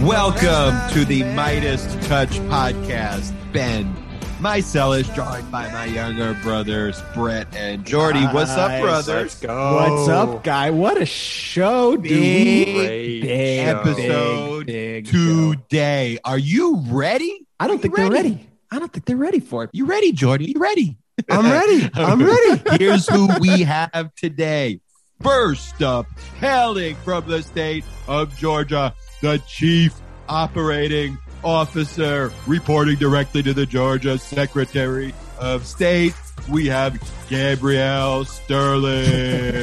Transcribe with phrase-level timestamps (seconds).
[0.00, 3.32] Welcome to the Midas Touch podcast.
[3.52, 3.94] Ben
[4.40, 8.24] Meiselas, joined by my younger brothers, Brett and Jordy.
[8.26, 9.06] What's up, Nice, brothers?
[9.06, 9.74] Let's go.
[9.76, 10.70] What's up, guy?
[10.70, 12.08] What a show, dude.
[12.08, 15.54] Big big episode big, big show.
[15.54, 16.18] today.
[16.24, 17.46] Are you ready?
[17.60, 18.48] I don't think you they're ready.
[18.72, 19.70] I don't think they're ready for it.
[19.72, 20.46] You ready, Jordy?
[20.52, 20.96] You ready?
[21.30, 21.88] I'm ready.
[21.94, 22.60] I'm ready.
[22.84, 24.80] Here's who we have today.
[25.22, 26.06] First up,
[26.40, 29.94] hailing from the state of Georgia, the chief
[30.28, 36.14] operating officer reporting directly to the Georgia Secretary of State.
[36.50, 39.62] We have Gabriel Sterling.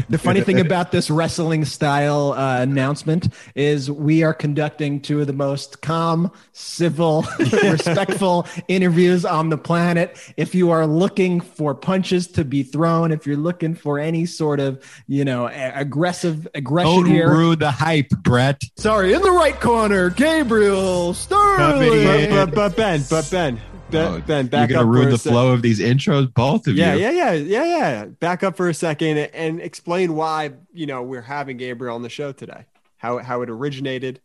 [0.08, 5.26] The funny thing about this wrestling style uh, announcement is we are conducting two of
[5.26, 10.18] the most calm, civil, respectful interviews on the planet.
[10.36, 14.58] If you are looking for punches to be thrown, if you're looking for any sort
[14.58, 17.30] of, you know, a- aggressive aggression Don't here.
[17.30, 18.62] ruin the hype, Brett.
[18.76, 21.92] Sorry, in the right corner, Gabriel Sterling.
[21.92, 22.30] in.
[22.30, 25.10] But, but Ben, but Ben, Ben, Oh, Ben, You're back going up to for ruin
[25.10, 27.00] the sec- flow of these intros, both of Yeah, you.
[27.02, 27.64] yeah, yeah, yeah, yeah.
[27.64, 28.04] Yeah.
[28.06, 32.08] Back up for a second and explain why you know we're having Gabriel on the
[32.08, 32.66] show today.
[32.98, 34.20] How how it originated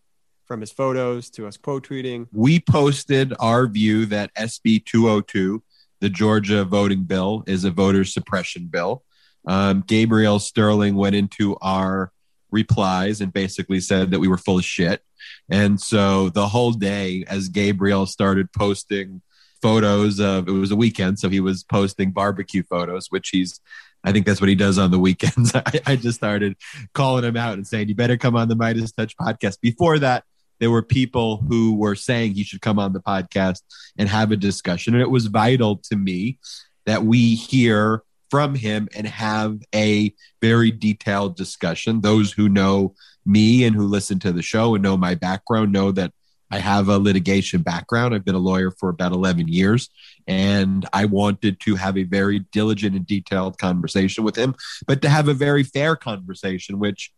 [0.45, 2.27] from his photos to us quote tweeting.
[2.31, 5.63] we posted our view that SB 202,
[6.02, 9.03] the Georgia voting bill, is a voter suppression bill.
[9.47, 12.11] Um, Gabriel Sterling went into our
[12.52, 15.02] replies and basically said that we were full of shit.
[15.49, 19.21] And so the whole day, as Gabriel started posting
[19.66, 23.59] photos of it was a weekend, so he was posting barbecue photos, which he's
[24.03, 25.55] I think that's what he does on the weekends.
[25.55, 26.55] I, I just started
[26.94, 29.59] calling him out and saying, You better come on the MeidasTouch podcast.
[29.61, 30.23] Before that,
[30.59, 33.61] there were people who were saying he should come on the podcast
[33.97, 34.93] and have a discussion.
[34.93, 36.38] And it was vital to me
[36.86, 42.02] that we hear from him and have a very detailed discussion.
[42.02, 42.93] Those who know
[43.25, 46.13] me and who listen to the show and know my background know that
[46.51, 48.13] I have a litigation background.
[48.13, 49.89] I've been a lawyer for about 11 years,
[50.27, 54.55] and I wanted to have a very diligent and detailed conversation with him,
[54.87, 57.11] but to have a very fair conversation, which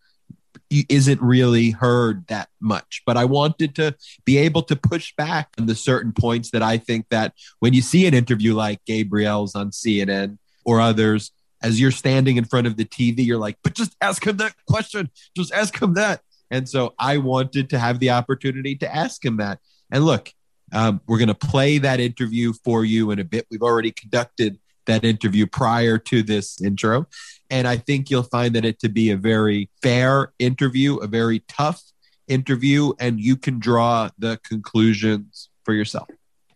[0.69, 3.03] isn't really heard that much.
[3.05, 6.77] But i wanted to be able to push back on the certain points that i
[6.77, 11.31] think that when you see an interview like gabriel's on cnn or others
[11.61, 14.55] as you're standing in front of the tv you're like but just ask him that
[14.67, 15.09] question.
[15.35, 16.21] Just ask him that
[16.51, 19.59] and so i wanted to have the opportunity to ask him that
[19.91, 20.33] and look
[20.73, 24.59] um, we're going to play that interview for you in a bit we've already conducted
[24.85, 27.07] that interview prior to this intro
[27.49, 31.39] and I think you'll find that it to be a very fair interview, a very
[31.47, 31.81] tough
[32.27, 36.07] interview, and you can draw the conclusions for yourself.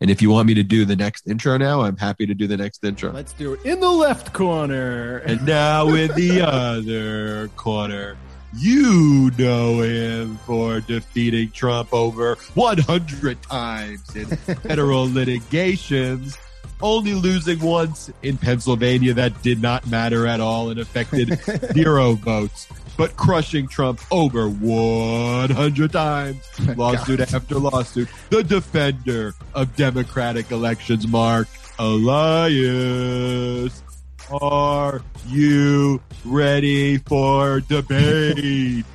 [0.01, 2.47] And if you want me to do the next intro now, I'm happy to do
[2.47, 3.11] the next intro.
[3.11, 5.19] Let's do it in the left corner.
[5.19, 8.17] And now in the other corner,
[8.53, 16.37] you know him for defeating Trump over 100 times in federal litigations,
[16.81, 21.39] only losing once in Pennsylvania that did not matter at all and affected
[21.73, 22.67] zero votes,
[22.97, 26.43] but crushing Trump over 100 times,
[26.77, 28.09] lawsuit after lawsuit.
[28.29, 31.47] The defender of democratic elections, Marc
[31.79, 33.83] Elias.
[34.29, 38.85] Are you ready for debate?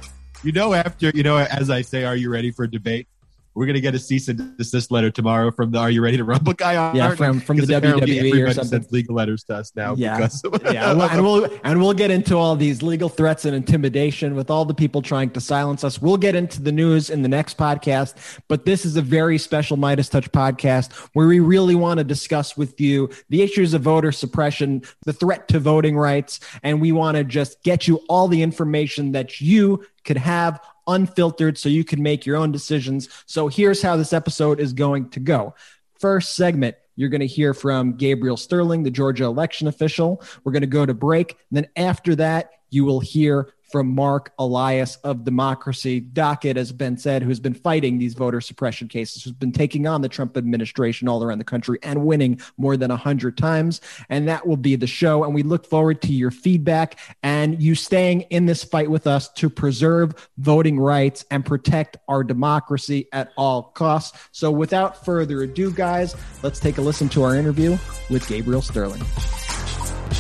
[0.43, 3.09] you know, after, you know, as I say, are you ready for debate?
[3.57, 6.19] We're going to get a cease and desist letter tomorrow from the Are You Ready
[6.19, 6.75] to Rumble guy?
[6.95, 8.65] Yeah, from from the WWE or everybody something.
[8.83, 9.95] sends legal letters to us now.
[9.97, 10.19] Yeah.
[10.19, 14.35] because yeah, well, and we'll and we'll get into all these legal threats and intimidation
[14.35, 16.03] with all the people trying to silence us.
[16.03, 19.79] We'll get into the news in the next podcast, but this is a very special
[19.79, 24.83] MeidasTouch podcast where we really want to discuss with you the issues of voter suppression,
[25.07, 29.13] the threat to voting rights, and we want to just get you all the information
[29.13, 33.09] that you could have unfiltered so you can make your own decisions.
[33.27, 35.55] So here's how this episode is going to go.
[35.99, 40.23] First segment, you're going to hear from Gabriel Sterling, the Georgia election official.
[40.45, 41.37] We're going to go to break.
[41.51, 46.97] And then after that, you will hear from Marc Elias of Democracy Docket, as Ben
[46.97, 51.09] said, who's been fighting these voter suppression cases, who's been taking on the Trump administration
[51.09, 53.81] all around the country and winning more than 100 times.
[54.09, 55.25] And that will be the show.
[55.25, 59.29] And we look forward to your feedback and you staying in this fight with us
[59.31, 64.19] to preserve voting rights and protect our democracy at all costs.
[64.33, 67.77] So without further ado, guys, let's take a listen to our interview
[68.11, 69.03] with Gabriel Sterling.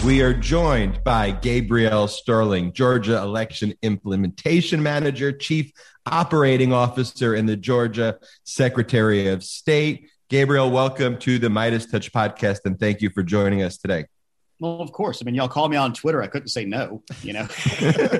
[0.04, 5.72] We are joined by Gabriel Sterling, Georgia Election Implementation Manager, Chief
[6.06, 10.10] Operating Officer in the Georgia Secretary of State.
[10.28, 14.06] Gabriel, welcome to the MeidasTouch podcast and thank you for joining us today.
[14.58, 15.20] Well, of course.
[15.20, 16.22] I mean, y'all called me on Twitter.
[16.22, 17.46] I couldn't say no, you know.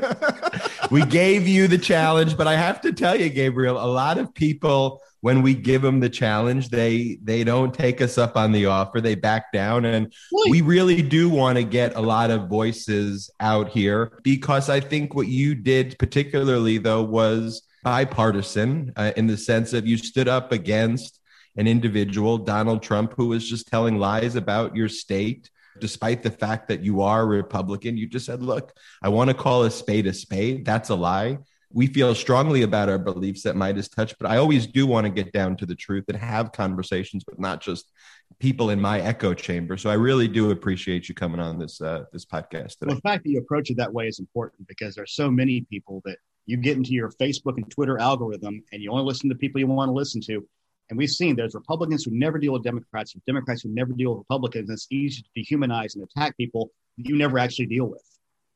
[0.90, 4.34] we gave you the challenge, but I have to tell you, Gabriel, a lot of
[4.34, 8.66] people when we give them the challenge, they they don't take us up on the
[8.66, 9.00] offer.
[9.00, 10.12] They back down, and
[10.48, 15.16] we really do want to get a lot of voices out here because I think
[15.16, 20.52] what you did, particularly though, was bipartisan uh, in the sense of you stood up
[20.52, 21.18] against
[21.56, 25.50] an individual, Donald Trump, who was just telling lies about your state
[25.80, 28.72] despite the fact that you are a Republican, you just said, look,
[29.02, 30.64] I want to call a spade a spade.
[30.64, 31.38] That's a lie.
[31.72, 35.04] We feel strongly about our beliefs that might at MeidasTouch, but I always do want
[35.04, 37.90] to get down to the truth and have conversations with not just
[38.38, 39.76] people in my echo chamber.
[39.76, 42.86] So I really do appreciate you coming on this uh, this podcast today.
[42.88, 45.62] Well, the fact that you approach it that way is important because there's so many
[45.62, 49.34] people that you get into your Facebook and Twitter algorithm and you only listen to
[49.34, 50.46] people you want to listen to.
[50.88, 54.10] And we've seen there's Republicans who never deal with Democrats, and Democrats who never deal
[54.10, 54.70] with Republicans.
[54.70, 58.02] It's easy to dehumanize and attack people that you never actually deal with.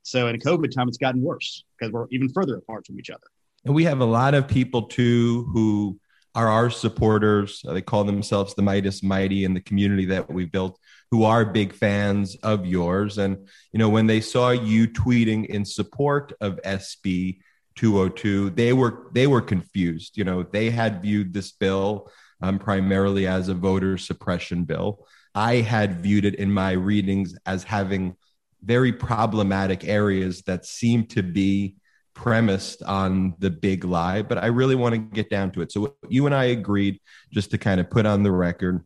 [0.02, 3.26] So in COVID time, it's gotten worse because we're even further apart from each other.
[3.64, 5.98] And we have a lot of people too who
[6.34, 7.62] are our supporters.
[7.64, 10.78] They call themselves the Meidas Mighty in the community that we built,
[11.10, 13.18] who are big fans of yours.
[13.18, 17.40] And you know, when they saw you tweeting in support of SB
[17.76, 20.16] 202, they were they were confused.
[20.16, 22.10] You know, they had viewed this bill
[22.42, 25.06] um, primarily as a voter suppression bill.
[25.34, 28.16] I had viewed it in my readings as having
[28.62, 31.76] very problematic areas that seem to be
[32.14, 35.70] premised on the big lie, but I really want to get down to it.
[35.72, 37.00] So, you and I agreed,
[37.32, 38.84] just to kind of put on the record,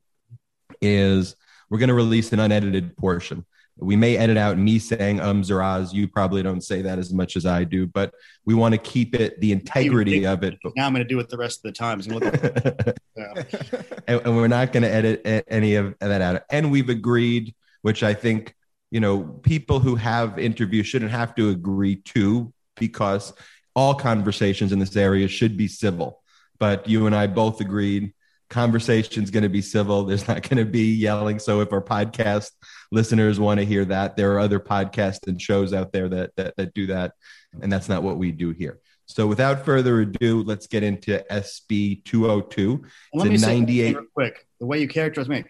[0.80, 1.36] is
[1.68, 3.44] we're going to release an unedited portion.
[3.76, 5.92] We may edit out me saying ums or ahs.
[5.92, 9.16] You probably don't say that as much as I do, but we want to keep
[9.16, 10.56] it the integrity of it.
[10.76, 12.00] Now I'm going to do it the rest of the time.
[14.06, 16.42] and, and we're not going to edit any of that out.
[16.50, 18.54] And we've agreed, which I think
[18.94, 23.32] you know people who have interviews shouldn't have to agree to because
[23.74, 26.22] all conversations in this area should be civil.
[26.60, 28.14] But you and I both agreed
[28.50, 30.04] conversation's going to be civil.
[30.04, 31.40] There's not going to be yelling.
[31.40, 32.52] So if our podcast
[32.92, 36.56] listeners want to hear that, there are other podcasts and shows out there that, that,
[36.56, 37.14] that do that.
[37.60, 38.78] And that's not what we do here.
[39.06, 42.84] So without further ado, let's get into SB 202.
[43.12, 44.46] Let me 98 real quick.
[44.60, 45.42] The way you characterize me,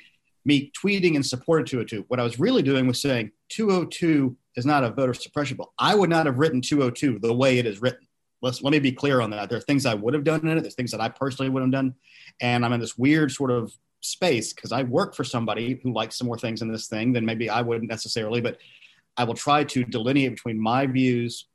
[0.45, 4.67] me tweeting in support of 202, what I was really doing was saying 202 is
[4.67, 5.73] not a voter suppression bill.
[5.79, 8.07] I would not have written 202 the way it is written.
[8.43, 9.49] Let's, let me be clear on that.
[9.49, 10.61] There are things I would have done in it.
[10.61, 11.95] There's things that I personally would have done.
[12.41, 16.19] And I'm in this weird sort of space because I work for somebody who likes
[16.19, 18.59] some more things in this thing than maybe I wouldn't necessarily, but
[19.17, 21.47] I will try to delineate between my views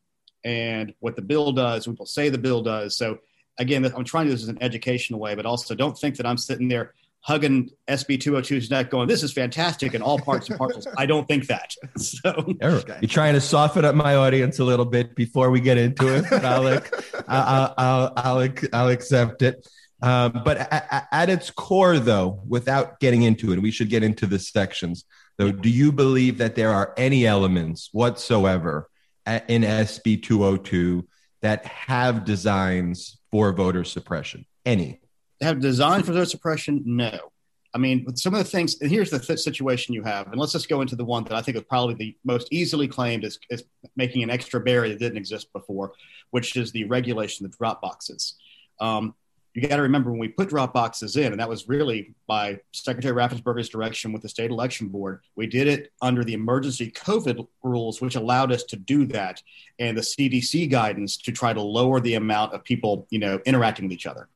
[0.43, 2.97] and what the bill does, what people say the bill does.
[2.97, 3.19] So
[3.59, 6.25] again, I'm trying to do this in an educational way, but also don't think that
[6.25, 10.57] I'm sitting there hugging SB 202's neck going, this is fantastic in all parts and
[10.57, 10.87] parcels.
[10.97, 11.73] I don't think that.
[11.97, 16.15] So you're trying to soften up my audience a little bit before we get into
[16.15, 16.31] it.
[16.31, 16.67] I'll,
[17.27, 19.67] I'll, I'll, I'll, I'll accept it.
[20.01, 24.25] Um, but at, at, its core, though, without getting into it, we should get into
[24.25, 25.03] the sections.
[25.37, 28.89] Though, do you believe that there are any elements whatsoever
[29.25, 31.07] in SB 202
[31.41, 34.45] that have designs for voter suppression?
[34.65, 35.01] Any?
[35.41, 36.83] Have designed for voter suppression?
[36.85, 37.31] No.
[37.73, 40.53] I mean, some of the things, and here's the th- situation you have, and let's
[40.53, 43.37] just go into the one that I think is probably the most easily claimed as,
[43.51, 43.63] as
[43.95, 45.93] making an extra barrier that didn't exist before,
[46.31, 48.35] which is the regulation of drop boxes.
[48.79, 49.13] Um,
[49.53, 52.59] you got to remember when we put drop boxes in, and that was really by
[52.71, 57.47] Secretary Raffensperger's direction with the state election board, we did it under the emergency COVID
[57.63, 59.41] rules, which allowed us to do that,
[59.79, 63.85] and the CDC guidance to try to lower the amount of people, you know, interacting
[63.85, 64.29] with each other.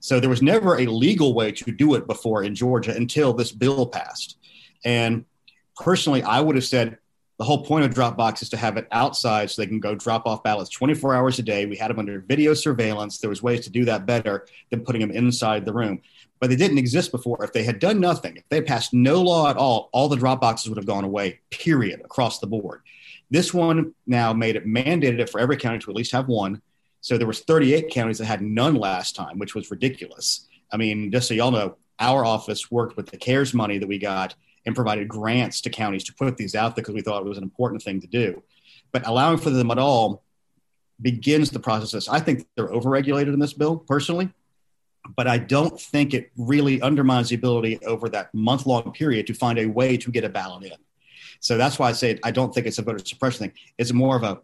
[0.00, 3.52] So there was never a legal way to do it before in Georgia until this
[3.52, 4.36] bill passed.
[4.84, 5.24] And
[5.76, 6.98] personally, I would have said
[7.38, 10.26] the whole point of Dropbox is to have it outside so they can go drop
[10.26, 11.66] off ballots 24 hours a day.
[11.66, 13.18] We had them under video surveillance.
[13.18, 16.02] There was ways to do that better than putting them inside the room.
[16.40, 17.42] But they didn't exist before.
[17.44, 20.40] If they had done nothing, if they passed no law at all, all the drop
[20.40, 22.82] boxes would have gone away, period, across the board.
[23.30, 26.60] This one now made it mandated it for every county to at least have one.
[27.00, 30.46] So there was 38 counties that had none last time, which was ridiculous.
[30.72, 33.98] I mean, just so y'all know, our office worked with the CARES money that we
[33.98, 34.34] got
[34.66, 37.38] and provided grants to counties to put these out there because we thought it was
[37.38, 38.42] an important thing to do.
[38.92, 40.22] But allowing for them at all
[41.00, 42.08] begins the process.
[42.08, 44.30] I think they're overregulated in this bill, personally,
[45.16, 49.34] but I don't think it really undermines the ability over that month long period to
[49.34, 50.72] find a way to get a ballot in.
[51.40, 53.52] So that's why I say I don't think it's a voter suppression thing.
[53.78, 54.40] It's more of a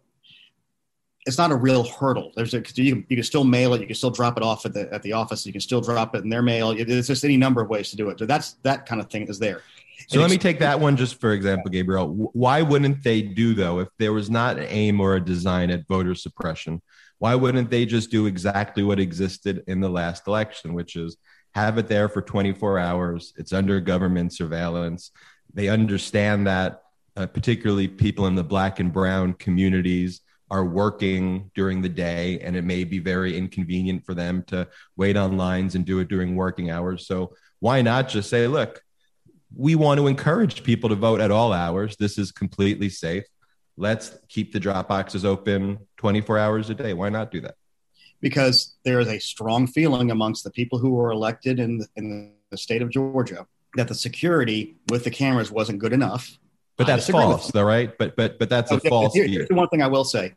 [1.25, 2.31] it's not a real hurdle.
[2.35, 3.81] There's a, you can, you can still mail it.
[3.81, 5.45] You can still drop it off at the, at the office.
[5.45, 6.71] You can still drop it in their mail.
[6.71, 8.19] It's just any number of ways to do it.
[8.19, 9.61] So that's, that kind of thing is there.
[10.07, 12.07] So let me take that one just for example, Gabriel.
[12.33, 15.87] Why wouldn't they do though if there was not an aim or a design at
[15.87, 16.81] voter suppression?
[17.17, 21.17] Why wouldn't they just do exactly what existed in the last election, which is
[21.55, 23.33] have it there for 24 hours?
[23.37, 25.11] It's under government surveillance.
[25.53, 26.83] They understand that,
[27.15, 30.21] uh, particularly people in the black and brown communities
[30.51, 35.17] are working during the day, and it may be very inconvenient for them to wait
[35.17, 37.07] on lines and do it during working hours.
[37.07, 38.81] So why not just say, look,
[39.55, 41.95] we want to encourage people to vote at all hours.
[41.97, 43.23] This is completely safe.
[43.77, 46.93] Let's keep the drop boxes open 24 hours a day.
[46.93, 47.55] Why not do that?
[48.21, 52.33] Because there is a strong feeling amongst the people who were elected in the, in
[52.51, 56.37] the state of Georgia that the security with the cameras wasn't good enough.
[56.77, 57.97] But that's false, though, right?
[57.97, 59.13] But but but that's a okay, false.
[59.13, 60.33] Here, here's the one thing I will say: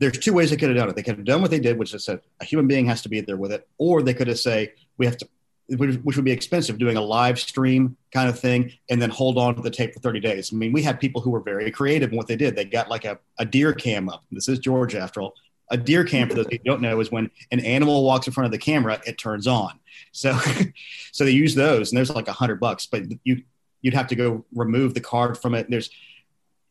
[0.00, 0.96] there's two ways they could have done it.
[0.96, 3.08] They could have done what they did, which is said a human being has to
[3.08, 5.28] be there with it, or they could have say we have to
[5.68, 9.56] which would be expensive doing a live stream kind of thing and then hold on
[9.56, 10.52] to the tape for 30 days.
[10.52, 12.54] I mean, we had people who were very creative in what they did.
[12.54, 14.24] They got like a, a deer cam up.
[14.30, 15.34] This is George after all.
[15.70, 18.46] A deer cam, for those who don't know, is when an animal walks in front
[18.46, 19.72] of the camera, it turns on.
[20.12, 20.38] So,
[21.12, 23.42] so they use those, and there's like a hundred bucks, but you
[23.82, 25.66] you'd have to go remove the card from it.
[25.68, 25.90] There's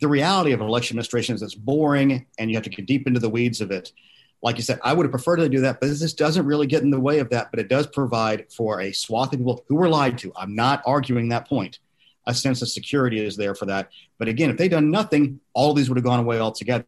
[0.02, 3.20] the reality of election administration is it's boring, and you have to get deep into
[3.20, 3.92] the weeds of it
[4.46, 6.84] like you said, I would have preferred to do that, but this doesn't really get
[6.84, 7.50] in the way of that.
[7.50, 10.32] But it does provide for a swath of people who were lied to.
[10.36, 11.80] I'm not arguing that point.
[12.28, 13.90] A sense of security is there for that.
[14.20, 16.86] But again, if they'd done nothing, all these would have gone away altogether.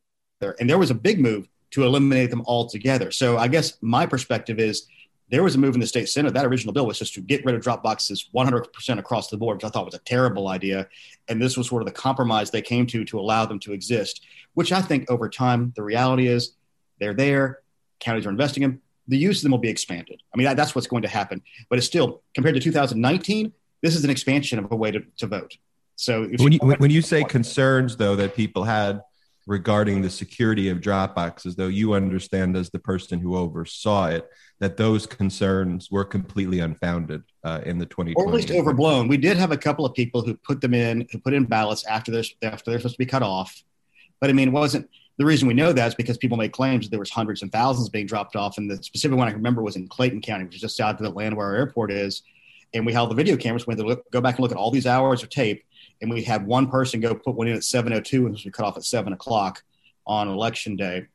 [0.59, 3.09] And there was a big move to eliminate them altogether.
[3.09, 4.85] So I guess my perspective is
[5.29, 6.33] there was a move in the state senate.
[6.33, 9.57] That original bill was just to get rid of drop boxes 100% across the board,
[9.57, 10.87] which I thought was a terrible idea.
[11.27, 14.25] And this was sort of the compromise they came to to allow them to exist,
[14.53, 16.53] which I think over time, the reality is
[16.99, 17.59] they're there.
[17.99, 18.81] Counties are investing in them.
[19.09, 20.21] The use of them will be expanded.
[20.33, 21.41] I mean, that, that's what's going to happen.
[21.69, 25.27] But it's still, compared to 2019, this is an expansion of a way to, to
[25.27, 25.57] vote.
[25.95, 29.01] So when you, when you say concerns, though, that people had
[29.47, 34.29] regarding the security of drop boxes, though you understand as the person who oversaw it
[34.59, 39.07] that those concerns were completely unfounded uh, in the 2020 or at least overblown.
[39.07, 41.85] We did have a couple of people who put them in, who put in ballots
[41.85, 43.63] after they're after they're supposed to be cut off,
[44.19, 46.85] but I mean, it wasn't the reason we know that is because people made claims
[46.85, 48.57] that there was hundreds and thousands being dropped off.
[48.57, 51.05] And the specific one I remember was in Clayton County, which is just south of
[51.05, 52.21] Atlanta where our airport is.
[52.73, 53.65] And we held the video cameras.
[53.65, 55.63] We had to look, go back and look at all these hours of tape.
[56.01, 58.77] And we had one person go put one in at 7.02 and we cut off
[58.77, 59.63] at 7 o'clock
[60.05, 61.07] on election day.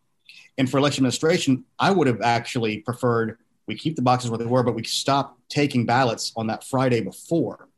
[0.58, 4.44] And for election administration, I would have actually preferred we keep the boxes where they
[4.44, 7.68] were, but we stop taking ballots on that Friday before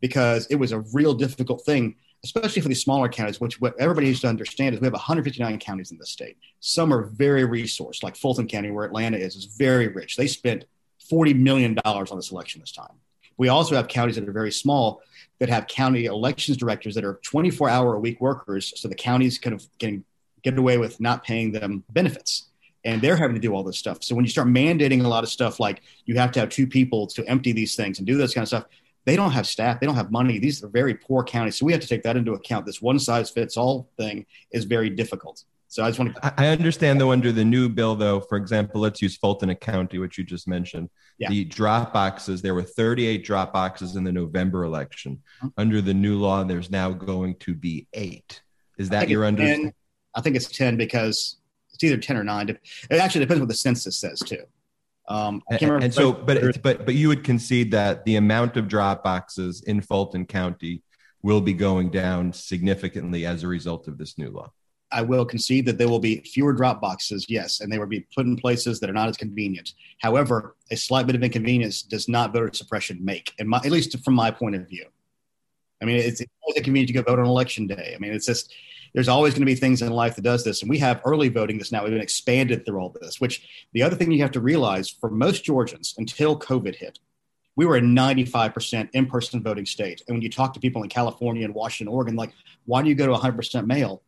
[0.00, 4.08] because it was a real difficult thing especially for these smaller counties, which what everybody
[4.08, 6.36] needs to understand is we have 159 counties in the state.
[6.60, 10.16] Some are very resourced, like Fulton County, where Atlanta is, is very rich.
[10.16, 10.66] They spent
[11.10, 12.94] $40 million on this election this time.
[13.40, 15.00] We also have counties that are very small
[15.38, 18.70] that have county elections directors that are 24 hour a week workers.
[18.76, 20.04] So the counties kind of can
[20.42, 22.50] get away with not paying them benefits.
[22.84, 24.04] And they're having to do all this stuff.
[24.04, 26.66] So when you start mandating a lot of stuff like you have to have two
[26.66, 28.66] people to empty these things and do this kind of stuff,
[29.06, 30.38] they don't have staff, they don't have money.
[30.38, 31.56] These are very poor counties.
[31.56, 32.66] So we have to take that into account.
[32.66, 35.44] This one size fits all thing is very difficult.
[35.70, 36.34] So I just want to.
[36.36, 40.18] I understand though, under the new bill, though, for example, let's use Fulton County, which
[40.18, 40.90] you just mentioned.
[41.16, 41.28] Yeah.
[41.28, 45.22] The drop boxes, there were 38 drop boxes in the November election.
[45.38, 45.48] Mm-hmm.
[45.58, 48.42] Under the new law, there's now going to be eight.
[48.78, 49.72] Is that your understanding?
[50.16, 51.36] I think it's 10 because
[51.72, 52.48] it's either 10 or nine.
[52.48, 52.60] It
[52.90, 54.42] actually depends what the census says, too.
[55.08, 59.04] Um, and, and so, but but but you would concede that the amount of drop
[59.04, 60.82] boxes in Fulton County
[61.22, 64.52] will be going down significantly as a result of this new law.
[64.92, 68.06] I will concede that there will be fewer drop boxes, yes, and they will be
[68.14, 69.74] put in places that are not as convenient.
[70.00, 74.14] However, a slight bit of inconvenience does not voter suppression make, and at least from
[74.14, 74.86] my point of view.
[75.82, 77.92] I mean, it's, it's always convenient to go vote on election day.
[77.94, 78.52] I mean, it's just
[78.92, 80.62] there's always going to be things in life that does this.
[80.62, 81.82] And we have early voting this now.
[81.82, 85.10] We've been expanded through all this, which the other thing you have to realize for
[85.10, 86.98] most Georgians until COVID hit,
[87.56, 90.02] we were a 95% in-person voting state.
[90.06, 92.32] And when you talk to people in California and Washington, Oregon, like,
[92.64, 94.02] why do you go to 100% mail?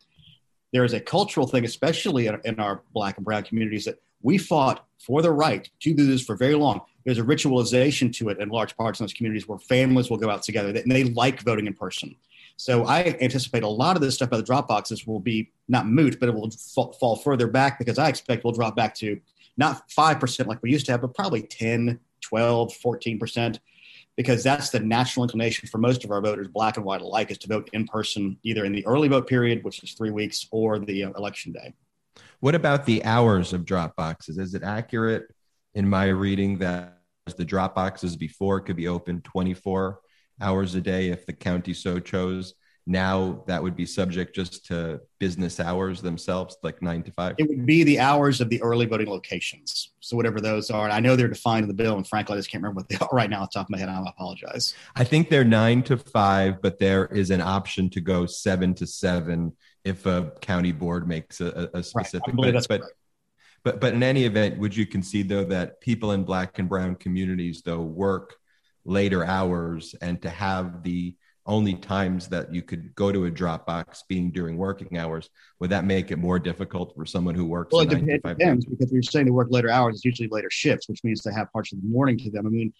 [0.72, 4.86] There is a cultural thing, especially in, our black and brown communities, that we fought
[4.98, 6.80] for the right to do this for very long.
[7.04, 10.30] There's a ritualization to it in large parts of those communities where families will go
[10.30, 12.14] out together and they like voting in person.
[12.56, 15.86] So I anticipate a lot of this stuff by the drop boxes will be not
[15.86, 19.20] moot, but it will fall, fall further back because I expect we'll drop back to
[19.56, 23.58] not 5% like we used to have, but probably 10, 12, 14%,
[24.16, 27.38] because that's the natural inclination for most of our voters, black and white alike, is
[27.38, 30.78] to vote in person, either in the early vote period, which is three weeks, or
[30.78, 31.73] the uh, election day.
[32.40, 34.38] What about the hours of drop boxes?
[34.38, 35.33] Is it accurate
[35.75, 36.99] in my reading that
[37.37, 40.00] the drop boxes before could be open 24
[40.40, 42.54] hours a day if the county so chose.
[42.86, 47.36] Now that would be subject just to business hours themselves, like nine to five.
[47.38, 49.92] It would be the hours of the early voting locations.
[50.00, 52.50] So whatever those are, I know they're defined in the bill, and frankly, I just
[52.50, 53.88] can't remember what they are right now off the top of my head.
[53.88, 54.74] I apologize.
[54.96, 58.86] I think they're nine to five, but there is an option to go seven to
[58.86, 62.34] seven if a county board makes a, a specific.
[62.34, 62.52] Right.
[62.52, 62.82] But, but,
[63.62, 66.96] but but in any event, would you concede though that people in black and brown
[66.96, 68.34] communities though work
[68.84, 74.02] later hours and to have the only times that you could go to a Dropbox
[74.08, 77.72] being during working hours, would that make it more difficult for someone who works?
[77.72, 81.02] Well, it depends because you're saying they work later hours, it's usually later shifts, which
[81.02, 82.46] means they have parts of the morning to them.
[82.46, 82.72] I mean,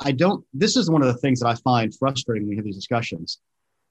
[0.00, 2.64] I don't, this is one of the things that I find frustrating when we have
[2.64, 3.38] these discussions.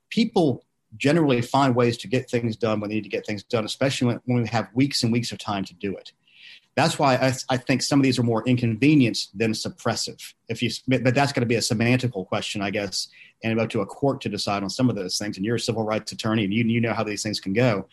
[0.10, 0.66] People
[0.98, 4.08] generally find ways to get things done when they need to get things done, especially
[4.08, 6.14] when, when we have weeks and weeks of time to do it.
[6.76, 10.22] That's why I, I, think some of these are more inconvenient than suppressive.
[10.50, 13.08] If you, but that's going to be a semantical question, I guess,
[13.44, 15.38] and up to a court to decide on some of those things.
[15.38, 17.88] And you're a civil rights attorney, and you you know how these things can go.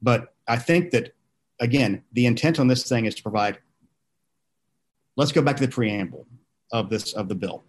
[0.00, 1.12] But I think that
[1.58, 3.58] again, the intent on this thing is to provide.
[5.16, 6.26] Let's go back to the preamble
[6.72, 7.64] of this of the bill.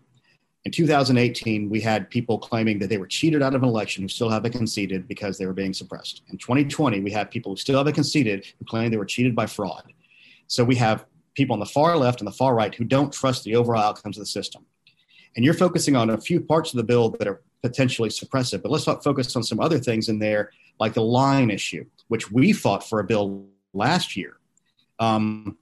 [0.64, 4.08] In 2018, we had people claiming that they were cheated out of an election who
[4.08, 6.22] still haven't conceded because they were being suppressed.
[6.30, 9.48] In 2020, we have people who still haven't conceded who claim they were cheated by
[9.48, 9.92] fraud.
[10.52, 13.46] So we have people on the far left and the far right who don't trust
[13.46, 14.66] the overall outcomes of the system.
[15.38, 18.70] And you're focusing on a few parts of the bill that are potentially suppressive, but
[18.70, 22.52] let's not focus on some other things in there, like the line issue, which we
[22.52, 24.40] fought for a bill last year
[25.00, 25.58] um,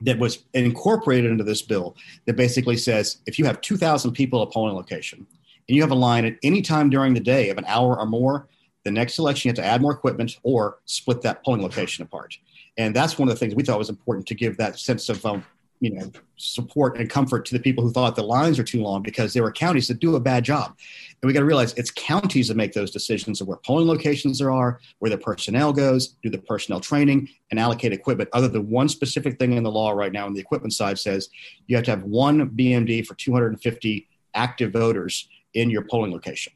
[0.00, 1.94] that was incorporated into this bill
[2.26, 5.24] that basically says if you have 2,000 people at a polling location
[5.68, 8.06] and you have a line at any time during the day of an hour or
[8.06, 8.48] more,
[8.82, 12.36] the next election you have to add more equipment or split that polling location apart.
[12.78, 15.24] And that's one of the things we thought was important to give that sense of,
[15.26, 15.44] um,
[15.80, 19.02] you know, support and comfort to the people who thought the lines are too long
[19.02, 20.76] because there were counties that do a bad job.
[21.20, 24.38] And we got to realize it's counties that make those decisions of where polling locations
[24.38, 28.28] there are, where the personnel goes, do the personnel training, and allocate equipment.
[28.32, 31.30] Other than one specific thing in the law right now on the equipment side says
[31.66, 36.52] you have to have one BMD for 250 active voters in your polling location.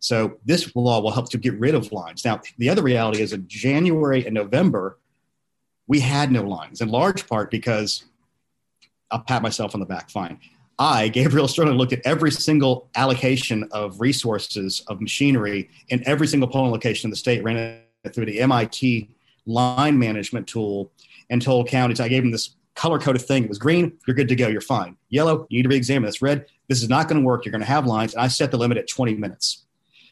[0.00, 2.24] So this law will help to get rid of lines.
[2.24, 4.98] Now, the other reality is in January and November,
[5.90, 8.04] we had no lines in large part because
[9.10, 10.08] I'll pat myself on the back.
[10.08, 10.38] Fine.
[10.78, 16.48] I, Gabriel Sterling, looked at every single allocation of resources of machinery in every single
[16.48, 19.10] polling location in the state, ran it through the MIT
[19.46, 20.92] line management tool,
[21.28, 23.42] and told counties, I gave them this color coded thing.
[23.42, 24.96] It was green, you're good to go, you're fine.
[25.08, 26.22] Yellow, you need to re examine this.
[26.22, 27.44] Red, this is not going to work.
[27.44, 28.14] You're going to have lines.
[28.14, 29.64] And I set the limit at 20 minutes.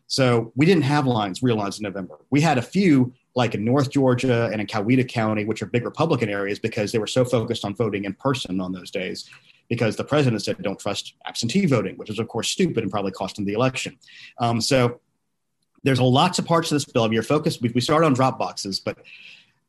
[0.09, 2.19] So we didn't have lines, real lines in November.
[2.31, 5.85] We had a few like in North Georgia and in Coweta County, which are big
[5.85, 9.31] Republican areas because they were so focused on voting in person on those days
[9.69, 13.13] because the president said don't trust absentee voting, which is of course stupid and probably
[13.13, 13.97] cost him the election.
[14.39, 15.01] Um, so
[15.85, 17.11] there's a lots of parts of this bill.
[17.13, 18.99] Your focus, we, we started on drop boxes, but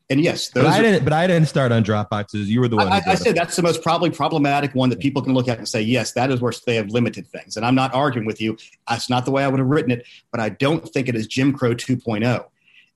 [0.10, 1.04] and yes, but I didn't.
[1.04, 2.50] But I didn't start on drop boxes.
[2.50, 2.88] You were the one.
[2.88, 5.68] I, I said that's the most probably problematic one that people can look at and
[5.68, 7.56] say, yes, that is where they have limited things.
[7.56, 8.58] And I'm not arguing with you.
[8.88, 10.08] That's not the way I would have written it.
[10.32, 12.44] But I don't think it is Jim Crow 2.0.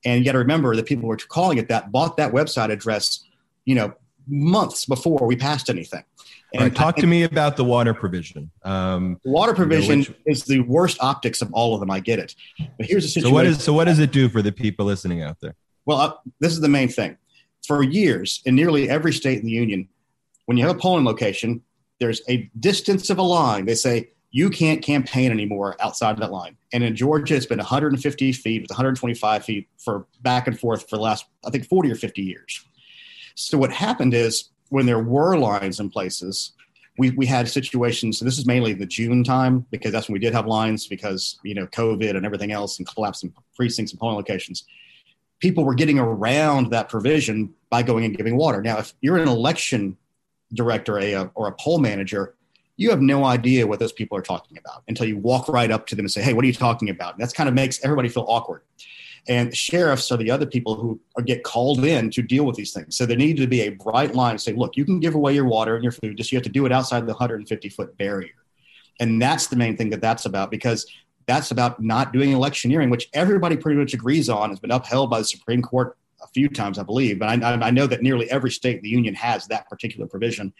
[0.04, 2.70] And you got to remember the people who were calling it that bought that website
[2.70, 3.24] address,
[3.64, 3.94] you know,
[4.26, 6.04] months before we passed anything.
[6.52, 8.50] And right, talk to me about the water provision.
[8.62, 11.90] Um, water provision you know, which, is the worst optics of all of them.
[11.90, 12.36] I get it,
[12.78, 13.30] but here's the situation.
[13.30, 15.56] So what is so what does it do for the people listening out there?
[15.84, 17.18] Well, uh, this is the main thing.
[17.66, 19.88] For years, in nearly every state in the union,
[20.46, 21.62] when you have a polling location,
[21.98, 23.64] there's a distance of a line.
[23.66, 26.56] They say you can't campaign anymore outside of that line.
[26.72, 30.96] And in Georgia, it's been 150 feet with 125 feet for back and forth for
[30.96, 32.64] the last, I think, 40 or 50 years.
[33.36, 36.50] So what happened is when there were lines in places,
[36.98, 38.18] we, we had situations.
[38.18, 41.38] So this is mainly the June time because that's when we did have lines because
[41.44, 44.64] you know COVID and everything else and collapsing precincts and polling locations.
[45.38, 48.60] People were getting around that provision by going and giving water.
[48.60, 49.96] Now, if you're an election
[50.54, 52.34] director a, or a poll manager,
[52.76, 55.86] you have no idea what those people are talking about until you walk right up
[55.86, 57.14] to them and say, Hey, what are you talking about?
[57.14, 58.62] And that's kind of makes everybody feel awkward.
[59.26, 62.96] And sheriffs are the other people who get called in to deal with these things.
[62.96, 65.34] So there needed to be a bright line to say, look, you can give away
[65.34, 67.96] your water and your food, just you have to do it outside the 150 foot
[67.96, 68.34] barrier.
[69.00, 70.86] And that's the main thing that that's about because
[71.26, 75.20] that's about not doing electioneering, which everybody pretty much agrees on, has been upheld by
[75.20, 77.18] the Supreme Court a few times, I believe.
[77.18, 80.52] But I, I know that nearly every state in the union has that particular provision.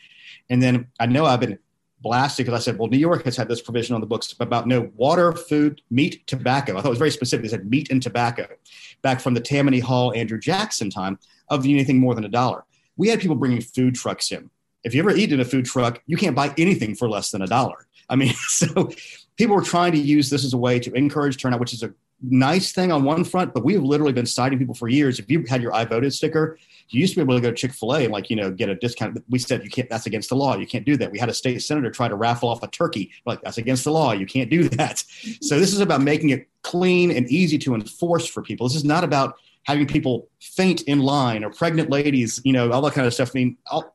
[0.48, 1.58] And then I know I've been
[2.04, 4.68] blasted because I said, well, New York has had this provision on the books about
[4.68, 6.72] no water, food, meat, tobacco.
[6.72, 7.42] I thought it was very specific.
[7.42, 8.46] They said meat and tobacco
[9.02, 12.64] back from the Tammany Hall, Andrew Jackson time of anything more than a dollar.
[12.96, 14.50] We had people bringing food trucks in.
[14.84, 17.42] If you ever eat in a food truck, you can't buy anything for less than
[17.42, 17.88] a dollar.
[18.08, 18.90] I mean, so
[19.36, 21.92] people were trying to use this as a way to encourage turnout, which is a
[22.28, 25.18] nice thing on one front, but we've literally been citing people for years.
[25.18, 26.58] If you had your I voted sticker,
[26.88, 28.50] you used to be able to go to Chick fil A and, like, you know,
[28.50, 29.22] get a discount.
[29.28, 30.56] We said you can't, that's against the law.
[30.56, 31.10] You can't do that.
[31.10, 33.10] We had a state senator try to raffle off a turkey.
[33.26, 34.12] Like, that's against the law.
[34.12, 35.04] You can't do that.
[35.40, 38.68] So, this is about making it clean and easy to enforce for people.
[38.68, 42.82] This is not about having people faint in line or pregnant ladies, you know, all
[42.82, 43.30] that kind of stuff.
[43.34, 43.94] I mean, I'll,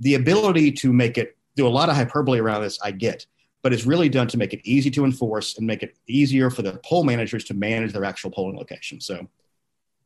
[0.00, 3.26] the ability to make it do a lot of hyperbole around this, I get
[3.62, 6.62] but it's really done to make it easy to enforce and make it easier for
[6.62, 9.00] the poll managers to manage their actual polling location.
[9.00, 9.26] So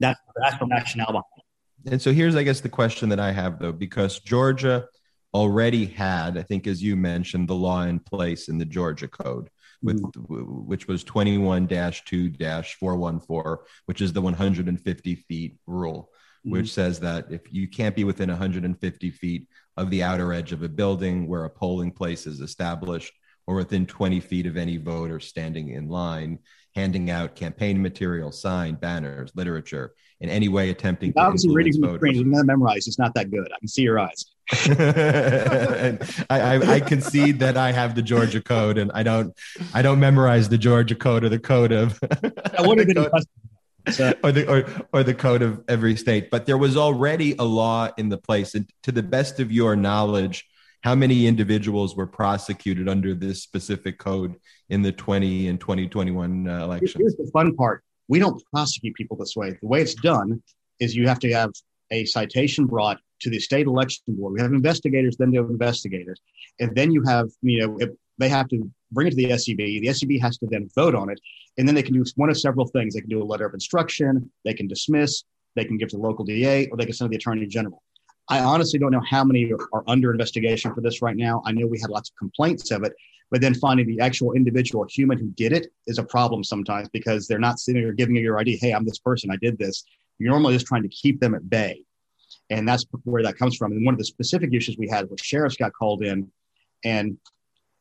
[0.01, 1.93] that's that's the rationale behind it.
[1.93, 4.87] And so here's, I guess, the question that I have though, because Georgia
[5.35, 9.51] already had, I think, as you mentioned, the law in place in the Georgia Code,
[9.83, 10.67] with mm-hmm.
[10.67, 16.11] which was 21-2-414, which is the 150 feet rule,
[16.47, 16.53] mm-hmm.
[16.53, 20.63] which says that if you can't be within 150 feet of the outer edge of
[20.63, 23.13] a building where a polling place is established,
[23.47, 26.39] or within 20 feet of any voter standing in line,
[26.75, 31.95] handing out campaign material, sign, banners, literature, in any way attempting to obviously reading the
[31.97, 32.87] screen, you to memorize.
[32.87, 33.51] It's not that good.
[33.53, 34.25] I can see your eyes.
[36.31, 39.37] I, I, I, concede that I have the Georgia code, and I don't
[39.75, 41.99] I don't memorize the Georgia code or the code of.
[42.57, 43.07] I would have been.
[43.91, 44.15] So.
[44.23, 47.89] or the or, or the code of every state but there was already a law
[47.99, 50.47] in the place and to the best of your knowledge
[50.83, 54.35] how many individuals were prosecuted under this specific code
[54.69, 56.95] in the 20 and 2021 uh, elections?
[56.99, 57.85] Here's the fun part.
[58.09, 59.57] We don't prosecute people this way.
[59.61, 60.43] The way it's done
[60.81, 61.51] is you have to have
[61.93, 64.35] a citation brought to the state election board.
[64.35, 66.21] We have investigators, then they have investigators.
[66.59, 67.79] And then you have, you know,
[68.19, 69.57] they have to bring it to the SEB.
[69.57, 71.21] The SEB has to then vote on it.
[71.59, 72.95] And then they can do one of several things.
[72.95, 75.23] They can do a letter of instruction, they can dismiss,
[75.55, 77.83] they can give to the local DA, or they can send to the attorney general.
[78.29, 81.43] I honestly don't know how many are under investigation for this right now.
[81.45, 82.93] I know we had lots of complaints of it,
[83.31, 87.27] but then finding the actual individual human who did it is a problem sometimes because
[87.27, 88.59] they're not sitting there giving you your ID.
[88.59, 89.31] Hey, I'm this person.
[89.31, 89.85] I did this.
[90.19, 91.85] You're normally just trying to keep them at bay.
[92.51, 93.73] And that's where that comes from.
[93.73, 96.31] And one of the specific issues we had was sheriffs got called in
[96.85, 97.19] and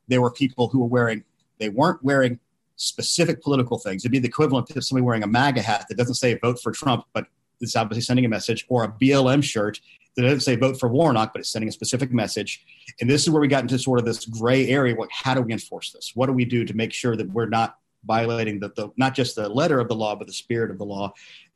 [0.07, 1.23] there were people who were wearing,
[1.59, 2.39] they weren't wearing
[2.75, 4.03] specific political things.
[4.03, 6.71] It'd be the equivalent of somebody wearing a MAGA hat that doesn't say vote for
[6.71, 7.27] Trump, but
[7.59, 9.79] it's obviously sending a message, or a BLM shirt
[10.15, 12.63] that doesn't say vote for Warnock, but it's sending a specific message.
[12.99, 14.95] And this is where we got into sort of this gray area.
[14.95, 16.11] What, how do we enforce this?
[16.15, 19.35] What do we do to make sure that we're not violating the, the not just
[19.35, 21.13] the letter of the law, but the spirit of the law?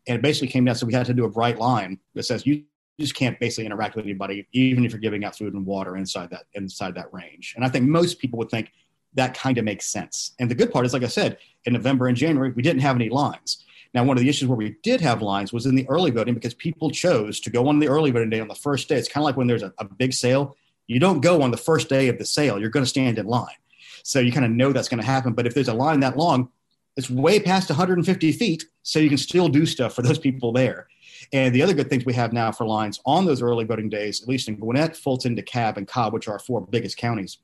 [0.08, 0.76] And it basically came down.
[0.76, 2.64] So we had to do a bright line that says you
[3.00, 6.30] just can't basically interact with anybody, even if you're giving out food and water inside
[6.30, 7.54] that inside that range.
[7.56, 8.72] And I think most people would think
[9.16, 10.34] that kind of makes sense.
[10.40, 12.96] And the good part is, like I said, in November and January, we didn't have
[12.96, 13.64] any lines.
[13.96, 16.34] Now, one of the issues where we did have lines was in the early voting
[16.34, 18.98] because people chose to go on the early voting day on the first day.
[18.98, 20.58] It's kind of like when there's a, a big sale.
[20.88, 23.26] You don't go on the first day of the sale, you're going to stand in
[23.26, 23.56] line.
[24.04, 25.32] So you kind of know that's going to happen.
[25.32, 26.50] But if there's a line that long,
[26.98, 30.88] it's way past 150 feet, so you can still do stuff for those people there.
[31.32, 34.22] And the other good things we have now for lines on those early voting days,
[34.22, 37.38] at least in Gwinnett, Fulton, DeKalb, and Cobb, which are our four biggest counties,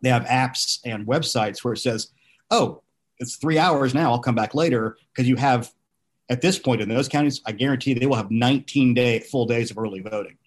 [0.00, 2.08] they have apps and websites where it says,
[2.50, 2.82] oh,
[3.18, 4.12] it's three hours now.
[4.12, 5.72] I'll come back later because you have
[6.28, 9.70] at this point in those counties, I guarantee they will have 19 day full days
[9.70, 10.38] of early voting.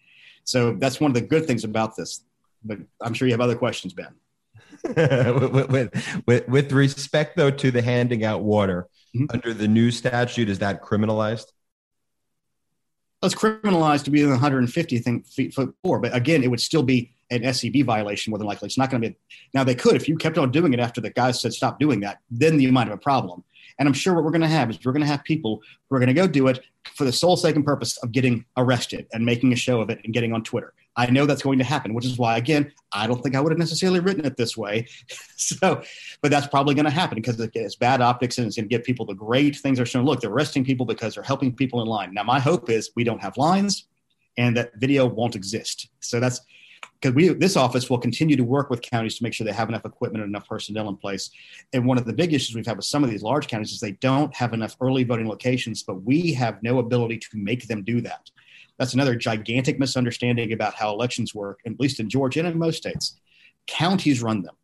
[0.44, 2.24] So that's one of the good things about this.
[2.64, 4.16] But I'm sure you have other questions, Ben.
[4.84, 9.26] with, with, with, with, respect, though, to the handing out water mm-hmm.
[9.34, 11.46] under the new statute, is that criminalized?
[13.24, 16.62] It's criminalized to be in the 150 thing, feet foot four, but again, it would
[16.62, 18.68] still be an SEB violation more than likely.
[18.68, 19.16] It's not going to be.
[19.54, 22.00] Now they could if you kept on doing it after the guys said stop doing
[22.02, 23.44] that, then you might have a problem.
[23.80, 25.96] And I'm sure what we're going to have is we're going to have people who
[25.96, 26.62] are going to go do it
[26.96, 30.00] for the sole sake and purpose of getting arrested and making a show of it
[30.04, 30.74] and getting on Twitter.
[30.96, 33.52] I know that's going to happen, which is why, again, I don't think I would
[33.52, 34.88] have necessarily written it this way.
[35.36, 35.84] so,
[36.24, 38.84] but that's probably going to happen because it's bad optics and it's going to get
[38.84, 40.06] people the great things are shown.
[40.06, 42.16] Look, they're arresting people because they're helping people in line.
[42.16, 43.86] Now, my hope is we don't have lines
[44.38, 45.90] and that video won't exist.
[46.00, 46.42] So that's
[47.00, 49.70] because we this office will continue to work with counties to make sure they have
[49.70, 51.30] enough equipment and enough personnel in place.
[51.74, 53.80] And one of the big issues we've had with some of these large counties is
[53.80, 57.84] they don't have enough early voting locations, but we have no ability to make them
[57.84, 58.30] do that.
[58.78, 62.78] That's another gigantic misunderstanding about how elections work, at least in Georgia and in most
[62.78, 63.20] states.
[63.66, 64.56] Counties run them.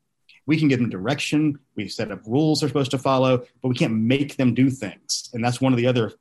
[0.46, 1.60] We can give them direction.
[1.76, 5.30] We set up rules they're supposed to follow, but we can't make them do things.
[5.34, 6.14] And that's one of the other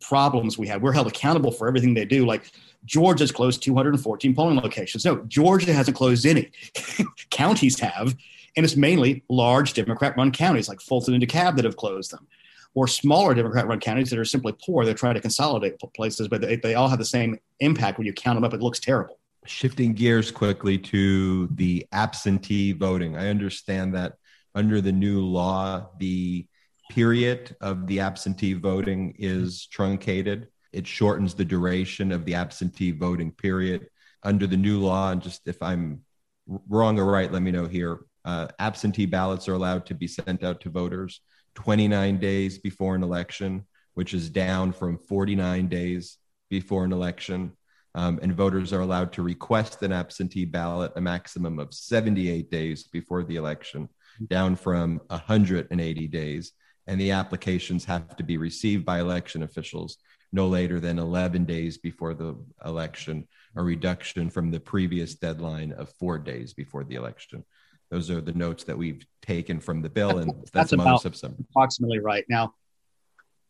[0.00, 0.82] problems we have.
[0.82, 2.26] We're held accountable for everything they do.
[2.26, 2.50] Like
[2.84, 5.04] Georgia's closed 214 polling locations.
[5.04, 6.50] No, Georgia hasn't closed any.
[7.30, 8.16] Counties have,
[8.56, 12.26] and it's mainly large Democrat-run counties like Fulton and DeKalb that have closed them,
[12.74, 14.84] or smaller Democrat-run counties that are simply poor.
[14.84, 17.98] They're trying to consolidate places, but they, they all have the same impact.
[17.98, 19.18] When you count them up, it looks terrible.
[19.46, 24.14] Shifting gears quickly to the absentee voting, I understand that
[24.54, 26.46] under the new law, the
[26.90, 30.48] period of the absentee voting is truncated.
[30.72, 33.86] It shortens the duration of the absentee voting period.
[34.22, 36.02] Under the new law, and just if I'm
[36.46, 38.00] wrong or right, let me know here.
[38.24, 41.20] Uh, absentee ballots are allowed to be sent out to voters
[41.54, 47.52] 29 days before an election, which is down from 49 days before an election.
[47.94, 52.84] Um, and voters are allowed to request an absentee ballot a maximum of 78 days
[52.84, 53.88] before the election,
[54.28, 56.52] down from 180 days.
[56.86, 59.98] And the applications have to be received by election officials
[60.32, 65.92] no later than 11 days before the election, a reduction from the previous deadline of
[65.98, 67.44] four days before the election.
[67.90, 71.34] Those are the notes that we've taken from the bill, and that's, That's most about-
[71.50, 72.24] approximately right.
[72.28, 72.54] Now,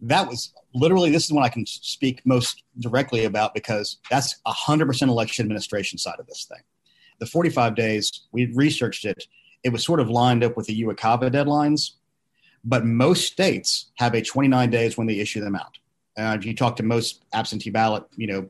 [0.01, 5.03] that was literally this is one I can speak most directly about because that's 100%
[5.09, 6.63] election administration side of this thing.
[7.21, 9.29] The 45 days, we researched it.
[9.63, 11.93] It was sort of lined up with the UOCAVA deadlines,
[12.65, 15.79] but most states have a 29 days when they issue them out.
[16.19, 18.49] Uh, if you talk to most absentee ballot, you know,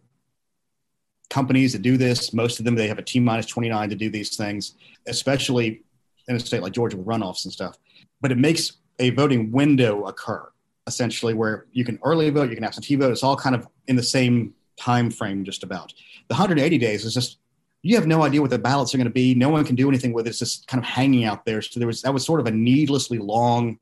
[1.31, 4.11] companies that do this, most of them they have a T minus 29 to do
[4.11, 4.75] these things,
[5.07, 5.83] especially
[6.29, 7.79] in a state like Georgia with runoffs and stuff.
[8.21, 10.49] But it makes a voting window occur
[10.87, 13.13] essentially where you can early vote, you can absentee vote.
[13.13, 15.93] It's all kind of in the same time frame, just about.
[16.29, 17.39] The 180 days is just
[17.83, 19.35] you have no idea what the ballots are going to be.
[19.35, 20.31] No one can do anything with it.
[20.31, 21.61] It's just kind of hanging out there.
[21.63, 23.79] So there was that was sort of a needlessly long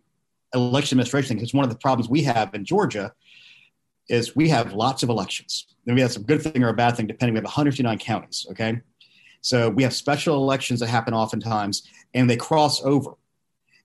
[0.55, 1.37] election administration thing.
[1.39, 3.13] Because one of the problems we have in Georgia
[4.11, 5.67] is we have lots of elections.
[5.87, 7.35] And we have some good thing or a bad thing depending.
[7.35, 8.47] We have 159 counties.
[8.51, 8.81] Okay,
[9.41, 13.13] so we have special elections that happen oftentimes, and they cross over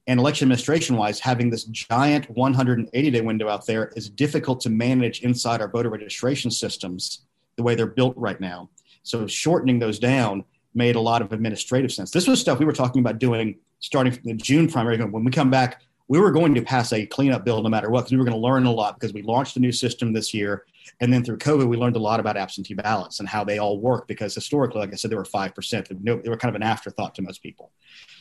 [0.08, 4.70] and election administration wise, having this giant 180 day window out there is difficult to
[4.70, 8.70] manage inside our voter registration systems the way they're built right now.
[9.04, 12.12] So shortening those down made a lot of administrative sense.
[12.12, 14.98] This was stuff we were talking about doing starting from the June primary.
[14.98, 18.02] When we come back, we were going to pass a cleanup bill no matter what
[18.02, 20.34] because we were going to learn a lot because we launched a new system this
[20.34, 20.66] year.
[21.02, 23.80] And then through COVID, we learned a lot about absentee ballots and how they all
[23.80, 26.24] work because historically, like I said, they were 5%.
[26.24, 27.72] They were kind of an afterthought to most people.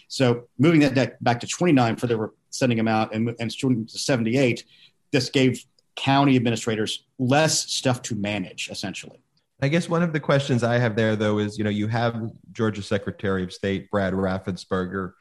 [0.08, 4.64] So moving that back to 29 for the sending them out and, and to 78,
[5.12, 5.64] this gave
[5.96, 9.20] county administrators less stuff to manage essentially.
[9.62, 12.30] I guess one of the questions I have there, though, is you know, you have
[12.52, 15.12] Georgia Secretary of State Brad Raffensperger.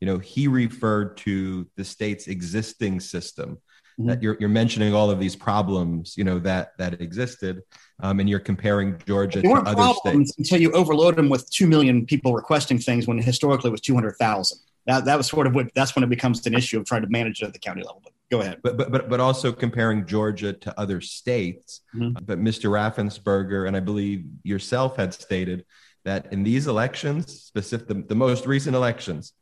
[0.00, 3.58] You know, he referred to the state's existing system.
[3.98, 4.06] Mhm.
[4.06, 7.60] That you're, you're mentioning all of these problems, you know, that that existed,
[8.02, 10.38] um, and you're comparing Georgia to other problems states.
[10.38, 14.58] until you overload them with 2 million people requesting things when historically it was 200,000.
[14.86, 17.08] That, that was sort of what, that's when it becomes an issue of trying to
[17.08, 18.00] manage it at the county level.
[18.02, 18.60] But go ahead.
[18.62, 21.82] But, but but but also comparing Georgia to other states.
[21.94, 22.24] Mhm.
[22.24, 22.70] But Mr.
[22.70, 25.66] Raffensperger and I believe yourself had stated
[26.06, 29.34] that in these elections, specific the, the most recent elections,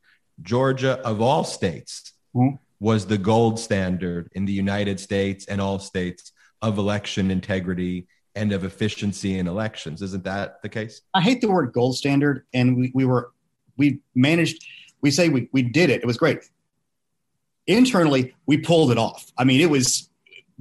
[0.42, 2.58] Georgia of all states Mhm.
[2.80, 8.52] was the gold standard in the United States and all states of election integrity and
[8.52, 10.00] of efficiency in elections.
[10.02, 11.00] Isn't that the case?
[11.14, 13.32] I hate the word gold standard, and we, we were
[13.76, 14.64] we managed.
[15.00, 16.02] We say we we did it.
[16.02, 16.48] It was great.
[17.66, 19.30] Internally, we pulled it off.
[19.36, 20.08] I mean, it was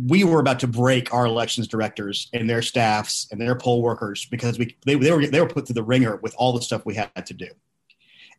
[0.07, 4.25] we were about to break our elections directors and their staffs and their poll workers
[4.29, 6.85] because we they, they were they were put through the ringer with all the stuff
[6.85, 7.47] we had to do,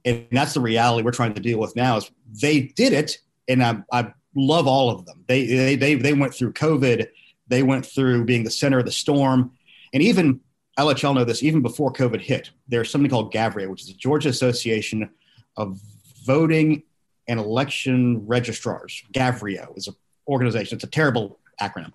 [0.04, 1.96] and that's the reality we're trying to deal with now.
[1.96, 5.24] Is they did it, and I, I love all of them.
[5.26, 7.08] They they they they went through COVID.
[7.48, 9.52] They went through being the center of the storm,
[9.92, 10.40] and even
[10.76, 11.42] I'll let y'all know this.
[11.42, 15.10] Even before COVID hit, there's something called GAVREO, which is the Georgia Association
[15.56, 15.80] of
[16.24, 16.82] Voting
[17.26, 19.02] and Election Registrars.
[19.12, 19.94] GAVREO is an
[20.28, 20.76] organization.
[20.76, 21.92] It's a terrible acronym,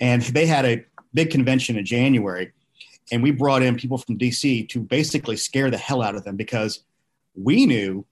[0.00, 0.84] and they had a
[1.14, 2.52] big convention in January,
[3.10, 6.36] and we brought in people from DC to basically scare the hell out of them
[6.36, 6.84] because
[7.34, 8.04] we knew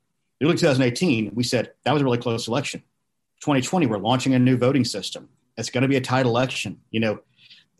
[0.43, 2.83] early 2018 we said that was a really close election.
[3.41, 5.29] 2020 we're launching a new voting system.
[5.57, 6.81] It's going to be a tight election.
[6.91, 7.21] You know,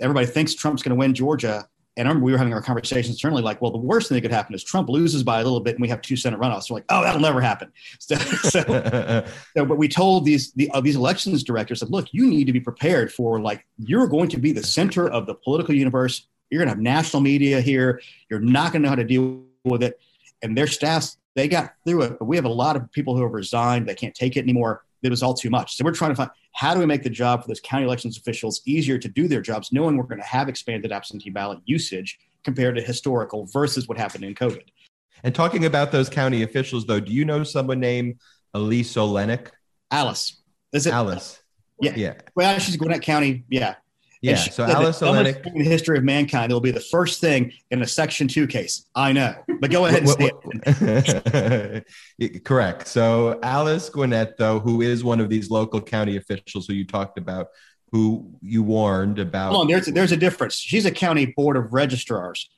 [0.01, 1.69] everybody thinks Trump's going to win Georgia.
[1.97, 4.23] And I remember we were having our conversations internally, like, well, the worst thing that
[4.23, 6.71] could happen is Trump loses by a little bit, and we have two Senate runoffs.
[6.71, 7.73] We're like, oh, that'll never happen.
[7.99, 8.63] So, so,
[9.57, 12.53] so but we told these the, uh, these elections directors that look, you need to
[12.53, 16.27] be prepared for like you're going to be the center of the political universe.
[16.49, 18.01] You're going to have national media here.
[18.29, 20.01] You're not going to know how to deal with it.
[20.43, 22.19] And their staffs, they got through it.
[22.19, 23.87] But we have a lot of people who have resigned.
[23.87, 24.83] They can't take it anymore.
[25.03, 25.77] It was all too much.
[25.77, 28.19] So we're trying to find how do we make the job for those county elections
[28.19, 32.19] officials easier to do their jobs, knowing we're going to have expanded absentee ballot usage
[32.45, 34.65] compared to historical versus what happened in COVID.
[35.23, 38.19] and talking about those county officials, though, do you know someone named
[38.55, 39.51] Elise O'Lenick?
[39.91, 40.41] Alice,
[40.73, 40.93] is it?
[40.93, 41.43] Alice.
[41.81, 41.95] Yeah.
[41.97, 42.15] Yeah.
[42.35, 43.45] Well, she's Gwinnett County.
[43.49, 43.77] Yeah.
[44.23, 44.37] Yeah.
[44.37, 47.87] So Alice O'Lenick, in the history of mankind, it'll be the first thing in a
[47.87, 48.87] Section Two case.
[48.95, 51.85] I know, but go ahead and say
[52.19, 52.45] it.
[52.45, 52.87] Correct.
[52.87, 57.17] So Alice Gwinnett, though, who is one of these local county officials who you talked
[57.17, 57.49] about,
[57.93, 59.53] who you warned about.
[59.53, 60.55] Hold on, there's there's a difference.
[60.55, 62.51] She's a county board of registrars.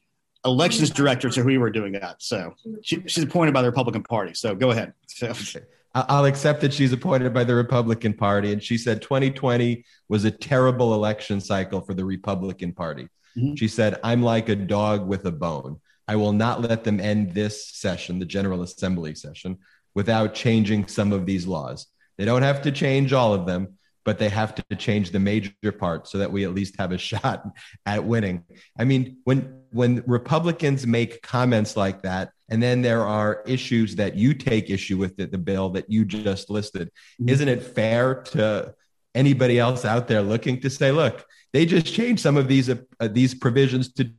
[0.44, 2.16] Elections directors are who we were doing that.
[2.20, 4.34] So she, she's appointed by the Republican Party.
[4.34, 4.92] So go ahead.
[5.06, 5.28] So.
[5.28, 5.60] Okay.
[5.94, 8.52] I'll accept that she's appointed by the Republican Party.
[8.52, 13.08] And she said 2020 was a terrible election cycle for the Republican Party.
[13.36, 13.54] Mm-hmm.
[13.56, 15.80] She said, I'm like a dog with a bone.
[16.08, 19.58] I will not let them end this session, the General Assembly session,
[19.94, 21.86] without changing some of these laws.
[22.16, 25.72] They don't have to change all of them, but they have to change the major
[25.78, 27.44] part so that we at least have a shot
[27.86, 28.44] at winning.
[28.78, 34.16] I mean, when when Republicans make comments like that, and then there are issues that
[34.16, 37.30] you take issue with the, the bill that you just listed, mm-hmm.
[37.30, 38.74] isn't it fair to
[39.14, 42.76] anybody else out there looking to say, look, they just changed some of these uh,
[43.00, 44.10] these provisions to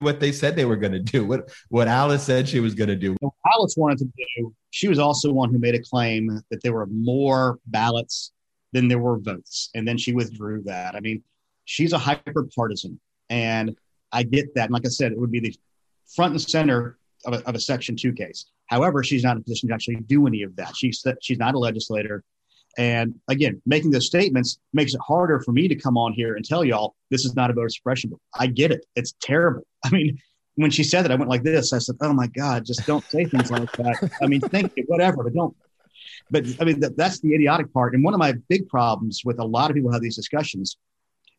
[0.00, 2.88] what they said they were going to do, what what Alice said she was going
[2.88, 3.16] to do.
[3.20, 4.04] What Alice wanted to
[4.36, 4.54] do.
[4.70, 8.32] She was also one who made a claim that there were more ballots
[8.72, 9.70] than there were votes.
[9.74, 10.94] And then she withdrew that.
[10.94, 11.22] I mean,
[11.64, 13.00] she's a hyper partisan.
[13.28, 13.76] And
[14.12, 14.64] I get that.
[14.64, 15.54] And like I said, it would be the
[16.14, 18.46] front and center of a, of a Section 2 case.
[18.66, 20.76] However, she's not in a position to actually do any of that.
[20.76, 22.24] She's, she's not a legislator.
[22.78, 26.44] And again, making those statements makes it harder for me to come on here and
[26.44, 28.20] tell y'all this is not a voter suppression bill.
[28.38, 28.86] I get it.
[28.94, 29.66] It's terrible.
[29.84, 30.18] I mean,
[30.54, 31.72] when she said that, I went like this.
[31.72, 34.84] I said, "Oh my God, just don't say things like that." I mean, think it,
[34.88, 35.56] whatever, but don't
[36.30, 37.94] but I mean, that, that's the idiotic part.
[37.94, 40.76] And one of my big problems with a lot of people have these discussions,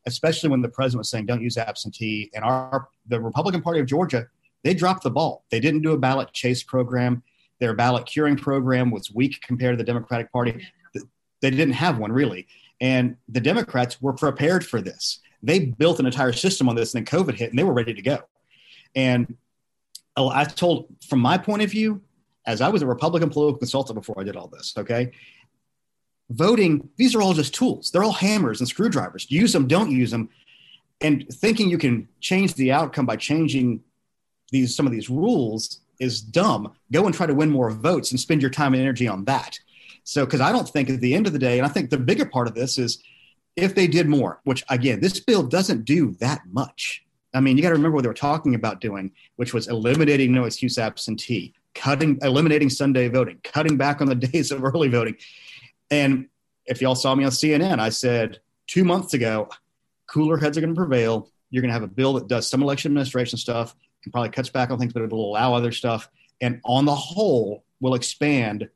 [0.08, 3.86] especially when the president was saying, don't use absentee, and our the Republican Party of
[3.86, 4.28] Georgia,
[4.64, 5.46] they dropped the ball.
[5.52, 7.24] They didn't do a ballot chase program.
[7.60, 10.66] Their ballot curing program was weak compared to the Democratic Party.
[11.42, 12.48] They didn't have one really.
[12.80, 15.20] And the Democrats were prepared for this.
[15.44, 17.94] They built an entire system on this, and then COVID hit, and they were ready
[17.94, 18.20] to go.
[18.96, 19.38] And
[20.18, 22.02] oh, I told, from my point of view,
[22.46, 25.12] as I was a Republican political consultant before I did all this, okay?
[26.30, 27.92] Voting, these are all just tools.
[27.92, 29.30] They're all hammers and screwdrivers.
[29.30, 30.30] Use them, don't use them.
[31.02, 33.84] And thinking you can change the outcome by changing
[34.52, 36.74] these some of these rules is dumb.
[36.92, 39.60] Go and try to win more votes and spend your time and energy on that.
[40.04, 41.98] So, because I don't think at the end of the day, and I think the
[41.98, 43.02] bigger part of this is
[43.56, 47.04] if they did more, which again, this bill doesn't do that much.
[47.34, 50.34] I mean, you got to remember what they were talking about doing, which was eliminating
[50.34, 55.16] no excuse absentee, cutting, eliminating Sunday voting, cutting back on the days of early voting.
[55.90, 56.28] And
[56.66, 59.50] if y'all saw me on CNN, I said two months ago,
[60.08, 61.30] cooler heads are going to prevail.
[61.50, 64.50] You're going to have a bill that does some election administration stuff and probably cuts
[64.50, 66.10] back on things, but it will allow other stuff.
[66.40, 68.70] And on the whole, will expand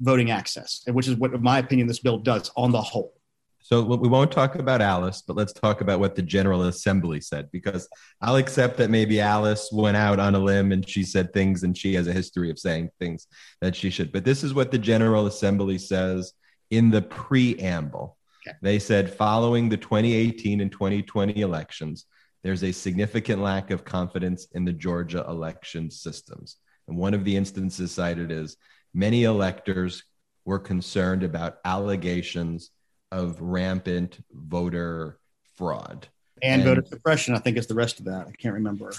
[0.00, 3.14] voting access, which is what, in my opinion, this bill does on the whole.
[3.62, 7.48] So we won't talk about Alice, but let's talk about what the General Assembly said,
[7.52, 7.88] because
[8.20, 11.78] I'll accept that maybe Alice went out on a limb and she said things and
[11.78, 13.28] she has a history of saying things
[13.60, 14.10] that she should.
[14.10, 16.32] But this is what the General Assembly says
[16.70, 18.16] in the preamble.
[18.46, 18.56] Okay.
[18.62, 22.06] They said following the 2018 and 2020 elections,
[22.42, 26.56] there's a significant lack of confidence in the Georgia election systems.
[26.88, 28.56] And one of the instances cited is
[28.92, 30.02] many electors
[30.44, 32.70] were concerned about allegations
[33.12, 35.18] of rampant voter
[35.54, 36.08] fraud
[36.42, 37.34] and, and voter suppression.
[37.34, 38.26] I think is the rest of that.
[38.26, 38.92] I can't remember.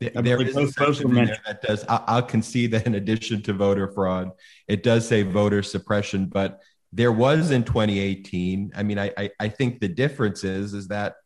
[0.00, 1.84] There is both, both there that does.
[1.88, 4.30] I'll concede that in addition to voter fraud,
[4.68, 6.60] it does say voter suppression, but
[6.92, 8.72] there was in 2018.
[8.76, 11.16] I mean, I, I, I think the difference is is that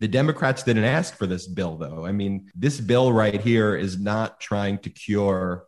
[0.00, 2.04] the Democrats didn't ask for this bill, though.
[2.04, 5.64] I mean, this bill right here is not trying to cure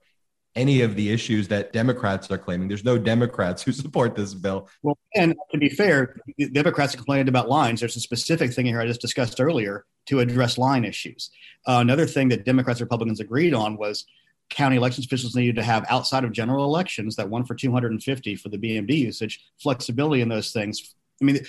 [0.56, 2.68] any of the issues that Democrats are claiming.
[2.68, 4.68] There's no Democrats who support this bill.
[4.82, 6.16] Well, and to be fair,
[6.52, 7.80] Democrats complained about lines.
[7.80, 11.30] There's a specific thing here I just discussed earlier to address line issues.
[11.66, 14.06] Uh, another thing that Democrats and Republicans agreed on was
[14.50, 18.48] county elections officials needed to have outside of general elections that one for 250 for
[18.48, 20.94] the BMD usage, flexibility in those things.
[21.20, 21.40] I mean,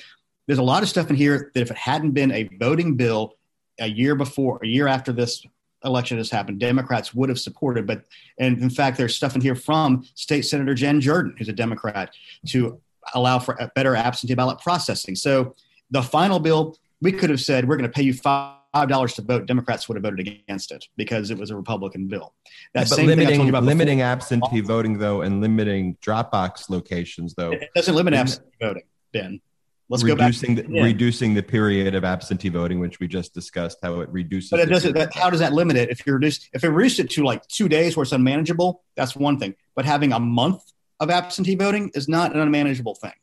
[0.47, 3.35] there's a lot of stuff in here that if it hadn't been a voting bill
[3.79, 5.45] a year before, a year after this
[5.83, 7.87] election has happened, Democrats would have supported.
[7.87, 8.03] But
[8.37, 12.13] and in fact, there's stuff in here from State Senator Jen Jordan, who's a Democrat,
[12.47, 12.79] to
[13.13, 15.15] allow for better absentee ballot processing.
[15.15, 15.55] So
[15.91, 19.21] the final bill, we could have said we're going to pay you five dollars to
[19.21, 19.45] vote.
[19.45, 22.33] Democrats would have voted against it because it was a Republican bill.
[22.73, 28.13] That but limiting limiting absentee voting though, and limiting Dropbox locations though, it doesn't limit
[28.13, 29.41] absentee voting, Ben.
[29.89, 30.69] Let's reducing go back.
[30.69, 30.83] The, yeah.
[30.83, 34.51] reducing the period of absentee voting, which we just discussed, how it reduces.
[34.51, 34.93] But it doesn't.
[34.93, 35.89] That, how does that limit it?
[35.89, 39.15] If you reduce, if it reduced it to like two days where it's unmanageable, that's
[39.15, 39.55] one thing.
[39.75, 40.61] But having a month
[40.99, 43.13] of absentee voting is not an unmanageable thing.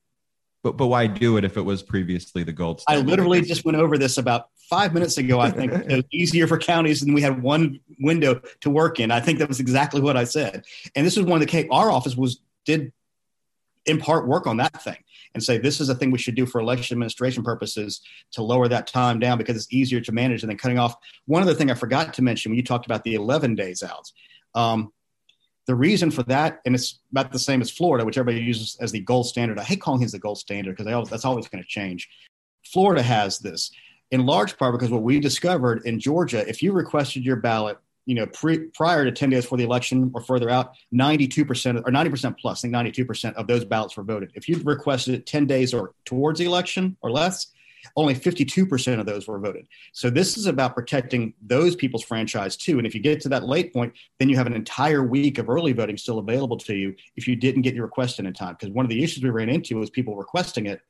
[0.64, 3.78] But but why do it if it was previously the gold I literally just went
[3.78, 5.38] over this about five minutes ago.
[5.38, 9.12] I think it was easier for counties, and we had one window to work in.
[9.12, 10.64] I think that was exactly what I said.
[10.96, 11.68] And this was one of the case.
[11.70, 12.92] Our office was did
[13.84, 14.96] in part work on that thing
[15.36, 18.00] and say this is a thing we should do for election administration purposes
[18.32, 20.96] to lower that time down because it's easier to manage and then cutting off.
[21.26, 24.10] One other thing I forgot to mention when you talked about the 11 days out.
[24.54, 24.92] Um,
[25.66, 28.92] the reason for that, and it's about the same as Florida, which everybody uses as
[28.92, 29.58] the gold standard.
[29.58, 32.08] I hate calling it the gold standard because that's always going to change.
[32.64, 33.70] Florida has this
[34.10, 38.14] in large part because what we discovered in Georgia, if you requested your ballot, you
[38.14, 42.38] know, pre, prior to 10 days before the election or further out, 92% or 90%
[42.38, 44.30] plus, I think 92% of those ballots were voted.
[44.34, 47.48] If you requested it 10 days or towards the election or less,
[47.94, 49.68] only 52% of those were voted.
[49.92, 52.78] So this is about protecting those people's franchise too.
[52.78, 55.48] And if you get to that late point, then you have an entire week of
[55.48, 58.56] early voting still available to you if you didn't get your request in in time.
[58.58, 60.80] Because one of the issues we ran into was people requesting it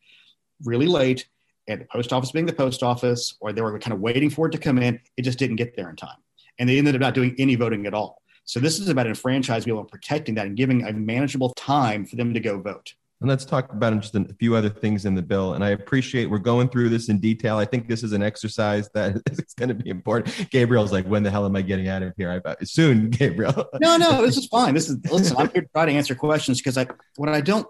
[0.65, 1.29] really late
[1.69, 4.47] and the post office being the post office, or they were kind of waiting for
[4.47, 5.01] it to come in.
[5.17, 6.17] It just didn't get there in time.
[6.59, 8.23] And they ended up not doing any voting at all.
[8.45, 12.17] So this is about enfranchising people and protecting that and giving a manageable time for
[12.17, 12.95] them to go vote.
[13.21, 15.55] And let's talk about just a few other things in the bill.
[15.55, 17.57] And I appreciate we're going through this in detail.
[17.57, 20.51] I think this is an exercise that is going to be important.
[20.51, 22.31] Gabriel's like, when the hell am I getting out of here?
[22.31, 23.69] I bet soon, Gabriel.
[23.81, 24.75] no, no, this is fine.
[24.75, 25.37] This is listen.
[25.39, 26.87] I'm here to try to answer questions because I
[27.17, 27.67] what I don't.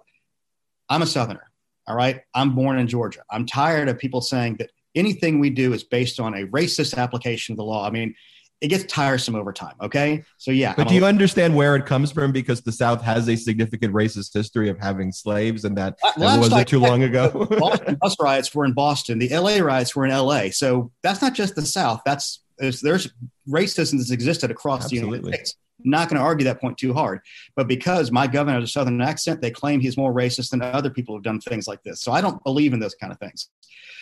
[0.88, 1.50] I'm a Southerner.
[1.86, 3.22] All right, I'm born in Georgia.
[3.30, 7.52] I'm tired of people saying that anything we do is based on a racist application
[7.52, 7.86] of the law.
[7.86, 8.16] I mean,
[8.60, 9.74] it gets tiresome over time.
[9.80, 10.74] Okay, so yeah.
[10.76, 12.32] But do you understand where it comes from?
[12.32, 16.18] Because the South has a significant racist history of having slaves, and that, Uh, that
[16.18, 17.46] last was I it too long ago.
[17.50, 19.18] the Boston bus riots were in Boston.
[19.18, 20.50] The LA riots were in LA.
[20.50, 22.00] So that's not just the South.
[22.06, 23.12] That's there's, there's
[23.48, 25.56] racism that's existed across the United States.
[25.84, 27.20] I'm Not going to argue that point too hard.
[27.54, 30.88] But because my governor has a Southern accent, they claim he's more racist than other
[30.88, 32.00] people who've done things like this.
[32.00, 33.50] So I don't believe in those kind of things.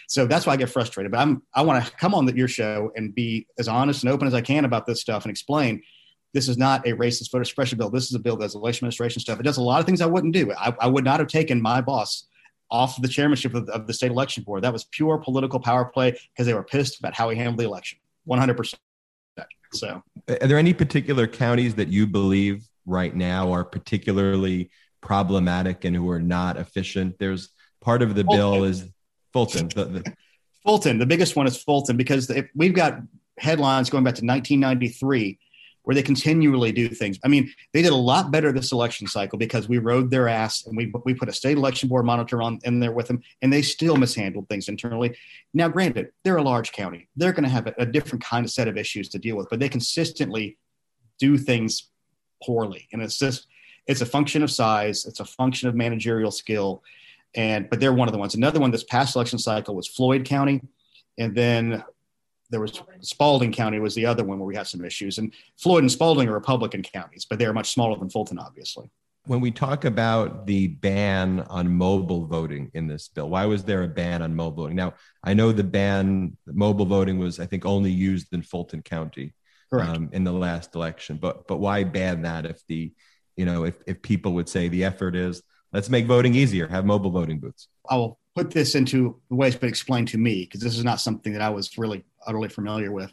[0.09, 1.13] So that's why I get frustrated.
[1.13, 4.27] But I'm I want to come on your show and be as honest and open
[4.27, 5.83] as I can about this stuff and explain
[6.35, 7.91] this is not a racist voter suppression bill.
[7.91, 9.39] This is a bill that does election administration stuff.
[9.39, 10.53] It does a lot of things I wouldn't do.
[10.53, 12.27] I, I would not have taken my boss
[12.71, 14.65] off the chairmanship of, of the state election board.
[14.65, 17.65] That was pure political power play because they were pissed about how he handled the
[17.65, 17.99] election.
[18.29, 18.75] 100%.
[19.73, 25.95] So Are there any particular counties that you believe right now are particularly problematic and
[25.95, 27.19] who are not efficient?
[27.19, 27.51] There's
[27.81, 28.89] part of the bill is
[29.35, 29.69] Fulton.
[29.75, 30.15] The, the,
[30.65, 33.01] Fulton, the biggest one is Fulton because if we've got
[33.37, 35.39] headlines going back to 1993
[35.83, 37.19] where they continually do things.
[37.23, 40.65] I mean, they did a lot better this election cycle because we rode their ass
[40.65, 43.53] and we we put a state election board monitor on in there with them, and
[43.53, 45.15] they still mishandled things internally.
[45.53, 48.51] Now, granted, they're a large county; they're going to have a, a different kind of
[48.51, 50.57] set of issues to deal with, but they consistently
[51.19, 51.91] do things
[52.43, 53.47] poorly, and it's just
[53.87, 56.83] it's a function of size, it's a function of managerial skill,
[57.37, 58.35] and but they're one of the ones.
[58.35, 60.61] Another one this past election cycle was Floyd County,
[61.19, 61.85] and then
[62.51, 65.19] there was Spalding County was the other one where we had some issues.
[65.19, 68.91] And Floyd and Spalding are Republican counties, but they're much smaller than Fulton, obviously.
[69.27, 73.83] when we talk about the ban on mobile voting in this bill, why was there
[73.83, 74.77] a ban on mobile voting?
[74.77, 79.33] Now, I know the ban, mobile voting was, I think, only used in Fulton County
[79.73, 81.17] um, in the last election.
[81.17, 82.93] But but why ban that if the,
[83.37, 85.43] you know, if if people would say the effort is
[85.75, 87.69] let's make voting easier, have mobile voting booths.
[87.91, 90.85] I will put this into the way it's been explained to me because this is
[90.85, 93.13] not something that I was really utterly familiar with.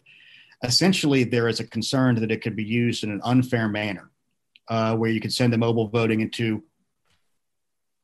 [0.64, 4.12] Essentially, there is a concern that it could be used in an unfair manner,
[4.70, 6.64] uh, where you could send the mobile voting into,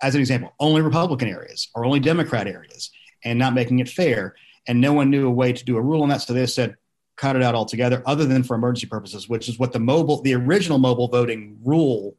[0.01, 2.89] as an example, only Republican areas or only Democrat areas,
[3.23, 4.35] and not making it fair.
[4.67, 6.75] And no one knew a way to do a rule on that, so they said
[7.15, 10.35] cut it out altogether, other than for emergency purposes, which is what the mobile, the
[10.35, 12.15] original mobile voting rule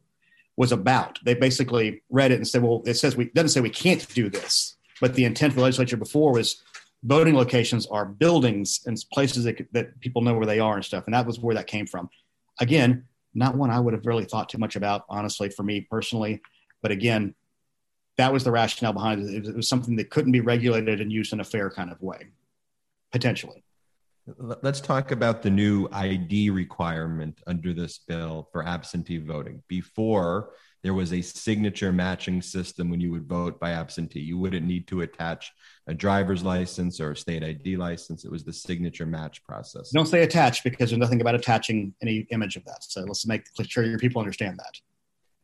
[0.59, 1.21] was about.
[1.25, 4.29] They basically read it and said, well, it says we doesn't say we can't do
[4.29, 6.65] this, but the intent of the legislature before was
[7.05, 11.05] voting locations are buildings and places that, that people know where they are and stuff.
[11.07, 12.11] And that was where that came from.
[12.61, 13.05] Again,
[13.35, 16.43] not one I would have really thought too much about, honestly, for me personally.
[16.83, 17.37] But again,
[18.17, 19.33] that was the rationale behind it.
[19.33, 21.93] It was, it was something that couldn't be regulated and used in a fair kind
[21.93, 22.27] of way,
[23.13, 23.63] potentially.
[24.37, 29.62] Let's talk about the new ID requirement under this bill for absentee voting.
[29.68, 30.51] Before,
[30.83, 34.20] there was a signature matching system when you would vote by absentee.
[34.20, 35.51] You wouldn't need to attach
[35.87, 38.24] a driver's license or a state ID license.
[38.24, 39.91] It was the signature match process.
[39.91, 42.85] Don't say attached because there's nothing about attaching any image of that.
[42.85, 44.81] So let's make sure your people understand that.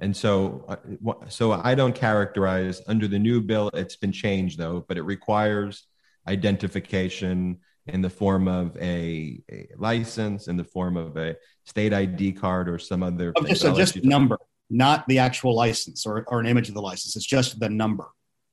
[0.00, 3.70] And so, uh, so I don't characterize under the new bill.
[3.72, 5.86] It's been changed though, but it requires
[6.28, 12.32] identification in the form of a, a license, in the form of a state ID
[12.32, 13.32] card, or some other.
[13.36, 14.38] Oh, just But a I'll let just number,
[14.70, 17.16] not the actual license or, or an image of the license.
[17.16, 18.06] It's just the number.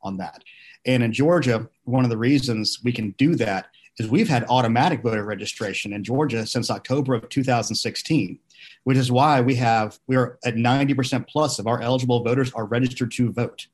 [0.03, 0.43] on that.
[0.85, 3.67] And in Georgia, one of the reasons we can do that
[3.99, 8.39] is we've had automatic voter registration in Georgia since October of 2016,
[8.83, 12.65] which is why we have we are at 90% plus of our eligible voters are
[12.65, 13.67] registered to vote.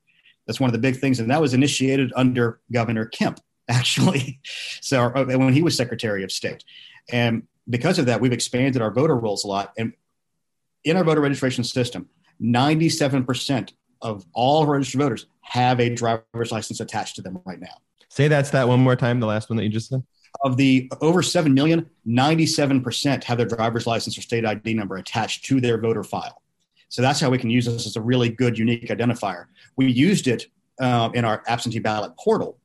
[0.46, 3.40] That's one of the big things, and that was initiated under Governor Kemp,
[3.70, 4.40] actually.
[4.82, 6.64] So uh, when he was Secretary of State,
[7.12, 9.74] and because of that, we've expanded our voter rolls a lot.
[9.78, 9.94] And
[10.84, 12.08] in our voter registration system,
[12.42, 17.82] 97% of all registered voters have a driver's license attached to them right now.
[18.10, 20.04] Say that's that one more time, the last one that you just said.
[20.44, 25.46] Of the over 7 million, 97% have their driver's license or state ID number attached
[25.46, 26.42] to their voter file.
[26.90, 29.46] So that's how we can use this as a really good, unique identifier.
[29.76, 30.48] We used it
[30.80, 32.60] uh, in our absentee ballot portal.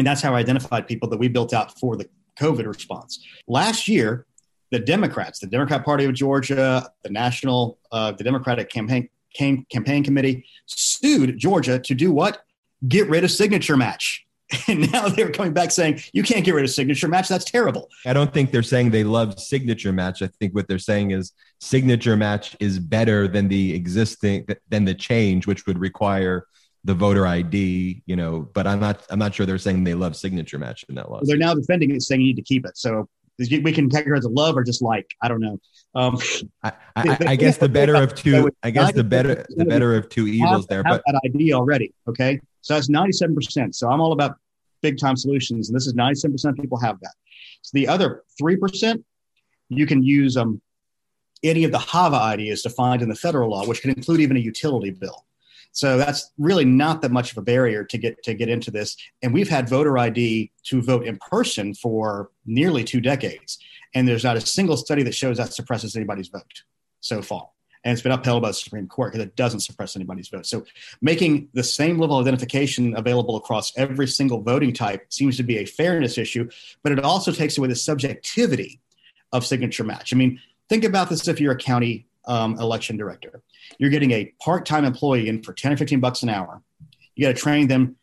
[0.00, 3.22] And that's how I identified people that we built out for the COVID response.
[3.46, 4.24] Last year,
[4.70, 10.46] the Democrats, the Democrat Party of Georgia, the National, uh, the Democratic Campaign, Campaign Committee
[10.64, 12.46] sued Georgia to do what?
[12.88, 14.26] Get rid of signature match.
[14.68, 17.28] And now they're coming back saying, you can't get rid of signature match.
[17.28, 17.90] That's terrible.
[18.06, 20.22] I don't think they're saying they love signature match.
[20.22, 24.94] I think what they're saying is signature match is better than the existing, than the
[24.94, 26.46] change, which would require
[26.84, 30.16] the voter ID, you know, but I'm not, I'm not sure they're saying they love
[30.16, 31.20] signature match in that law.
[31.22, 32.76] They're now defending it, saying you need to keep it.
[32.76, 33.08] So
[33.48, 35.58] we can categorize a love or just like I don't know.
[35.94, 36.18] Um,
[36.62, 38.50] I, I, I, guess the better of two.
[38.62, 40.82] I guess the better the better of two evils there.
[40.82, 41.94] But that ID already.
[42.06, 43.74] Okay, so that's ninety seven percent.
[43.74, 44.36] So I'm all about
[44.82, 47.14] big time solutions, and this is ninety seven percent of people have that.
[47.62, 49.04] So the other three percent,
[49.68, 50.60] you can use um,
[51.42, 54.40] any of the HAVA IDs defined in the federal law, which can include even a
[54.40, 55.24] utility bill.
[55.72, 58.96] So that's really not that much of a barrier to get to get into this.
[59.22, 63.58] And we've had voter ID to vote in person for nearly two decades,
[63.94, 66.64] and there's not a single study that shows that suppresses anybody's vote
[67.00, 67.48] so far.
[67.82, 70.44] And it's been upheld by the Supreme Court because it doesn't suppress anybody's vote.
[70.44, 70.64] So
[71.00, 75.58] making the same level of identification available across every single voting type seems to be
[75.58, 76.48] a fairness issue,
[76.82, 78.80] but it also takes away the subjectivity
[79.32, 80.12] of signature match.
[80.12, 83.42] I mean, think about this if you're a county um, election director.
[83.78, 86.62] You're getting a part-time employee in for 10 or 15 bucks an hour.
[87.16, 87.96] You got to train them.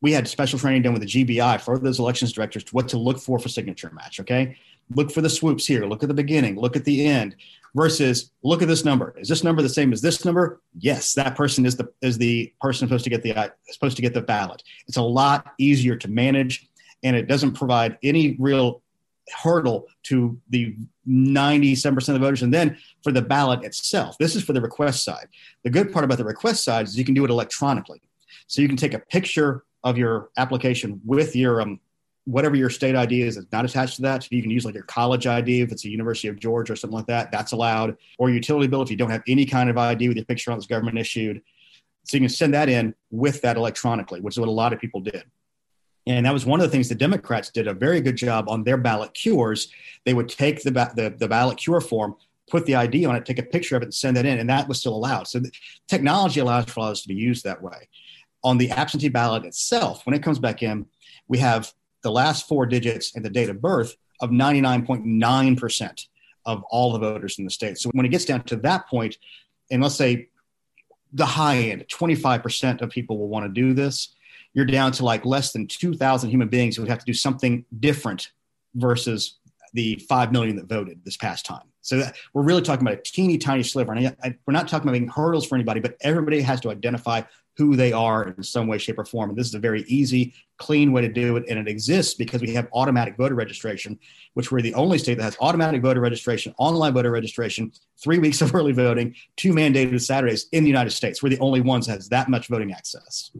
[0.00, 3.18] We had special training done with the GBI for those elections directors what to look
[3.18, 4.18] for for signature match.
[4.20, 4.56] Okay.
[4.94, 5.84] Look for the swoops here.
[5.86, 6.56] Look at the beginning.
[6.56, 7.36] Look at the end
[7.74, 9.14] versus look at this number.
[9.18, 10.60] Is this number the same as this number?
[10.78, 14.02] Yes, that person is the is the person supposed to get the uh, supposed to
[14.02, 14.62] get the ballot.
[14.86, 16.68] It's a lot easier to manage,
[17.02, 18.82] and it doesn't provide any real
[19.32, 20.76] hurdle to the
[21.08, 22.42] 97% of the voters.
[22.42, 25.28] And then for the ballot itself, this is for the request side.
[25.62, 28.02] The good part about the request side is you can do it electronically.
[28.46, 31.80] So you can take a picture of your application with your um,
[32.26, 34.22] whatever your state ID is that's not attached to that.
[34.22, 36.76] so You can use like your college ID if it's a University of Georgia or
[36.76, 37.30] something like that.
[37.30, 37.96] That's allowed.
[38.18, 40.58] Or utility bill if you don't have any kind of ID with your picture on
[40.58, 41.42] that's government issued.
[42.04, 44.78] So you can send that in with that electronically, which is what a lot of
[44.78, 45.24] people did.
[46.06, 48.64] And that was one of the things the Democrats did a very good job on
[48.64, 49.72] their ballot cures.
[50.04, 52.16] They would take the, the, the ballot cure form,
[52.50, 54.50] put the ID on it, take a picture of it, and send that in, and
[54.50, 55.26] that was still allowed.
[55.28, 55.40] So
[55.88, 57.88] technology allows us to be used that way.
[58.42, 60.86] On the absentee ballot itself, when it comes back in,
[61.26, 66.06] we have the last four digits and the date of birth of 99.9%
[66.44, 67.78] of all the voters in the state.
[67.78, 69.16] So when it gets down to that point,
[69.70, 70.28] and let's say
[71.14, 74.13] the high end, 25% of people will want to do this
[74.54, 77.64] you're down to like less than 2,000 human beings who would have to do something
[77.78, 78.30] different
[78.74, 79.38] versus
[79.74, 81.66] the 5 million that voted this past time.
[81.82, 83.92] So that, we're really talking about a teeny tiny sliver.
[83.92, 86.70] And I, I, we're not talking about making hurdles for anybody, but everybody has to
[86.70, 87.22] identify
[87.56, 89.30] who they are in some way, shape, or form.
[89.30, 91.44] And this is a very easy, clean way to do it.
[91.48, 93.98] And it exists because we have automatic voter registration,
[94.34, 98.40] which we're the only state that has automatic voter registration, online voter registration, three weeks
[98.40, 101.22] of early voting, two mandated Saturdays in the United States.
[101.22, 103.30] We're the only ones that has that much voting access.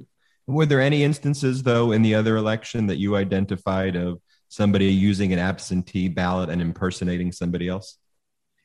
[0.47, 5.33] Were there any instances, though, in the other election that you identified of somebody using
[5.33, 7.99] an absentee ballot and impersonating somebody else?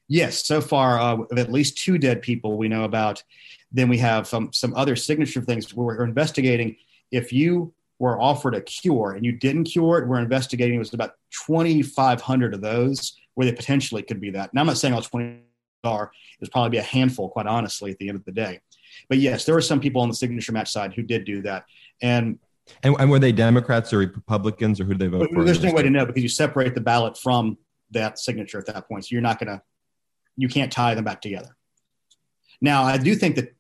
[0.08, 3.24] Yes, so far, uh, at least two dead people we know about.
[3.72, 5.74] Then we have some, some other signature things.
[5.74, 6.76] We're investigating
[7.12, 10.76] if you were offered a cure and you didn't cure it, we're investigating.
[10.76, 11.14] It was about
[11.46, 14.50] 2,500 of those where they potentially could be that.
[14.52, 15.42] And I'm not saying all 20
[15.84, 16.12] are.
[16.40, 18.60] There's probably be a handful, quite honestly, at the end of the day.
[19.08, 21.66] But yes, there were some people on the signature match side who did do that.
[22.02, 22.40] And
[22.84, 25.44] and, and were they Democrats or Republicans or who did they vote for?
[25.44, 27.58] There's no way to know because you separate the ballot from
[27.92, 29.06] that signature at that point.
[29.06, 29.62] So you're not going to,
[30.38, 31.56] you can't tie them back together.
[32.62, 33.56] Now, I do think that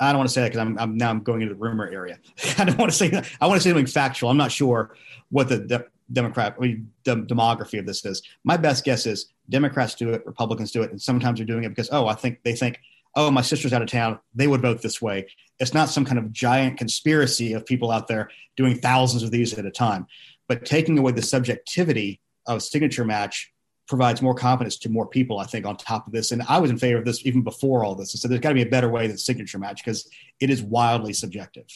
[0.00, 1.88] I don't want to say that because I'm, I'm, now I'm going into the rumor
[1.88, 2.18] area.
[2.58, 3.30] I don't want to say that.
[3.40, 4.30] I want to say something factual.
[4.30, 4.96] I'm not sure
[5.30, 8.22] what the de- Democrat I mean, the demography of this is.
[8.44, 11.70] My best guess is Democrats do it, Republicans do it, and sometimes they're doing it
[11.70, 12.80] because oh, I think they think
[13.16, 15.26] oh, my sister's out of town, they would vote this way.
[15.60, 19.56] It's not some kind of giant conspiracy of people out there doing thousands of these
[19.56, 20.06] at a time.
[20.48, 23.52] But taking away the subjectivity of signature match
[23.86, 26.32] provides more confidence to more people, I think, on top of this.
[26.32, 28.14] And I was in favor of this even before all this.
[28.14, 30.08] I said there's got to be a better way than signature match because
[30.40, 31.66] it is wildly subjective.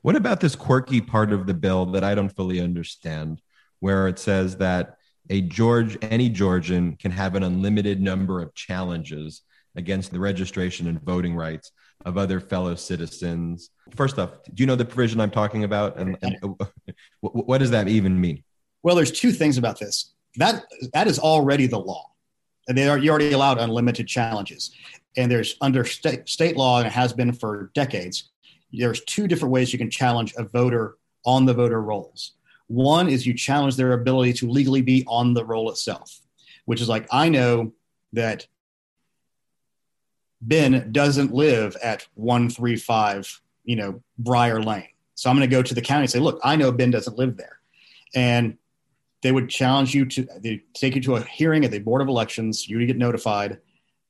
[0.00, 3.40] What about this quirky part of the bill that I don't fully understand,
[3.80, 4.96] where it says that
[5.28, 9.42] a George, any Georgian can have an unlimited number of challenges
[9.76, 11.72] against the registration and voting rights
[12.04, 13.70] of other fellow citizens.
[13.94, 15.96] First off, do you know the provision I'm talking about?
[15.96, 16.66] And, and uh,
[17.20, 18.42] what does that even mean?
[18.82, 20.12] Well, there's two things about this.
[20.36, 22.10] That that is already the law.
[22.68, 24.74] And they are you already allowed unlimited challenges.
[25.16, 28.30] And there's under state, state law, and it has been for decades,
[28.72, 32.32] there's two different ways you can challenge a voter on the voter rolls.
[32.68, 36.20] One is you challenge their ability to legally be on the roll itself,
[36.64, 37.72] which is like, I know
[38.14, 38.46] that
[40.42, 44.88] Ben doesn't live at 135, you know, Briar Lane.
[45.14, 47.16] So I'm going to go to the county and say, look, I know Ben doesn't
[47.16, 47.60] live there.
[48.14, 48.58] And
[49.22, 52.08] they would challenge you to they take you to a hearing at the Board of
[52.08, 52.68] Elections.
[52.68, 53.58] You get notified,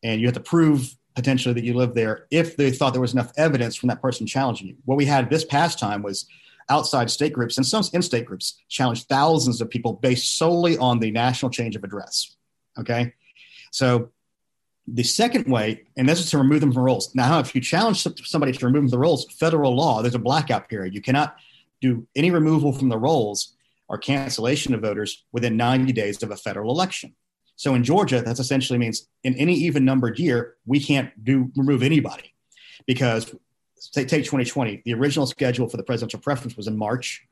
[0.03, 3.13] and you have to prove potentially that you live there if they thought there was
[3.13, 4.77] enough evidence from that person challenging you.
[4.87, 6.27] What we had this past time was
[6.71, 11.11] outside state groups and some in-state groups challenged thousands of people based solely on the
[11.11, 12.37] national change of address.
[12.79, 13.13] Okay,
[13.71, 14.11] so
[14.87, 17.15] the second way, and this is to remove them from rolls.
[17.15, 20.19] Now, if you challenge somebody to remove them from the rolls, federal law, there's a
[20.19, 20.95] blackout period.
[20.95, 21.37] You cannot
[21.81, 23.55] do any removal from the rolls
[23.89, 27.15] or cancellation of voters within 90 days of a federal election.
[27.57, 31.83] So in Georgia, that essentially means in any even numbered year, we can't do remove
[31.83, 32.35] anybody
[32.87, 33.35] because
[33.93, 34.83] take, take 2020.
[34.85, 37.25] The original schedule for the presidential preference was in March.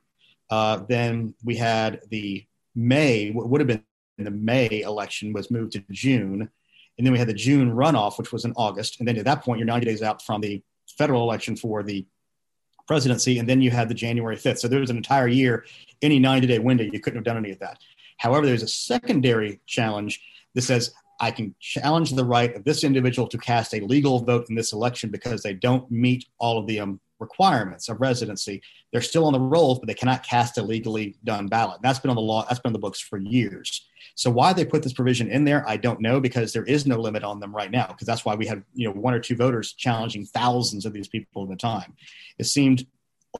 [0.50, 2.44] Uh, then we had the
[2.74, 3.84] May, what would have been
[4.18, 6.50] the May election was moved to June.
[7.00, 8.98] And then we had the June runoff, which was in August.
[8.98, 10.62] And then at that point, you're 90 days out from the
[10.98, 12.04] federal election for the
[12.86, 13.38] presidency.
[13.38, 14.58] And then you had the January 5th.
[14.58, 15.64] So there was an entire year,
[16.02, 17.78] any 90 day window, you couldn't have done any of that.
[18.18, 20.20] However, there's a secondary challenge
[20.54, 24.50] that says I can challenge the right of this individual to cast a legal vote
[24.50, 28.62] in this election because they don't meet all of the um, requirements of residency.
[28.92, 31.80] They're still on the rolls, but they cannot cast a legally done ballot.
[31.82, 32.44] That's been on the law.
[32.48, 33.86] That's been on the books for years.
[34.14, 36.98] So why they put this provision in there, I don't know because there is no
[36.98, 37.86] limit on them right now.
[37.86, 41.08] Because that's why we had you know one or two voters challenging thousands of these
[41.08, 41.94] people at the time.
[42.38, 42.86] It seemed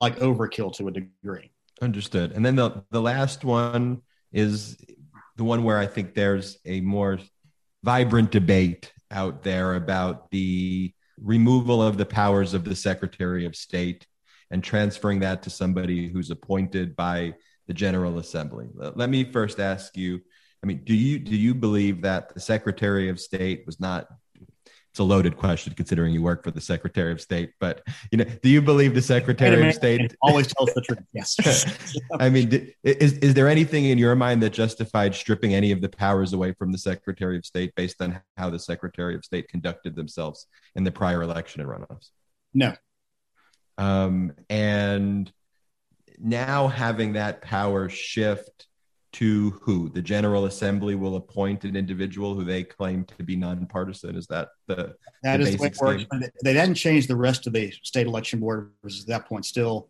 [0.00, 1.50] like overkill to a degree.
[1.82, 2.32] Understood.
[2.32, 4.02] And then the the last one
[4.32, 4.76] is
[5.36, 7.18] the one where I think there's a more
[7.82, 10.92] vibrant debate out there about the
[11.22, 14.06] removal of the powers of the Secretary of State
[14.50, 17.34] and transferring that to somebody who's appointed by
[17.66, 18.66] the General Assembly.
[18.74, 20.20] Let me first ask you
[20.62, 24.08] I mean, do you do you believe that the Secretary of State was not
[24.90, 27.52] it's a loaded question considering you work for the Secretary of State.
[27.60, 31.04] But you know, do you believe the Secretary of State always tells the truth?
[31.12, 31.96] Yes.
[32.20, 35.88] I mean, is is there anything in your mind that justified stripping any of the
[35.88, 39.94] powers away from the Secretary of State based on how the Secretary of State conducted
[39.94, 42.10] themselves in the prior election and runoffs?
[42.52, 42.74] No.
[43.78, 45.32] Um, and
[46.18, 48.66] now having that power shift
[49.12, 54.16] to who the General Assembly will appoint an individual who they claim to be nonpartisan.
[54.16, 56.04] Is that the that the is the way it works?
[56.44, 58.72] They didn't change the rest of the state election board.
[58.82, 59.88] Was at that point still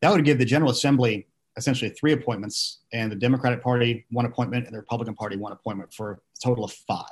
[0.00, 4.66] that would give the General Assembly essentially three appointments, and the Democratic Party one appointment,
[4.66, 7.06] and the Republican Party one appointment for a total of five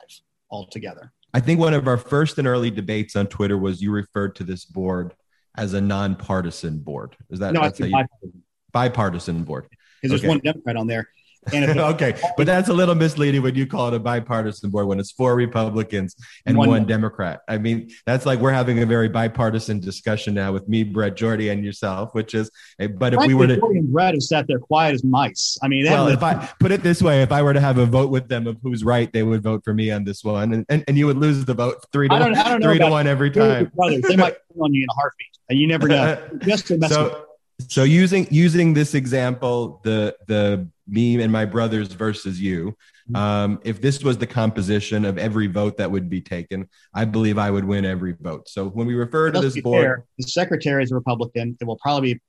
[0.50, 1.12] altogether.
[1.34, 4.44] I think one of our first and early debates on Twitter was you referred to
[4.44, 5.14] this board
[5.56, 7.16] as a nonpartisan board.
[7.30, 7.62] Is that no?
[7.62, 8.42] It's bipartisan.
[8.72, 9.66] bipartisan board.
[10.02, 11.08] Because there's one Democrat on there,
[11.54, 15.10] okay, but that's a little misleading when you call it a bipartisan board when it's
[15.10, 16.14] four Republicans
[16.44, 17.40] and one, one Democrat.
[17.48, 21.48] I mean, that's like we're having a very bipartisan discussion now with me, Brett Jordy,
[21.48, 22.50] and yourself, which is.
[22.78, 25.56] Eh, but if we were to, Jordy and Brett have sat there quiet as mice.
[25.62, 27.86] I mean, well, if I put it this way, if I were to have a
[27.86, 30.66] vote with them of who's right, they would vote for me on this one, and
[30.68, 33.72] and, and you would lose the vote three to one, three to one every time.
[33.74, 36.20] Brothers, they might on you in a heartbeat, and you never know.
[36.40, 37.26] Just to mess so,
[37.68, 42.76] so using using this example, the the me and my brothers versus you.
[43.10, 43.16] Mm-hmm.
[43.16, 47.38] Um, if this was the composition of every vote that would be taken, I believe
[47.38, 48.48] I would win every vote.
[48.48, 51.56] So when we refer to this board, fair, the secretary is a Republican.
[51.60, 52.20] It will probably be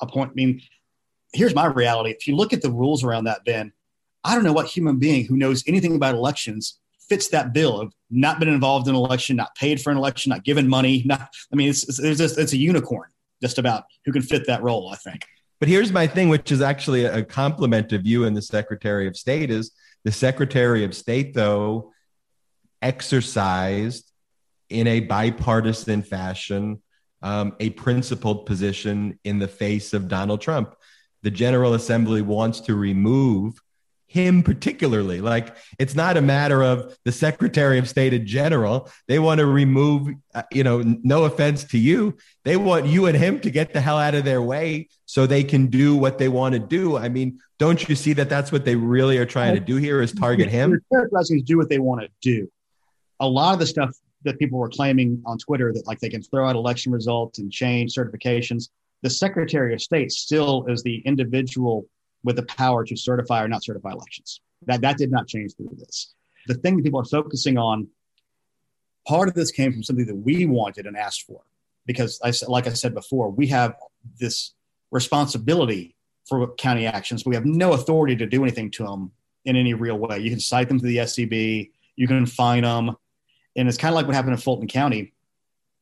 [0.00, 0.32] a point.
[0.32, 0.60] I mean,
[1.32, 2.10] here's my reality.
[2.10, 3.72] If you look at the rules around that, Ben,
[4.24, 7.92] I don't know what human being who knows anything about elections fits that bill of
[8.10, 11.02] not been involved in an election, not paid for an election, not given money.
[11.06, 13.08] Not, I mean, it's it's, just, it's a unicorn
[13.40, 14.90] just about who can fit that role.
[14.92, 15.24] I think.
[15.60, 19.16] But here's my thing, which is actually a compliment of you and the Secretary of
[19.16, 19.72] State is
[20.04, 21.92] the Secretary of State, though,
[22.80, 24.12] exercised
[24.70, 26.80] in a bipartisan fashion
[27.22, 30.74] um, a principled position in the face of Donald Trump.
[31.22, 33.60] The General Assembly wants to remove
[34.08, 35.20] him particularly.
[35.20, 38.90] Like it's not a matter of the Secretary of State in general.
[39.06, 42.16] They want to remove, uh, you know, no offense to you.
[42.44, 45.44] They want you and him to get the hell out of their way so they
[45.44, 46.96] can do what they want to do.
[46.96, 50.00] I mean, don't you see that that's what they really are trying to do here
[50.00, 50.80] is target him?
[50.90, 52.50] To do what they want to do.
[53.20, 53.94] A lot of the stuff
[54.24, 57.52] that people were claiming on Twitter that like they can throw out election results and
[57.52, 58.70] change certifications.
[59.02, 61.86] The Secretary of State still is the individual
[62.24, 64.40] with the power to certify or not certify elections.
[64.66, 66.14] That that did not change through this.
[66.46, 67.88] The thing that people are focusing on,
[69.06, 71.42] part of this came from something that we wanted and asked for,
[71.86, 73.74] because I like I said before, we have
[74.18, 74.54] this
[74.90, 75.94] responsibility
[76.28, 79.12] for county actions, but we have no authority to do anything to them
[79.44, 80.18] in any real way.
[80.18, 81.32] You can cite them to the SEB,
[81.96, 82.96] you can fine them,
[83.56, 85.12] and it's kind of like what happened in Fulton County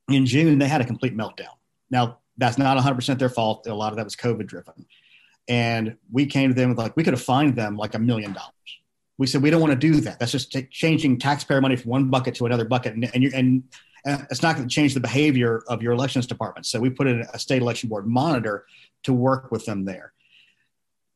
[0.09, 0.59] in June.
[0.59, 1.55] They had a complete meltdown.
[1.91, 3.67] Now that's not 100% their fault.
[3.67, 4.87] A lot of that was COVID driven
[5.49, 8.33] and we came to them with like we could have fined them like a million
[8.33, 8.53] dollars.
[9.19, 10.19] We said we don't want to do that.
[10.19, 13.63] That's just t- changing taxpayer money from one bucket to another bucket, and and, and,
[14.05, 16.67] and it's not going to change the behavior of your elections department.
[16.67, 18.67] So we put in a state election board monitor
[19.05, 20.13] to work with them there.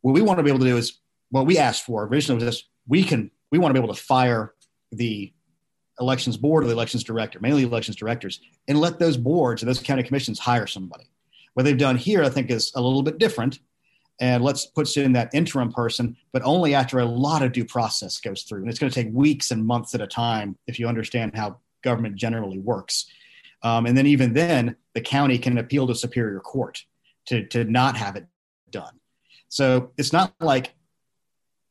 [0.02, 0.98] What we want to be able to do is
[1.30, 4.00] what we asked for originally was this: we can we want to be able to
[4.00, 4.54] fire
[4.92, 5.32] the
[5.98, 9.80] elections board or the elections director, mainly elections directors, and let those boards and those
[9.80, 11.10] county commissions hire somebody.
[11.54, 13.58] What they've done here, I think, is a little bit different
[14.20, 18.20] and let's put in that interim person, but only after a lot of due process
[18.20, 18.60] goes through.
[18.60, 21.58] And it's going to take weeks and months at a time if you understand how
[21.82, 23.06] government generally works.
[23.62, 26.84] Um, and then even then, the county can appeal to Superior Court
[27.26, 28.26] to, to not have it
[28.70, 29.00] done.
[29.48, 30.74] So it's not like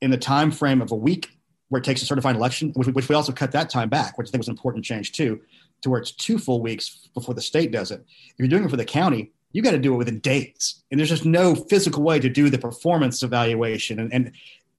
[0.02, 1.30] in the time frame of a week
[1.70, 4.30] where it takes a certified election, which, which we also cut that time back, which
[4.30, 5.40] I think was an important change too,
[5.82, 8.04] to where it's two full weeks before the state does it.
[8.30, 10.84] If you're doing it for the county, you got to do it within days.
[10.92, 14.00] And there's just no physical way to do the performance evaluation.
[14.00, 14.32] And, and,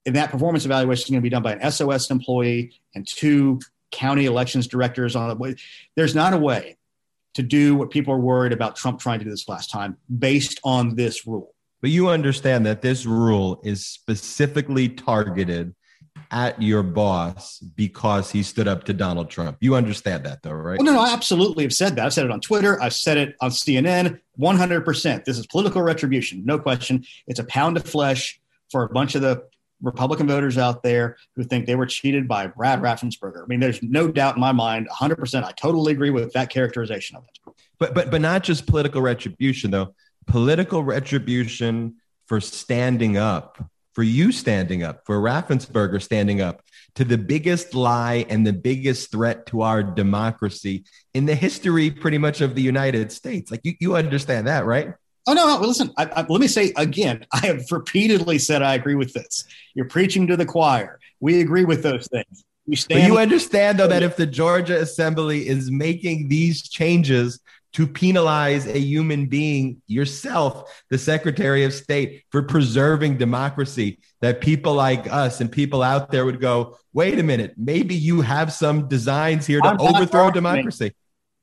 [0.05, 3.59] and that performance evaluation is going to be done by an SOS employee and two
[3.91, 5.59] county elections directors on it.
[5.95, 6.77] There's not a way
[7.33, 10.59] to do what people are worried about Trump trying to do this last time based
[10.63, 11.53] on this rule.
[11.81, 15.73] But you understand that this rule is specifically targeted
[16.31, 19.57] at your boss because he stood up to Donald Trump.
[19.59, 20.79] You understand that, though, right?
[20.79, 22.05] Well, no, no, I absolutely have said that.
[22.05, 22.81] I've said it on Twitter.
[22.81, 24.19] I've said it on CNN.
[24.39, 25.25] 100%.
[25.25, 26.45] This is political retribution.
[26.45, 27.03] No question.
[27.27, 28.39] It's a pound of flesh
[28.71, 29.43] for a bunch of the
[29.81, 33.43] Republican voters out there who think they were cheated by Brad Raffensperger.
[33.43, 35.43] I mean, there's no doubt in my mind, 100%.
[35.43, 37.53] I totally agree with that characterization of it.
[37.79, 39.95] But but but not just political retribution though.
[40.27, 41.95] Political retribution
[42.27, 46.61] for standing up for you standing up, for Raffensperger standing up
[46.95, 50.83] to the biggest lie and the biggest threat to our democracy
[51.13, 53.51] in the history, pretty much, of the United States.
[53.51, 54.93] Like you, you understand that, right?
[55.27, 55.45] Oh no!
[55.45, 55.91] Well, listen.
[55.97, 57.25] I, I, let me say again.
[57.33, 59.45] I have repeatedly said I agree with this.
[59.73, 60.99] You're preaching to the choir.
[61.19, 62.43] We agree with those things.
[62.65, 63.01] We stand.
[63.01, 67.39] But you understand though that if the Georgia Assembly is making these changes
[67.73, 74.73] to penalize a human being, yourself, the Secretary of State, for preserving democracy, that people
[74.73, 78.87] like us and people out there would go, wait a minute, maybe you have some
[78.87, 80.93] designs here to I'm overthrow democracy.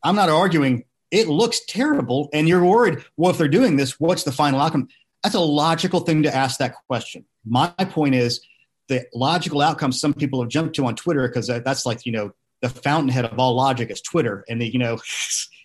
[0.03, 0.85] I'm not arguing.
[1.11, 3.03] It looks terrible, and you're worried.
[3.17, 4.89] Well, if they're doing this, what's the final outcome?
[5.23, 7.25] That's a logical thing to ask that question.
[7.47, 8.41] My point is
[8.89, 12.33] the logical outcome some people have jumped to on Twitter because that's like, you know,
[12.61, 14.45] the fountainhead of all logic is Twitter.
[14.49, 14.99] And, the, you know,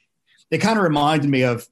[0.53, 1.67] it kind of reminded me of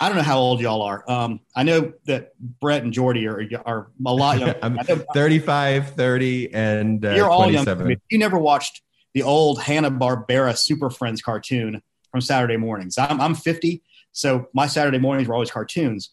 [0.00, 1.04] I don't know how old y'all are.
[1.08, 4.58] Um, I know that Brett and Jordy are, are a lot younger.
[4.62, 4.78] I'm
[5.14, 7.96] 35, 30, and uh, you're all young.
[8.10, 8.82] You never watched
[9.14, 12.98] the old Hanna Barbera Super Friends cartoon from Saturday mornings.
[12.98, 13.80] I'm, I'm 50,
[14.10, 16.10] so my Saturday mornings were always cartoons.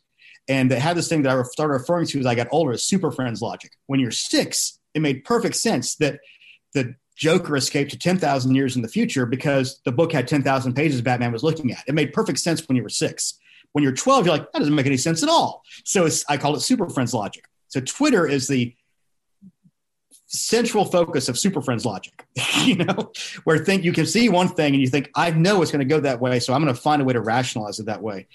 [0.47, 2.83] And they had this thing that I started referring to as I got older as
[2.83, 3.71] Super Friends logic.
[3.87, 6.19] When you're six, it made perfect sense that
[6.73, 11.01] the Joker escaped to 10,000 years in the future because the book had 10,000 pages
[11.01, 11.83] Batman was looking at.
[11.85, 13.37] It made perfect sense when you were six.
[13.73, 15.63] When you're 12, you're like, that doesn't make any sense at all.
[15.83, 17.43] So I call it Super Friends logic.
[17.67, 18.73] So Twitter is the
[20.27, 22.25] central focus of Super Friends logic,
[22.63, 23.11] you know,
[23.43, 25.93] where think you can see one thing and you think, I know it's going to
[25.93, 26.39] go that way.
[26.39, 28.27] So I'm going to find a way to rationalize it that way.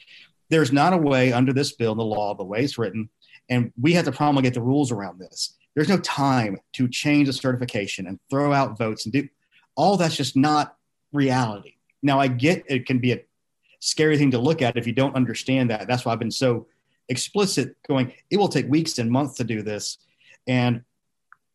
[0.51, 3.09] There's not a way under this bill, the law, the way it's written,
[3.49, 7.33] and we have to promulgate the rules around this there's no time to change a
[7.33, 9.29] certification and throw out votes and do
[9.77, 10.77] all that's just not
[11.13, 11.75] reality.
[12.03, 13.25] Now, I get it can be a
[13.81, 15.87] scary thing to look at if you don't understand that.
[15.89, 16.67] That's why I've been so
[17.09, 19.99] explicit going, it will take weeks and months to do this.
[20.47, 20.83] And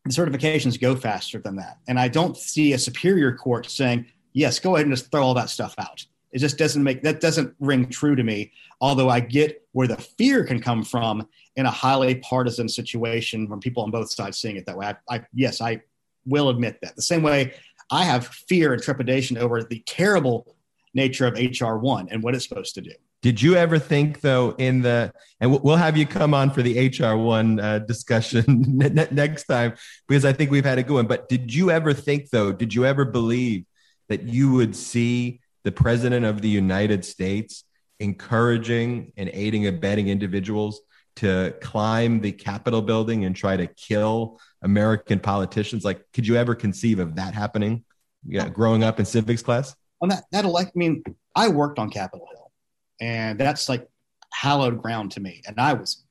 [0.06, 1.78] the certifications go faster than that.
[1.88, 5.34] And I don't see a superior court saying, yes, go ahead and just throw all
[5.36, 6.06] that stuff out.
[6.32, 8.52] It just doesn't make that doesn't ring true to me.
[8.82, 13.60] Although I get where the fear can come from in a highly partisan situation when
[13.60, 14.88] people on both sides seeing it that way.
[14.88, 15.82] I, I yes, I
[16.26, 16.96] will admit that.
[16.96, 17.54] The same way
[17.92, 20.56] I have fear and trepidation over the terrible
[20.94, 22.92] nature of HR one and what it's supposed to do.
[23.22, 26.88] Did you ever think, though, in the and we'll have you come on for the
[26.88, 28.46] HR one uh, discussion
[29.12, 29.74] next time
[30.08, 31.08] because I think we've had a good one.
[31.08, 33.66] But did you ever think, though, did you ever believe
[34.08, 37.66] that you would see the president of the United States
[38.00, 40.80] encouraging and aiding abetting individuals
[41.18, 45.84] to climb the Capitol building and try to kill American politicians?
[45.84, 47.84] Like, could you ever conceive of that happening?
[48.26, 49.76] Yeah, growing up in civics class.
[50.02, 51.04] On that, that elect, I mean,
[51.36, 52.52] I worked on Capitol Hill
[53.00, 53.88] and that's like
[54.34, 55.42] hallowed ground to me.
[55.48, 56.04] And I was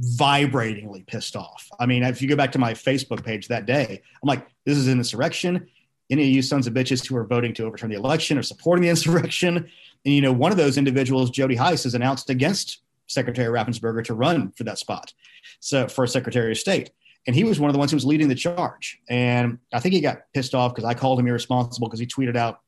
[0.00, 1.68] vibratingly pissed off.
[1.78, 4.76] I mean, if you go back to my Facebook page that day, I'm like, this
[4.76, 5.68] is an insurrection.
[6.10, 8.82] Any of you sons of bitches who are voting to overturn the election or supporting
[8.82, 9.56] the insurrection.
[10.04, 14.14] And, you know, one of those individuals, Jody Hice, has announced against Secretary Raffensperger to
[14.14, 15.12] run for that spot.
[15.60, 16.90] So for Secretary of State.
[17.26, 19.00] And he was one of the ones who was leading the charge.
[19.10, 22.36] And I think he got pissed off because I called him irresponsible because he tweeted
[22.36, 22.60] out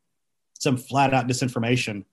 [0.58, 2.04] some flat out disinformation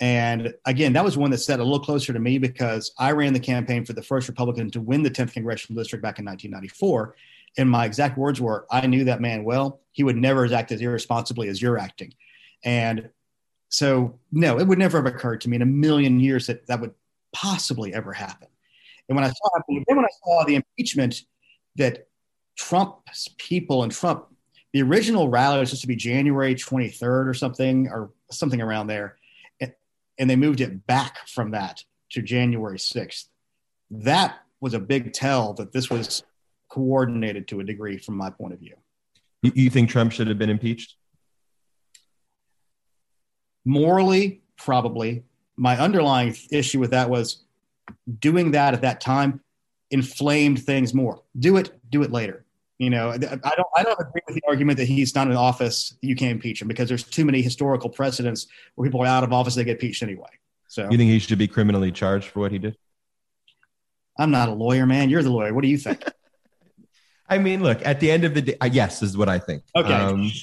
[0.00, 3.32] and again, that was one that sat a little closer to me because I ran
[3.32, 7.14] the campaign for the first Republican to win the 10th congressional district back in 1994.
[7.58, 9.80] And my exact words were, I knew that man well.
[9.92, 12.14] He would never act as irresponsibly as you're acting.
[12.64, 13.10] And
[13.68, 16.80] so, no, it would never have occurred to me in a million years that that
[16.80, 16.94] would
[17.32, 18.48] possibly ever happen.
[19.08, 19.82] And when I saw mm-hmm.
[19.86, 21.22] then when I saw the impeachment
[21.76, 22.06] that
[22.56, 24.26] Trump's people and Trump,
[24.72, 29.16] the original rally was supposed to be January 23rd or something, or something around there
[30.18, 33.26] and they moved it back from that to January 6th.
[33.90, 36.22] That was a big tell that this was
[36.68, 38.76] coordinated to a degree from my point of view.
[39.42, 40.94] You think Trump should have been impeached?
[43.64, 45.24] Morally, probably.
[45.56, 47.42] My underlying issue with that was
[48.18, 49.40] doing that at that time
[49.90, 51.22] inflamed things more.
[51.38, 52.44] Do it, do it later.
[52.78, 55.96] You know, I don't I don't agree with the argument that he's not in office.
[56.00, 59.32] You can't impeach him because there's too many historical precedents where people are out of
[59.32, 60.30] office they get impeached anyway.
[60.66, 62.76] So you think he should be criminally charged for what he did?
[64.18, 65.10] I'm not a lawyer, man.
[65.10, 65.54] You're the lawyer.
[65.54, 66.02] What do you think?
[67.28, 69.62] I mean, look, at the end of the day, uh, yes, is what I think.
[69.76, 69.92] Okay.
[69.92, 70.30] Um,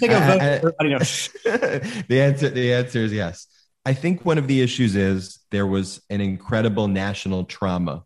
[0.00, 0.76] Take a vote.
[2.08, 3.46] the answer, the answer is yes.
[3.84, 8.04] I think one of the issues is there was an incredible national trauma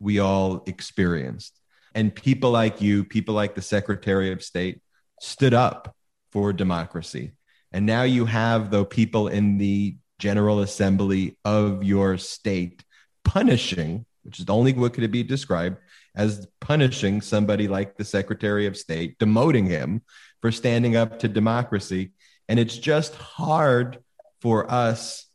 [0.00, 1.58] we all experienced.
[1.94, 4.80] And people like you, people like the Secretary of State,
[5.20, 5.96] stood up
[6.30, 7.32] for democracy.
[7.72, 12.84] And now you have, though, people in the General Assembly of your state
[13.24, 15.78] punishing, which is the only way could it be described
[16.14, 20.02] as punishing somebody like the Secretary of State, demoting him
[20.40, 22.12] for standing up to democracy.
[22.48, 23.98] And it's just hard
[24.40, 25.26] for us,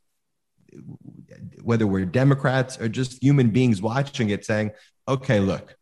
[1.61, 4.71] whether we're Democrats or just human beings watching it, saying,
[5.07, 5.75] okay, look,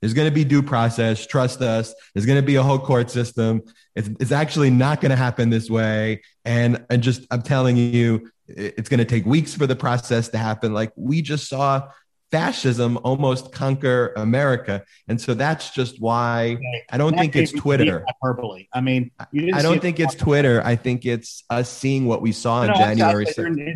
[0.00, 1.26] there's going to be due process.
[1.26, 1.94] Trust us.
[2.12, 3.62] There's going to be a whole court system.
[3.96, 6.22] It's, it's actually not going to happen this way.
[6.44, 10.38] And, and just, I'm telling you, it's going to take weeks for the process to
[10.38, 10.74] happen.
[10.74, 11.88] Like we just saw
[12.34, 14.84] fascism almost conquer America.
[15.06, 16.58] And so that's just why
[16.90, 18.04] I don't think it's Twitter.
[18.08, 18.66] Hyperbole.
[18.72, 20.60] I mean, I don't think it's Twitter.
[20.64, 23.26] I think it's us seeing what we saw in January.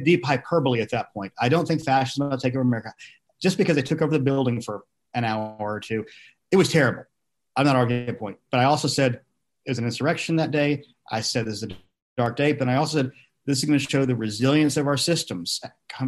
[0.05, 1.33] Deep hyperbole at that point.
[1.41, 2.93] I don't think fascism will take over America
[3.41, 4.83] just because they took over the building for
[5.15, 6.05] an hour or two.
[6.51, 7.05] It was terrible.
[7.55, 9.21] I'm not arguing that point, but I also said
[9.67, 10.83] it was an insurrection that day.
[11.09, 11.77] I said this is a
[12.17, 13.13] dark day, but I also said
[13.47, 15.61] this is going to show the resilience of our systems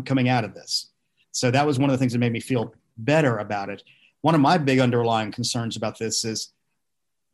[0.05, 0.90] coming out of this.
[1.33, 3.83] So that was one of the things that made me feel better about it.
[4.23, 6.53] One of my big underlying concerns about this is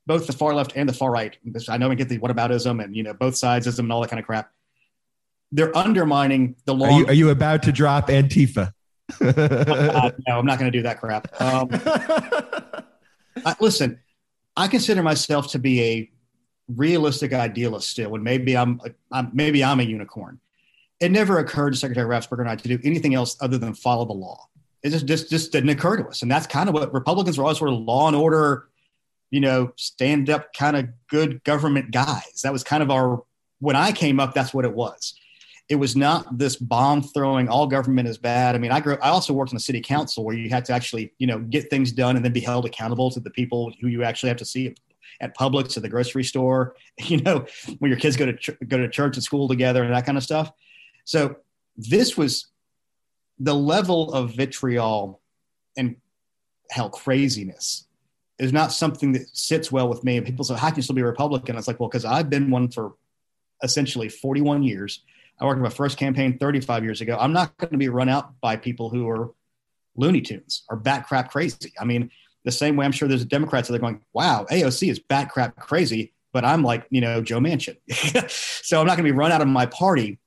[0.06, 1.36] both the far left and the far right.
[1.68, 4.10] I know we get the what whataboutism and you know both sidesism and all that
[4.10, 4.52] kind of crap.
[5.52, 6.86] They're undermining the law.
[6.86, 8.72] Are you, are you about to drop Antifa?
[9.20, 11.40] uh, no, I'm not going to do that crap.
[11.40, 11.68] Um,
[13.44, 14.00] I, listen,
[14.56, 16.10] I consider myself to be a
[16.68, 18.80] realistic idealist still, and maybe I'm,
[19.12, 20.40] I'm maybe I'm a unicorn.
[21.00, 24.04] It never occurred to Secretary Raffensperger and I to do anything else other than follow
[24.04, 24.48] the law.
[24.82, 27.44] It just, just just didn't occur to us, and that's kind of what Republicans were
[27.44, 28.68] always sort of law and order,
[29.30, 32.42] you know, stand up kind of good government guys.
[32.44, 33.22] That was kind of our
[33.58, 34.34] when I came up.
[34.34, 35.14] That's what it was
[35.68, 39.08] it was not this bomb throwing all government is bad i mean i grew i
[39.08, 41.90] also worked in the city council where you had to actually you know get things
[41.90, 44.74] done and then be held accountable to the people who you actually have to see
[45.20, 46.74] at Publix, at the grocery store,
[47.04, 47.46] you know,
[47.78, 50.18] when your kids go to ch- go to church and school together and that kind
[50.18, 50.52] of stuff.
[51.06, 51.36] So
[51.76, 52.48] this was
[53.38, 55.20] the level of vitriol
[55.76, 55.96] and
[56.70, 57.86] hell craziness
[58.38, 60.18] is not something that sits well with me.
[60.18, 62.28] And people say, "How can you still be a Republican?" It's like, well, because I've
[62.28, 62.94] been one for
[63.62, 65.02] essentially 41 years.
[65.40, 67.16] I worked my first campaign 35 years ago.
[67.18, 69.32] I'm not going to be run out by people who are
[69.94, 71.72] Looney Tunes or bat crap crazy.
[71.78, 72.10] I mean,
[72.44, 75.56] the same way I'm sure there's Democrats that are going, wow, AOC is bat crap
[75.56, 77.76] crazy, but I'm like, you know, Joe Manchin.
[78.30, 80.18] so I'm not going to be run out of my party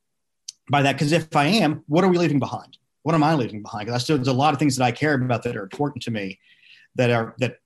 [0.70, 0.94] by that.
[0.94, 2.78] Because if I am, what are we leaving behind?
[3.04, 3.86] What am I leaving behind?
[3.86, 6.04] Because I still there's a lot of things that I care about that are important
[6.04, 6.40] to me
[6.96, 7.58] that are that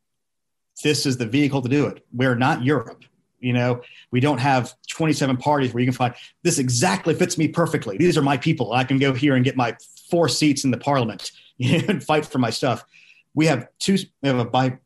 [0.83, 2.05] this is the vehicle to do it.
[2.13, 3.03] We're not Europe.
[3.39, 3.81] You know,
[4.11, 7.97] we don't have 27 parties where you can find this exactly fits me perfectly.
[7.97, 8.71] These are my people.
[8.71, 9.75] I can go here and get my
[10.09, 12.85] four seats in the parliament and fight for my stuff.
[13.33, 14.77] We have two, we have a bi,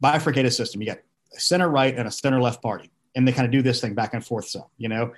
[0.00, 0.82] bifurcated system.
[0.82, 0.98] You got
[1.34, 3.94] a center right and a center left party, and they kind of do this thing
[3.94, 4.46] back and forth.
[4.46, 5.12] So, you know,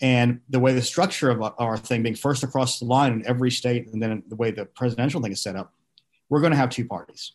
[0.00, 3.50] and the way the structure of our thing being first across the line in every
[3.50, 5.72] state, and then the way the presidential thing is set up,
[6.28, 7.32] we're going to have two parties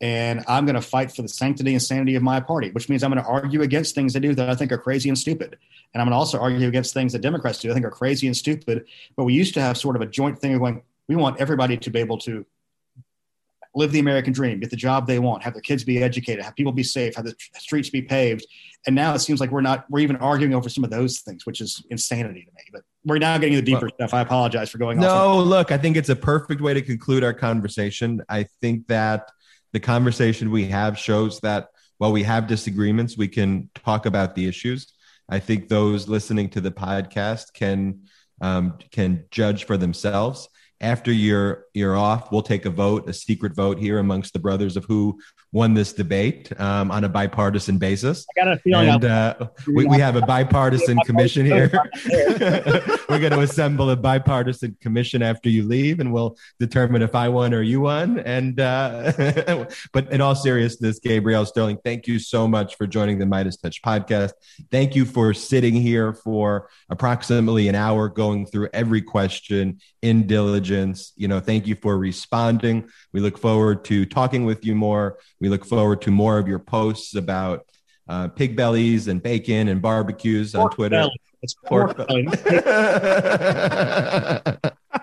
[0.00, 3.02] and I'm going to fight for the sanctity and sanity of my party, which means
[3.02, 5.56] I'm going to argue against things they do that I think are crazy and stupid.
[5.92, 8.26] And I'm going to also argue against things that Democrats do I think are crazy
[8.26, 8.86] and stupid.
[9.16, 11.76] But we used to have sort of a joint thing of going, we want everybody
[11.76, 12.44] to be able to
[13.74, 16.54] live the American dream, get the job they want, have their kids be educated, have
[16.54, 18.46] people be safe, have the streets be paved.
[18.86, 21.46] And now it seems like we're not, we're even arguing over some of those things,
[21.46, 22.62] which is insanity to me.
[22.72, 24.14] But we're now getting the deeper well, stuff.
[24.14, 27.32] I apologize for going no, look, I think it's a perfect way to conclude our
[27.32, 28.22] conversation.
[28.28, 29.30] I think that
[29.72, 31.68] the conversation we have shows that
[31.98, 34.92] while we have disagreements, we can talk about the issues.
[35.28, 38.02] I think those listening to the podcast can
[38.40, 40.48] um, can judge for themselves.
[40.80, 44.76] After you're you're off, we'll take a vote, a secret vote here amongst the brothers
[44.76, 45.18] of who
[45.54, 48.26] won this debate um, on a bipartisan basis.
[48.36, 48.88] I got a feeling.
[48.88, 51.70] And, uh, we, we have a bipartisan commission here.
[53.08, 57.28] We're going to assemble a bipartisan commission after you leave, and we'll determine if I
[57.28, 58.18] won or you won.
[58.18, 59.12] And uh,
[59.92, 64.32] but in all seriousness, Gabriel Sterling, thank you so much for joining the MeidasTouch podcast.
[64.72, 71.12] Thank you for sitting here for approximately an hour, going through every question in diligence.
[71.14, 72.88] You know, thank you for responding.
[73.12, 75.18] We look forward to talking with you more.
[75.44, 77.66] We look forward to more of your posts about
[78.08, 80.96] uh, pig bellies and bacon and barbecues pork on Twitter.
[80.96, 81.20] Belly.
[81.42, 82.26] It's pork, pork belly.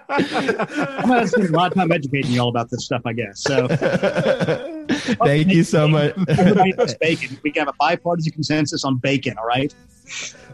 [0.10, 3.14] I'm going to spend a lot of time educating you all about this stuff, I
[3.14, 3.44] guess.
[3.44, 3.68] So,
[5.24, 6.16] thank you so much.
[7.00, 7.38] Bacon.
[7.44, 9.36] We can have a bipartisan consensus on bacon.
[9.38, 9.72] All right.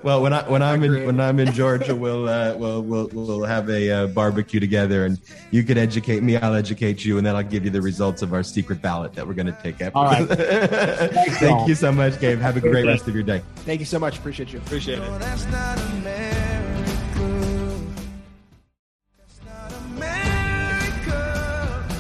[0.08, 3.43] Well, when I when I'm in when I'm in Georgia, we'll uh, we'll we'll we'll
[3.43, 5.20] have a uh, barbecue together, and
[5.51, 6.38] you can educate me.
[6.38, 9.28] I'll educate you, and then I'll give you the results of our secret ballot that
[9.28, 9.97] we're going to take after.
[9.97, 10.26] All right.
[10.30, 12.39] Thank you so much, Gabe.
[12.39, 13.41] Have a great rest of your day.
[13.66, 14.18] Thank you so much.
[14.18, 14.60] Appreciate you.
[14.60, 15.10] Appreciate it.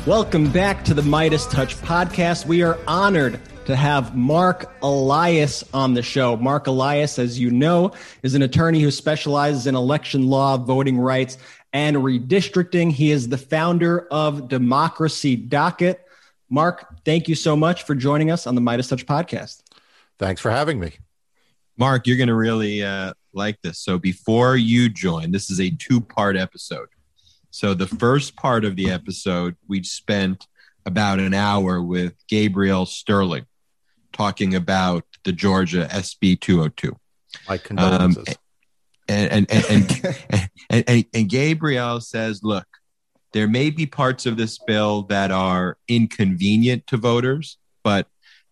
[0.07, 2.45] Welcome back to the MeidasTouch podcast.
[2.45, 6.37] We are honored to have Marc Elias on the show.
[6.37, 7.91] Marc Elias, as you know,
[8.23, 11.37] is an attorney who specializes in election law, voting rights,
[11.73, 12.89] and redistricting.
[12.89, 16.01] He is the founder of Democracy Docket.
[16.49, 19.63] Marc, thank you so much for joining us on the MeidasTouch podcast.
[20.17, 20.93] Thanks for having me.
[21.75, 23.79] Marc, you're going to really uh, like this.
[23.79, 26.87] So, before you join, this is a two part episode.
[27.51, 30.47] So, the first part of the episode, we spent
[30.85, 33.45] about an hour with Gabriel Sterling
[34.17, 36.97] talking about the Georgia SB 202.
[37.47, 38.27] My condolences.
[38.27, 38.35] Um,
[39.09, 40.49] and, and, and, and,
[40.87, 42.65] and, and Gabriel says, look,
[43.33, 48.07] there may be parts of this bill that are inconvenient to voters, but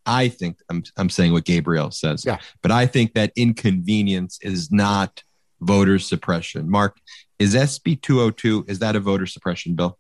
[0.06, 2.38] I think I'm, I'm saying what Gabriel says, yeah.
[2.62, 5.24] but I think that inconvenience is not
[5.62, 6.70] voter suppression.
[6.70, 6.98] Marc,
[7.40, 9.98] is SB 202, is that a voter suppression bill?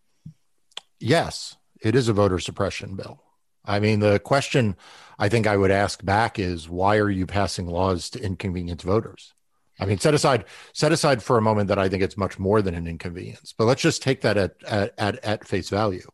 [0.99, 3.25] Yes, it is a voter suppression bill.
[3.66, 4.76] I mean, the question
[5.18, 9.34] I think I would ask back is why are you passing laws to inconvenience voters?
[9.80, 12.61] I mean, set aside set aside for a moment that I think it's much more
[12.61, 16.07] than an inconvenience, but let's just take that at at at, face value.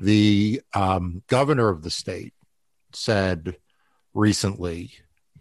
[0.00, 2.34] The um, governor of the state
[2.92, 3.56] said
[4.12, 4.92] recently,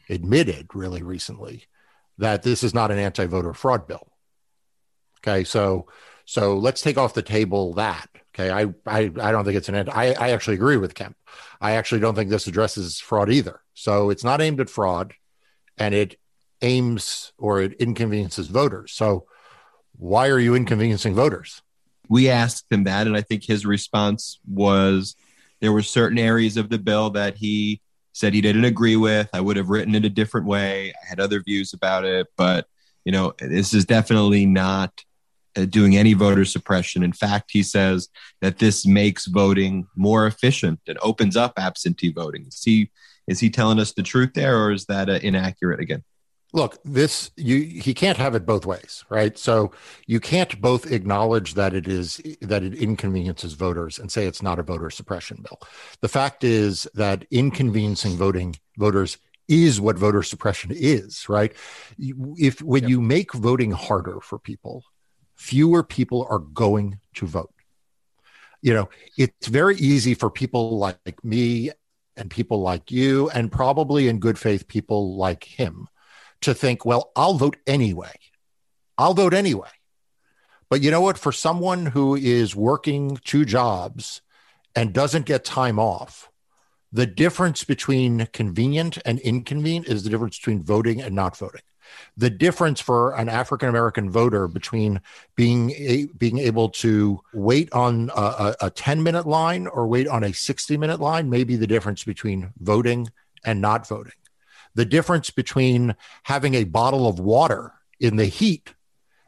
[0.09, 1.65] admitted really recently,
[2.17, 4.11] that this is not an anti-voter fraud bill.
[5.19, 5.87] Okay, so
[6.23, 8.09] so let's take off the table that
[8.39, 9.89] Okay, I I, I don't think it's an end.
[9.89, 11.17] I, I actually agree with Kemp.
[11.59, 13.59] I actually don't think this addresses fraud either.
[13.73, 15.13] So it's not aimed at fraud,
[15.77, 16.17] and it
[16.61, 18.93] aims or it inconveniences voters.
[18.93, 19.25] So
[19.97, 21.61] why are you inconveniencing voters?
[22.07, 25.15] We asked him that, and I think his response was
[25.59, 27.81] there were certain areas of the bill that he
[28.13, 29.29] said he didn't agree with.
[29.33, 30.93] I would have written it a different way.
[30.93, 32.67] I had other views about it, but
[33.03, 35.03] you know, this is definitely not
[35.65, 37.03] doing any voter suppression.
[37.03, 38.09] In fact, he says
[38.41, 42.45] that this makes voting more efficient and opens up absentee voting.
[42.47, 42.91] Is he
[43.27, 46.03] Is he telling us the truth there, or is that uh, inaccurate again?
[46.53, 49.71] look this you he can't have it both ways right so
[50.07, 54.59] you can't both acknowledge that it is that it inconveniences voters and say it's not
[54.59, 55.59] a voter suppression bill
[56.01, 61.53] the fact is that inconveniencing voting voters is what voter suppression is right
[61.99, 62.89] if when yep.
[62.89, 64.83] you make voting harder for people
[65.39, 67.53] fewer people are going to vote
[68.61, 71.71] you know it's very easy for people like me
[72.15, 75.87] and people like you and probably in good faith people like him
[76.41, 78.13] to think, well, I'll vote anyway.
[78.97, 79.69] I'll vote anyway.
[80.69, 81.17] But you know what?
[81.17, 84.21] For someone who is working two jobs
[84.75, 86.29] and doesn't get time off,
[86.91, 91.61] the difference between convenient and inconvenient is the difference between voting and not voting.
[92.17, 95.01] The difference for an African American voter between
[95.35, 100.23] being a, being able to wait on a, a 10 minute line or wait on
[100.23, 103.09] a 60 minute line may be the difference between voting
[103.45, 104.13] and not voting
[104.75, 108.73] the difference between having a bottle of water in the heat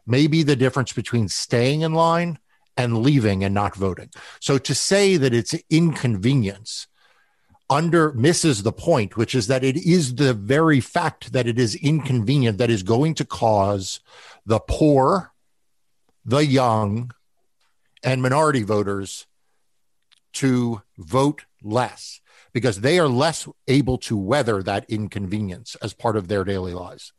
[0.06, 2.40] may be the difference between staying in line
[2.78, 4.10] and leaving and not voting.
[4.40, 6.88] So to say that it's inconvenience
[7.72, 11.74] under misses the point, which is that it is the very fact that it is
[11.76, 14.02] inconvenient that is going to cause
[14.46, 15.32] the poor,
[16.26, 17.12] the young,
[18.04, 19.26] and minority voters
[20.34, 22.20] to vote less
[22.52, 27.14] because they are less able to weather that inconvenience as part of their daily lives.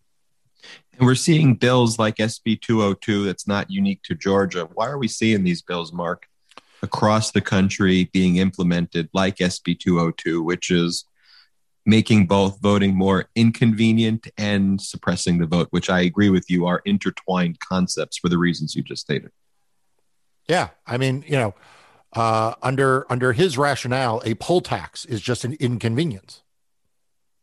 [0.98, 4.68] And we're seeing bills like SB 202 that's not unique to Georgia.
[4.74, 6.28] Why are we seeing these bills, Marc,
[6.82, 11.04] across the country being implemented like SB 202, which is
[11.84, 16.82] making both voting more inconvenient and suppressing the vote, which I agree with you are
[16.84, 19.30] intertwined concepts for the reasons you just stated?
[20.48, 20.68] Yeah.
[20.86, 21.54] I mean, you know,
[22.14, 26.42] uh, under under his rationale, a poll tax is just an inconvenience.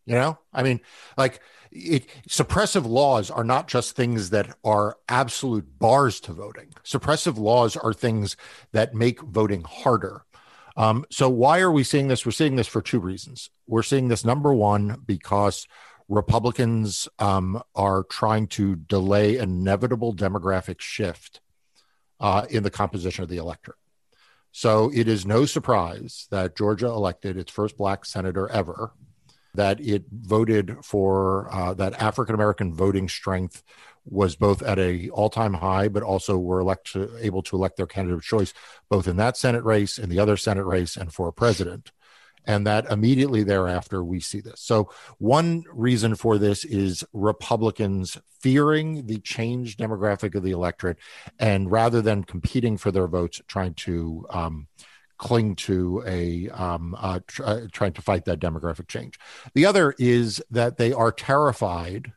[0.06, 0.80] You know, I mean,
[1.18, 1.40] like
[1.72, 6.74] it, suppressive laws are not just things that are absolute bars to voting.
[6.84, 8.36] Suppressive laws are things
[8.72, 10.24] that make voting harder.
[10.78, 12.26] Um, so why are we seeing this?
[12.26, 13.50] We're seeing this for two reasons.
[13.68, 15.68] We're seeing this number one because
[16.08, 21.42] Republicans um, are trying to delay inevitable demographic shift
[22.20, 23.78] uh, in the composition of the electorate.
[24.52, 28.94] So it is no surprise that Georgia elected its first black senator ever,
[29.60, 33.62] that it voted for uh, that African American voting strength
[34.05, 38.18] was both at a all-time high, but also were elect able to elect their candidate
[38.18, 38.53] of choice,
[38.89, 41.91] both in that Senate race, in the other Senate race, and for president
[42.45, 44.62] and that immediately thereafter we see this.
[44.62, 50.97] So, one reason for this is Republicans fearing the changed demographic of the electorate,
[51.38, 54.68] and rather than competing for their votes, trying to um,
[55.20, 59.20] cling to a um, uh, tr- uh, trying to fight that demographic change.
[59.54, 62.14] The other is that they are terrified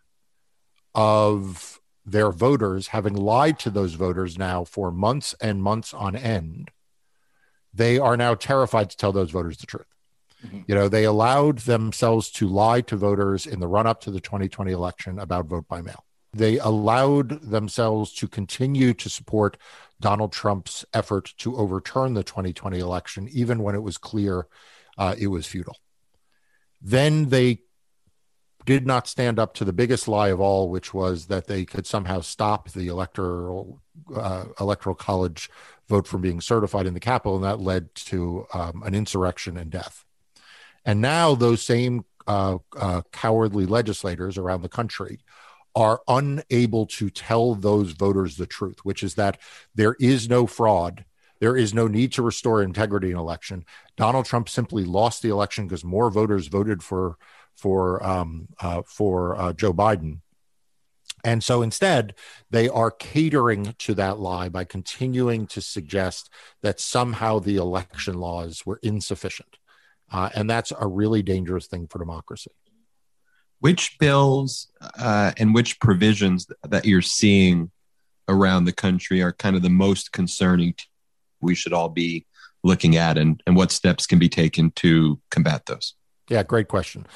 [0.95, 6.71] of their voters having lied to those voters now for months and months on end.
[7.75, 9.87] They are now terrified to tell those voters the truth.
[10.45, 10.61] Mm-hmm.
[10.67, 14.21] You know, they allowed themselves to lie to voters in the run up to the
[14.21, 16.05] 2020 election about vote by mail.
[16.35, 19.59] They allowed themselves to continue to support
[20.03, 24.47] Donald Trump's effort to overturn the 2020 election, even when it was clear
[24.99, 25.79] uh, it was futile.
[26.83, 27.63] Then they
[28.65, 31.87] did not stand up to the biggest lie of all, which was that they could
[31.87, 33.81] somehow stop the electoral
[34.15, 35.51] uh, electoral college
[35.89, 39.71] vote from being certified in the Capitol, and that led to um, an insurrection and
[39.71, 40.05] death.
[40.85, 45.21] And now those same uh, uh, cowardly legislators around the country
[45.75, 49.39] are unable to tell those voters the truth, which is that
[49.75, 51.05] there is no fraud.
[51.41, 53.65] There is no need to restore integrity in election.
[53.97, 57.17] Donald Trump simply lost the election because more voters voted for
[57.57, 60.21] for um, uh, for uh, Joe Biden.
[61.25, 62.15] And so instead,
[62.51, 66.31] they are catering to that lie by continuing to suggest
[66.63, 69.59] that somehow the election laws were insufficient.
[70.11, 72.51] Uh, and that's a really dangerous thing for democracy.
[73.63, 74.67] Which bills
[74.99, 77.71] uh, and which provisions that you're seeing
[78.29, 80.75] around the country are kind of the most concerning
[81.41, 82.27] we should all be
[82.65, 85.95] looking at and, and what steps can be taken to combat those?
[86.29, 87.07] Yeah, great question.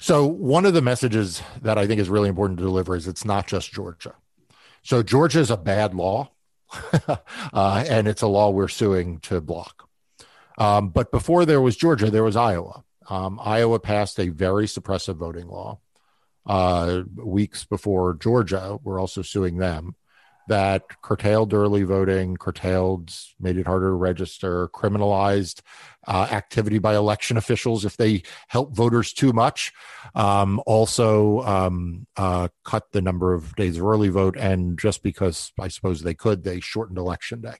[0.00, 3.24] So, one of the messages that I think is really important to deliver is it's
[3.24, 4.14] not just Georgia.
[4.82, 6.32] So, Georgia is a bad law,
[7.06, 9.88] uh, and it's a law we're suing to block.
[10.58, 12.82] Um, but before there was Georgia, there was Iowa.
[13.08, 15.80] Um, Iowa passed a very suppressive voting law
[16.46, 18.78] uh, weeks before Georgia.
[18.82, 19.94] We're also suing them.
[20.48, 25.60] that curtailed early voting, curtailed, made it harder to register, criminalized
[26.06, 29.72] uh, activity by election officials if they help voters too much.
[30.14, 35.52] Um, also, um, uh, cut the number of days of early vote, and just because
[35.60, 37.56] I suppose they could, they shortened election day.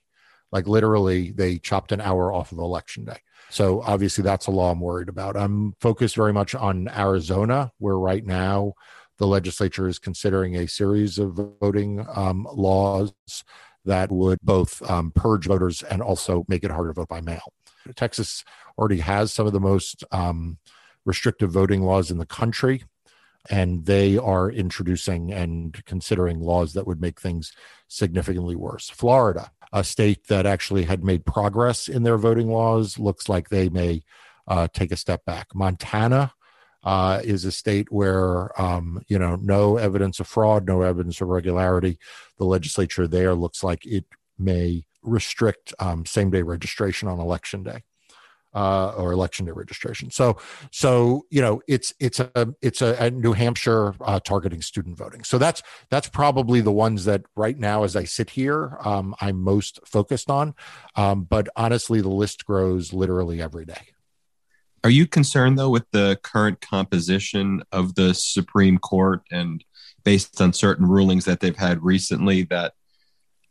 [0.50, 3.18] Like literally, they chopped an hour off of election day.
[3.50, 5.36] So obviously, that's a law I'm worried about.
[5.36, 8.74] I'm focused very much on Arizona, where right now
[9.18, 13.12] the legislature is considering a series of voting um, laws
[13.84, 17.52] that would both um, purge voters and also make it harder to vote by mail.
[17.96, 18.44] Texas
[18.76, 20.58] already has some of the most um,
[21.04, 22.84] restrictive voting laws in the country,
[23.50, 27.52] and they are introducing and considering laws that would make things
[27.88, 28.90] significantly worse.
[28.90, 33.68] Florida, a state that actually had made progress in their voting laws, looks like they
[33.68, 34.02] may
[34.46, 35.48] uh, take a step back.
[35.54, 36.32] Montana
[36.82, 41.28] uh, is a state where um, you know no evidence of fraud, no evidence of
[41.28, 41.98] regularity.
[42.38, 44.06] The legislature there looks like it
[44.38, 47.82] may restrict um, same day registration on election day.
[48.54, 50.10] Uh, or election day registration.
[50.10, 50.38] So,
[50.72, 55.22] so you know, it's it's a it's a, a New Hampshire uh, targeting student voting.
[55.22, 59.42] So that's that's probably the ones that right now, as I sit here, um, I'm
[59.42, 60.54] most focused on.
[60.96, 63.92] Um, but honestly, the list grows literally every day.
[64.84, 69.64] Are you concerned though with the current composition of the Supreme Court and
[70.04, 72.72] based on certain rulings that they've had recently that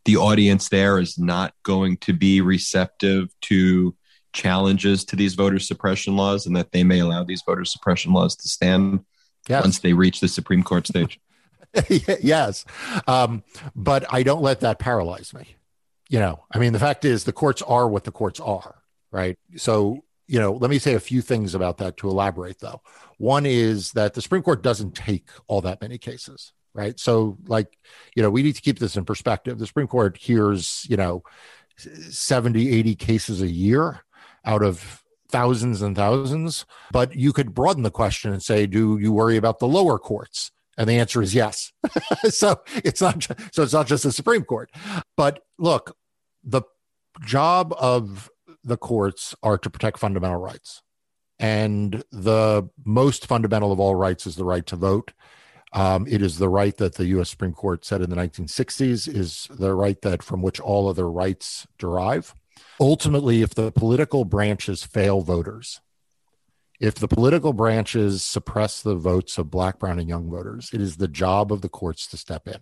[0.05, 3.93] the audience there is not going to be receptive to
[4.37, 8.35] challenges to these voter suppression laws and that they may allow these voter suppression laws
[8.35, 9.03] to stand
[9.49, 9.63] yes.
[9.63, 11.19] once they reach the Supreme Court stage?
[11.89, 12.63] yes.
[13.07, 13.43] Um,
[13.75, 15.55] but I don't let that paralyze me.
[16.09, 18.75] You know, I mean, the fact is the courts are what the courts are,
[19.11, 19.37] right?
[19.57, 22.81] So you know, let me say a few things about that to elaborate, though.
[23.17, 26.99] One is that the Supreme Court doesn't take all that many cases, right?
[26.99, 27.77] So, like,
[28.13, 29.57] you know, we need to keep this in perspective.
[29.57, 31.23] The Supreme Court hears, you know,
[31.77, 34.03] 70, 80 cases a year
[34.47, 36.65] out of thousands and thousands.
[36.91, 40.51] But you could broaden the question and say, do you worry about the lower courts?
[40.77, 41.73] And the answer is yes.
[42.29, 44.71] so it's not so it's not just the Supreme Court.
[45.15, 45.97] But look,
[46.43, 46.61] the
[47.25, 48.29] job of
[48.63, 50.81] the courts are to protect fundamental rights.
[51.39, 55.13] And the most fundamental of all rights is the right to vote.
[55.73, 57.29] Um, it is the right that the U.S.
[57.29, 61.67] Supreme Court said in the 1960s is the right that from which all other rights
[61.77, 62.33] derive.
[62.79, 65.81] Ultimately, if the political branches fail voters,
[66.79, 70.97] if the political branches suppress the votes of black, brown, and young voters, it is
[70.97, 72.61] the job of the courts to step in.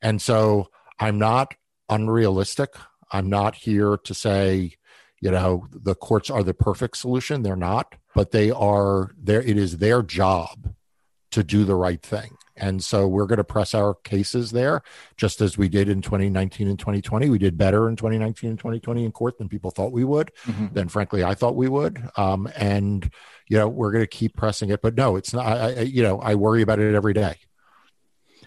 [0.00, 0.68] And so
[1.00, 1.54] I'm not
[1.88, 2.74] unrealistic.
[3.10, 4.76] I'm not here to say,
[5.22, 9.56] you know the courts are the perfect solution they're not but they are there it
[9.56, 10.74] is their job
[11.30, 14.82] to do the right thing and so we're going to press our cases there
[15.16, 19.04] just as we did in 2019 and 2020 we did better in 2019 and 2020
[19.04, 20.72] in court than people thought we would mm-hmm.
[20.72, 23.10] than frankly i thought we would um, and
[23.48, 26.02] you know we're going to keep pressing it but no it's not I, I you
[26.02, 27.36] know i worry about it every day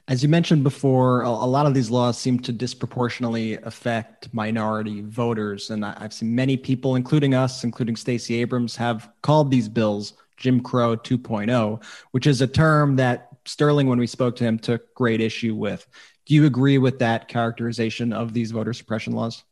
[0.07, 5.01] as you mentioned before, a, a, lot of these laws seem to disproportionately affect minority
[5.01, 5.71] voters.
[5.71, 10.13] And I, have seen many people, including us, including Stacey Abrams, have called these bills
[10.37, 14.93] Jim Crow 2.0, which is a term that Sterling, when we spoke to him, took
[14.93, 15.87] great issue with.
[16.25, 19.43] Do you agree with that characterization of these voter suppression laws?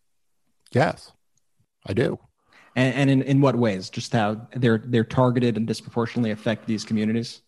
[0.72, 1.12] Yes,
[1.86, 2.20] I do.
[2.76, 3.90] And, and in, in what ways?
[3.90, 7.42] Just how they're they're targeted and disproportionately affect these communities?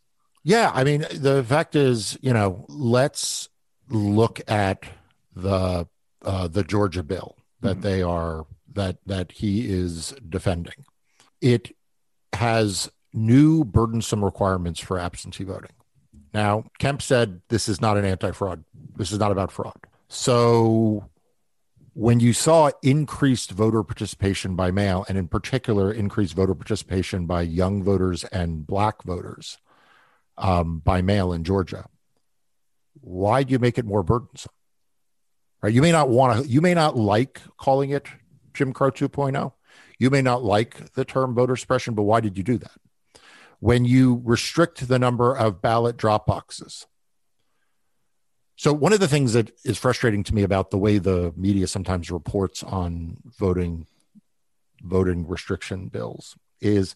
[0.43, 3.49] Yeah, I mean, the fact is, you know, let's
[3.89, 4.85] look at
[5.35, 5.87] the
[6.23, 7.81] uh, the Georgia bill that mm-hmm.
[7.81, 10.85] they are that that he is defending.
[11.41, 11.75] It
[12.33, 15.71] has new burdensome requirements for absentee voting.
[16.35, 18.65] Now, Kemp said this is not an anti-fraud.
[18.97, 19.77] This is not about fraud.
[20.09, 21.09] So
[21.93, 27.43] when you saw increased voter participation by mail, and in particular, increased voter participation by
[27.43, 29.59] young voters and black voters,
[30.37, 31.85] um, by mail in Georgia.
[32.99, 34.51] Why do you make it more burdensome?
[35.61, 35.73] Right?
[35.73, 36.49] You may not want to.
[36.49, 38.07] You may not like calling it
[38.53, 39.53] Jim Crow 2.0.
[39.99, 42.75] You may not like the term voter suppression, but why did you do that?
[43.59, 46.85] When you restrict the number of ballot drop boxes.
[48.57, 51.67] So, one of the things that is frustrating to me about the way the media
[51.67, 53.87] sometimes reports on voting
[54.81, 56.95] voting restriction bills is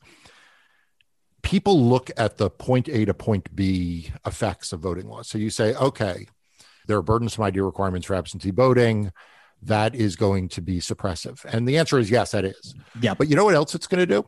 [1.42, 5.28] people look at the point A to point B effects of voting laws.
[5.28, 6.28] So you say, okay,
[6.88, 9.12] there are burdensome ID requirements for absentee voting.
[9.62, 11.44] That is going to be suppressive.
[11.46, 12.76] And the answer is yes, that is.
[13.02, 13.14] Yeah.
[13.14, 14.26] But you know what else it's going to do?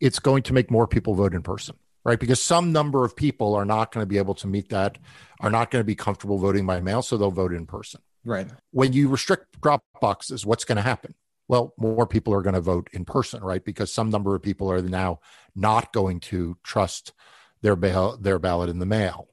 [0.00, 2.18] It's going to make more people vote in person, right?
[2.18, 4.98] Because some number of people are not going to be able to meet that,
[5.40, 8.00] are not going to be comfortable voting by mail, so they'll vote in person.
[8.24, 8.48] Right.
[8.72, 11.14] When you restrict drop boxes, what's going to happen?
[11.48, 13.64] Well, more people are going to vote in person, right?
[13.64, 15.20] Because some number of people are now
[15.54, 17.12] not going to trust
[17.62, 19.28] their bail, their ballot in the mail.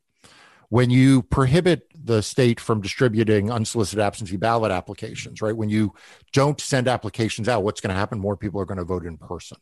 [0.69, 5.55] When you prohibit the state from distributing unsolicited absentee ballot applications, right?
[5.55, 5.93] When you
[6.31, 8.19] don't send applications out, what's going to happen?
[8.19, 9.57] More people are going to vote in person,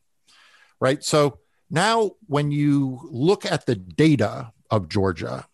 [0.81, 1.01] right?
[1.01, 1.39] So
[1.69, 5.47] now, when you look at the data of Georgia,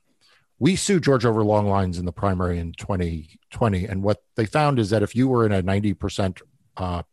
[0.57, 3.85] we sued Georgia over long lines in the primary in 2020.
[3.85, 6.41] And what they found is that if you were in a 90%
[6.77, 7.03] uh,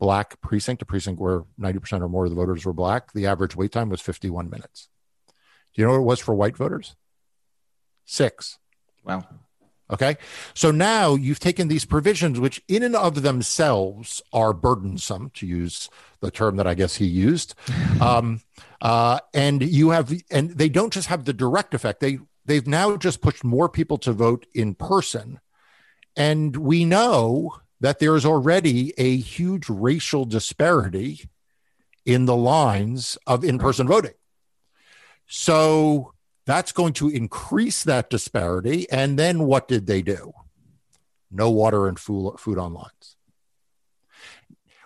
[0.00, 3.54] black precinct, a precinct where 90% or more of the voters were black, the average
[3.54, 4.88] wait time was 51 minutes.
[5.28, 6.96] Do you know what it was for white voters?
[8.04, 8.58] Six.
[9.04, 9.24] Wow.
[9.90, 10.16] Okay.
[10.54, 15.90] So now you've taken these provisions, which in and of themselves are burdensome, to use
[16.20, 17.54] the term that I guess he used.
[18.00, 18.40] Um,
[18.80, 22.00] uh, and you have, and they don't just have the direct effect.
[22.00, 25.38] They they've now just pushed more people to vote in person,
[26.16, 31.28] and we know that there is already a huge racial disparity
[32.06, 34.14] in the lines of in-person voting.
[35.26, 36.14] So
[36.46, 38.90] that's going to increase that disparity.
[38.90, 40.32] And then what did they do?
[41.30, 43.16] No water and food, on lines.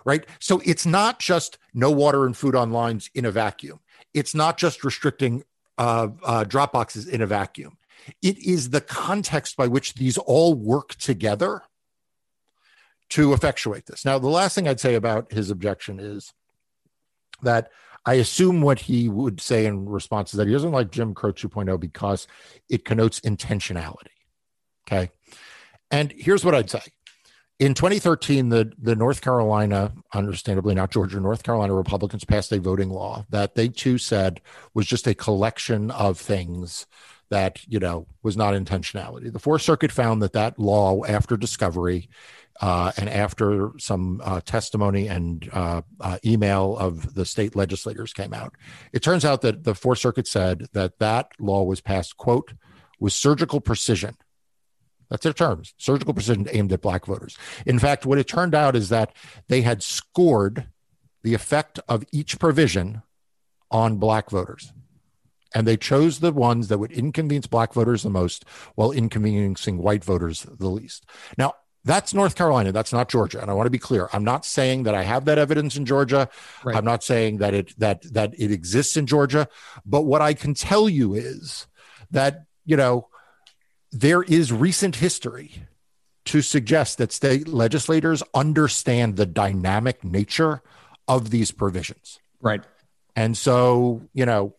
[0.03, 0.25] Right.
[0.39, 3.79] So it's not just no water and food on lines in a vacuum.
[4.13, 5.43] It's not just restricting
[5.77, 7.77] uh, uh, drop boxes in a vacuum.
[8.21, 11.63] It is the context by which these all work together
[13.09, 14.05] to effectuate this.
[14.05, 16.33] Now, the last thing I'd say about his objection is
[17.41, 17.69] that
[18.05, 21.33] I assume what he would say in response is that he doesn't like Jim Crow
[21.33, 22.27] 2.0 because
[22.69, 24.07] it connotes intentionality.
[24.87, 25.11] Okay.
[25.89, 26.81] And here's what I'd say.
[27.57, 32.89] In 2013, the, the North Carolina, understandably not Georgia, North Carolina Republicans passed a voting
[32.89, 34.41] law that they too said
[34.73, 36.85] was just a collection of things
[37.29, 39.31] that, you know, was not intentionality.
[39.31, 42.09] The Fourth Circuit found that that law, after discovery,
[42.61, 48.33] uh, and after some uh, testimony and uh, uh, email of the state legislators came
[48.33, 48.53] out,
[48.93, 52.53] it turns out that the Fourth Circuit said that that law was passed, quote,
[52.99, 54.15] with surgical precision.
[55.09, 57.37] That's their terms, surgical precision aimed at black voters.
[57.65, 59.13] In fact, what it turned out is that
[59.49, 60.67] they had scored
[61.23, 63.01] the effect of each provision
[63.69, 64.71] on black voters.
[65.55, 68.43] And they chose the ones that would inconvenience black voters the most
[68.75, 71.05] while inconveniencing white voters the least.
[71.37, 71.53] Now,
[71.85, 72.71] that's North Carolina.
[72.71, 73.41] That's not Georgia.
[73.41, 74.09] And I want to be clear.
[74.11, 76.29] I'm not saying that I have that evidence in Georgia.
[76.63, 76.75] Right.
[76.75, 79.47] I'm not saying that it that that it exists in Georgia.
[79.85, 81.67] But what I can tell you is
[82.11, 83.07] that, you know,
[83.91, 85.53] there is recent history
[86.25, 90.61] to suggest that state legislators understand the dynamic nature
[91.07, 92.19] of these provisions.
[92.41, 92.63] Right.
[93.15, 94.55] And so, you know,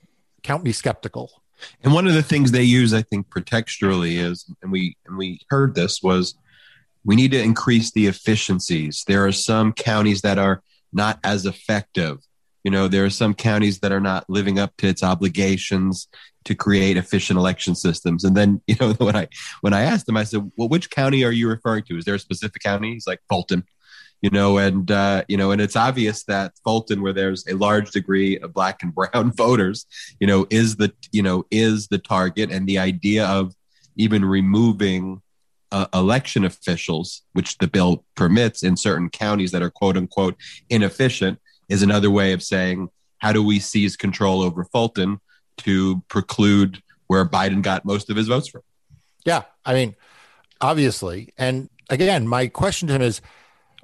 [0.46, 1.42] count me skeptical.
[1.82, 5.40] And one of the things they use, I think, pretextually is, and we and we
[5.50, 6.34] heard this was
[7.04, 9.04] we need to increase the efficiencies.
[9.06, 10.62] There are some counties that are
[10.92, 12.18] not as effective.
[12.62, 16.08] You know, there are some counties that are not living up to its obligations
[16.44, 18.24] to create efficient election systems.
[18.24, 19.28] And then, you know, when I
[19.62, 21.98] when I asked them, I said, "Well, which county are you referring to?
[21.98, 23.64] Is there a specific county?" He's like, "Fulton."
[24.22, 27.90] You know, and uh, you know, and it's obvious that Fulton, where there's a large
[27.90, 29.86] degree of black and brown voters,
[30.20, 33.54] you know, is the you know is the target, and the idea of
[33.96, 35.22] even removing
[35.72, 40.36] uh, election officials, which the bill permits in certain counties that are quote unquote
[40.70, 41.38] inefficient,
[41.68, 42.88] is another way of saying,
[43.18, 45.20] how do we seize control over Fulton
[45.58, 48.62] to preclude where Biden got most of his votes from?
[49.24, 49.42] Yeah.
[49.64, 49.96] I mean,
[50.60, 51.32] obviously.
[51.36, 53.20] And again, my question to him is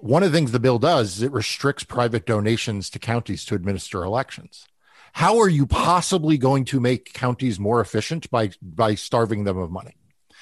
[0.03, 3.55] one of the things the bill does is it restricts private donations to counties to
[3.55, 4.67] administer elections.
[5.13, 9.71] How are you possibly going to make counties more efficient by by starving them of
[9.71, 9.95] money?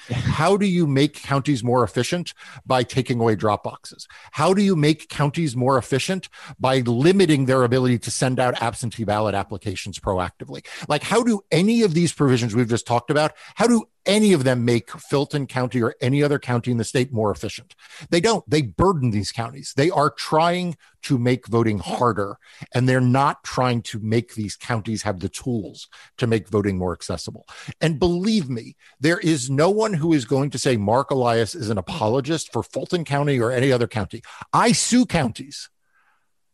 [0.09, 2.33] How do you make counties more efficient?
[2.65, 4.07] By taking away drop boxes.
[4.31, 6.27] How do you make counties more efficient?
[6.59, 10.65] By limiting their ability to send out absentee ballot applications proactively.
[10.87, 14.43] Like, how do any of these provisions we've just talked about, how do any of
[14.43, 17.75] them make Fulton County or any other county in the state more efficient.
[18.09, 18.47] They don't.
[18.49, 19.73] They burden these counties.
[19.75, 22.37] They are trying to make voting harder,
[22.73, 25.87] and they're not trying to make these counties have the tools
[26.17, 27.47] to make voting more accessible.
[27.79, 31.69] And believe me, there is no one who is going to say Marc Elias is
[31.69, 34.21] an apologist for Fulton County or any other county.
[34.53, 35.69] I sue counties.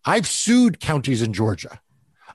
[0.06, 1.82] I've sued counties in Georgia.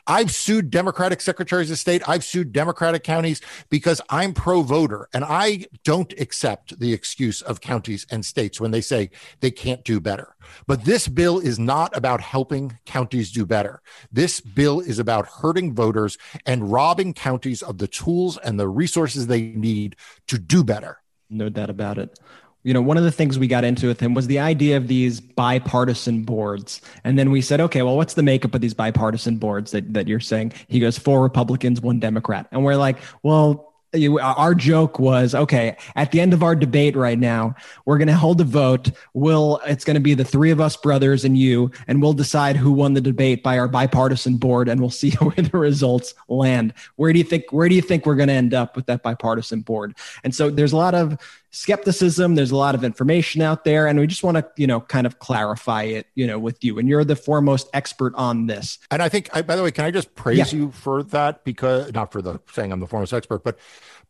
[0.07, 2.03] I've sued Democratic secretaries of state.
[2.09, 7.61] I've sued Democratic counties because I'm pro voter and I don't accept the excuse of
[7.61, 9.11] counties and states when they say
[9.41, 10.35] they can't do better.
[10.67, 13.81] But this bill is not about helping counties do better.
[14.11, 19.27] This bill is about hurting voters and robbing counties of the tools and the resources
[19.27, 19.97] they need
[20.27, 20.99] to do better.
[21.31, 22.19] No doubt about it.
[22.65, 24.89] You know, one of the things we got into with him was the idea of
[24.89, 26.81] these bipartisan boards.
[27.05, 30.07] And then we said, okay, well, what's the makeup of these bipartisan boards that, that
[30.07, 30.53] you're saying?
[30.69, 32.47] He goes, four Republicans, one Democrat.
[32.53, 36.97] And we're like, well, you, our joke was okay at the end of our debate
[36.97, 40.51] right now we're going to hold a vote we'll it's going to be the three
[40.51, 44.39] of us brothers and you and we'll decide who won the debate by our bipartisan
[44.39, 47.83] board and we'll see where the results land where do you think where do you
[47.83, 49.95] think we're going to end up with that bipartisan board
[50.25, 51.19] and so there's a lot of
[51.53, 52.35] skepticism.
[52.35, 55.07] There's a lot of information out there and we just want to you know kind
[55.07, 58.79] of clarify it you know with you and you're the foremost expert on this.
[58.91, 60.59] And i think I, by the way can i just praise yeah.
[60.59, 61.45] you for that?
[61.45, 63.59] Because not for the saying i'm the foremost expert but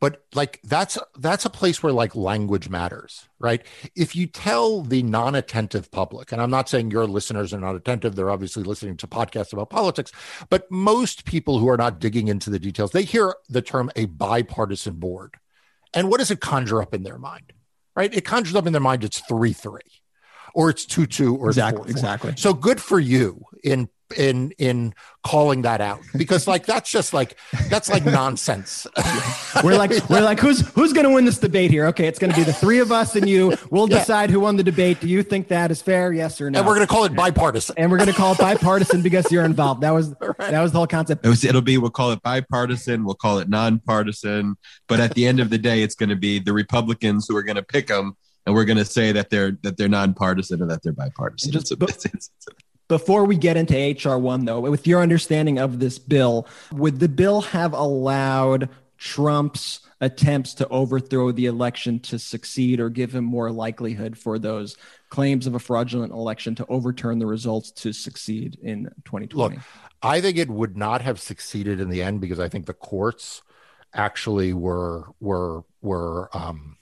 [0.00, 3.66] but like that's that's a place where like language matters right?
[3.96, 8.14] If you tell the non-attentive public and i'm not saying your listeners are not attentive
[8.14, 10.12] they're obviously listening to podcasts about politics
[10.48, 14.04] but most people who are not digging into the details they hear the term a
[14.06, 15.36] bipartisan board
[15.94, 17.52] and what does it conjure up in their mind?
[17.94, 18.12] Right?
[18.14, 19.80] It conjures up in their mind it's 3 3
[20.54, 22.34] or it's 2 2 or exactly, four, exactly.
[22.36, 26.00] So good for you in in in calling that out.
[26.16, 28.86] Because like that's just like that's like nonsense.
[29.64, 31.86] We're like we're like who's who's going to win this debate here?
[31.86, 33.56] Okay it's going to be the three of us and you.
[33.70, 33.98] We'll yeah.
[33.98, 35.00] decide who won the debate.
[35.00, 36.12] Do you think that is fair?
[36.12, 36.58] Yes or no?
[36.58, 37.74] And we're going to call it bipartisan.
[37.78, 39.82] And we're going to call it bipartisan because you're involved.
[39.82, 40.36] That was right.
[40.38, 41.24] that was the whole concept.
[41.24, 44.56] It was, it'll be we'll call it bipartisan we'll call it nonpartisan.
[44.88, 47.42] But at the end of the day it's going to be the republicans who are
[47.42, 48.16] going to pick them
[48.46, 51.52] and we're going to say that they're that they're nonpartisan and that they're bipartisan.
[51.52, 52.30] Just, it's a, it's, it's,
[52.92, 57.40] before we get into HR1, though, with your understanding of this bill, would the bill
[57.40, 64.18] have allowed Trump's attempts to overthrow the election to succeed or give him more likelihood
[64.18, 64.76] for those
[65.08, 69.54] claims of a fraudulent election to overturn the results to succeed in 2020?
[69.54, 69.64] Look,
[70.02, 73.40] I think it would not have succeeded in the end because I think the courts
[73.94, 76.76] actually were were were um,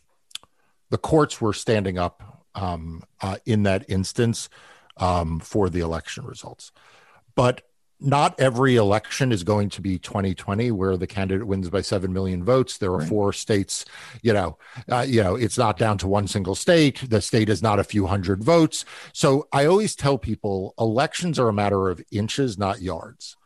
[0.89, 4.49] the courts were standing up um, uh, in that instance
[4.97, 6.73] um, for the election results.
[7.35, 7.63] But
[8.01, 12.43] not every election is going to be 2020 where the candidate wins by 7 million
[12.43, 13.09] votes there are right.
[13.09, 13.85] four states
[14.23, 14.57] you know
[14.91, 17.85] uh, you know it's not down to one single state the state is not a
[17.85, 22.81] few hundred votes so i always tell people elections are a matter of inches not
[22.81, 23.37] yards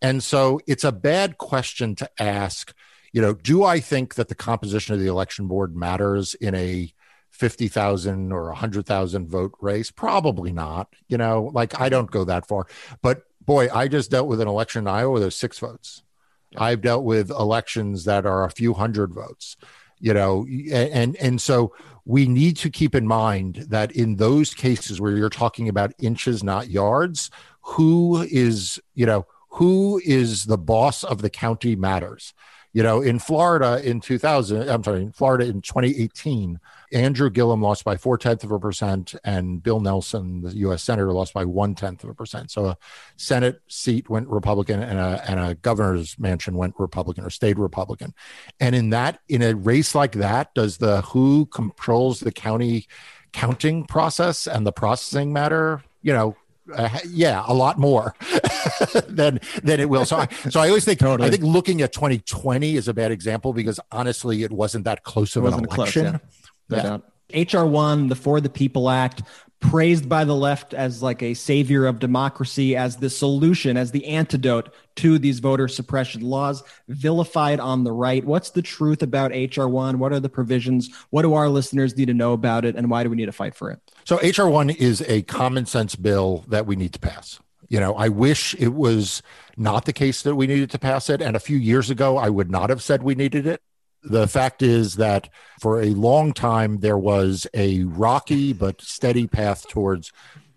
[0.00, 2.74] and so it's a bad question to ask
[3.12, 6.92] you know do i think that the composition of the election board matters in a
[7.32, 9.90] 50,000 or 100,000 vote race?
[9.90, 10.88] Probably not.
[11.08, 12.66] You know, like I don't go that far.
[13.02, 15.20] But boy, I just dealt with an election in Iowa.
[15.20, 16.02] There's six votes.
[16.50, 16.62] Yeah.
[16.62, 19.56] I've dealt with elections that are a few hundred votes.
[19.98, 25.00] You know, and and so we need to keep in mind that in those cases
[25.00, 27.30] where you're talking about inches, not yards,
[27.60, 32.34] who is you know who is the boss of the county matters.
[32.72, 36.58] You know, in Florida in 2000, I'm sorry, in Florida in 2018,
[36.92, 40.82] Andrew Gillum lost by four tenths of a percent, and Bill Nelson, the U.S.
[40.82, 42.50] senator, lost by one tenth of a percent.
[42.50, 42.76] So a
[43.16, 48.14] Senate seat went Republican, and a and a governor's mansion went Republican or stayed Republican.
[48.60, 52.86] And in that, in a race like that, does the who controls the county
[53.32, 55.82] counting process and the processing matter?
[56.02, 56.36] You know,
[56.74, 58.14] uh, yeah, a lot more
[59.08, 60.04] than than it will.
[60.04, 61.26] So, I, so I always think totally.
[61.26, 65.36] I think looking at 2020 is a bad example because honestly, it wasn't that close
[65.36, 66.10] of an election.
[66.10, 66.41] Close, yeah.
[66.68, 66.98] Yeah.
[67.34, 69.22] HR one, the For the People Act,
[69.62, 74.04] praised by the left as like a savior of democracy, as the solution, as the
[74.06, 78.24] antidote to these voter suppression laws, vilified on the right.
[78.24, 79.96] What's the truth about HR1?
[79.96, 80.90] What are the provisions?
[81.10, 82.76] What do our listeners need to know about it?
[82.76, 83.80] And why do we need to fight for it?
[84.04, 87.38] So, HR1 is a common sense bill that we need to pass.
[87.68, 89.22] You know, I wish it was
[89.56, 91.22] not the case that we needed to pass it.
[91.22, 93.62] And a few years ago, I would not have said we needed it.
[94.02, 95.28] The fact is that
[95.60, 100.12] for a long time, there was a rocky but steady path towards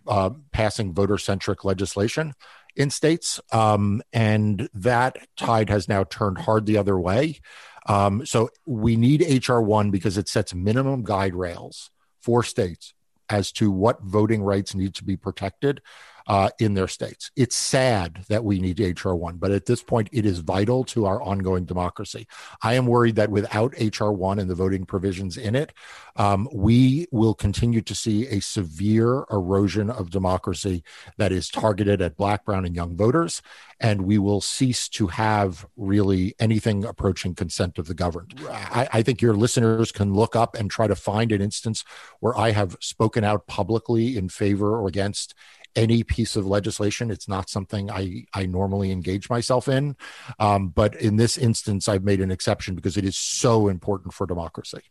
[0.08, 2.34] uh, passing voter centric legislation
[2.76, 3.40] in states.
[3.52, 7.40] Um, and that tide has now turned hard the other way.
[7.88, 11.92] Um, so we need HR1 because it sets minimum guide rails
[12.22, 12.94] for states
[13.30, 15.82] as to what voting rights need to be protected
[16.28, 17.32] uh, in their states.
[17.36, 21.22] It's sad that we need HR1, but at this point, it is vital to our
[21.22, 22.28] ongoing democracy.
[22.64, 25.74] I am worried that without HR1 and the voting provisions in it,
[26.16, 30.84] um, we will continue to see a severe erosion of democracy
[31.18, 33.42] that is targeted at Black, Brown, and young voters.
[33.80, 38.40] And we will cease to have really anything approaching consent of the governed.
[38.50, 41.84] I, I think your listeners can look up and try to find an instance
[42.22, 45.36] where I have spoken out publicly in favor or against
[45.76, 47.12] any piece of legislation.
[47.12, 49.96] It's not something I, I normally engage myself in.
[50.40, 54.26] Um, but in this instance, I've made an exception because it is so important for
[54.26, 54.82] democracy.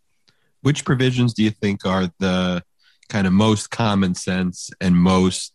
[0.63, 2.63] Which provisions do you think are the
[3.09, 5.53] kind of most common sense and most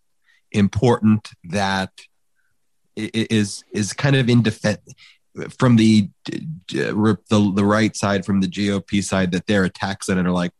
[0.51, 1.91] important that
[2.95, 4.81] is is kind of in defense
[5.57, 10.25] from the, the the right side from the GOP side that they're attacks on it
[10.25, 10.51] are like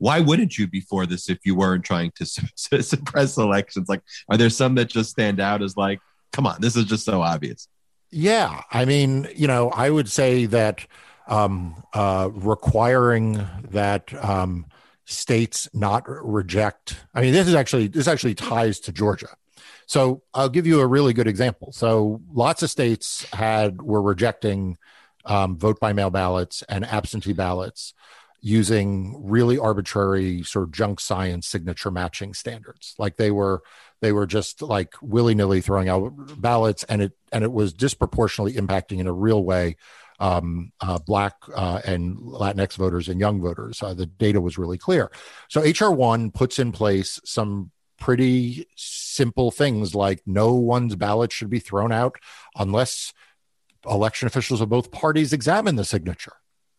[0.00, 4.36] why wouldn't you before this if you weren't trying to su- suppress elections like are
[4.36, 6.00] there some that just stand out as like
[6.32, 7.68] come on this is just so obvious
[8.10, 10.86] yeah i mean you know i would say that
[11.28, 14.66] um, uh, requiring that um,
[15.10, 16.96] states not reject.
[17.14, 19.28] I mean, this is actually this actually ties to Georgia.
[19.86, 21.72] So I'll give you a really good example.
[21.72, 24.76] So lots of states had were rejecting
[25.24, 27.94] um, vote by mail ballots and absentee ballots
[28.40, 32.94] using really arbitrary sort of junk science signature matching standards.
[32.98, 33.62] Like they were
[34.00, 38.60] they were just like willy nilly throwing out ballots, and it and it was disproportionately
[38.60, 39.76] impacting in a real way
[40.20, 43.82] um, uh, Black uh, and Latinx voters and young voters.
[43.82, 45.10] Uh, the data was really clear.
[45.48, 51.50] So HR one puts in place some pretty simple things like no one's ballot should
[51.50, 52.16] be thrown out
[52.56, 53.12] unless
[53.88, 56.32] election officials of both parties examine the signature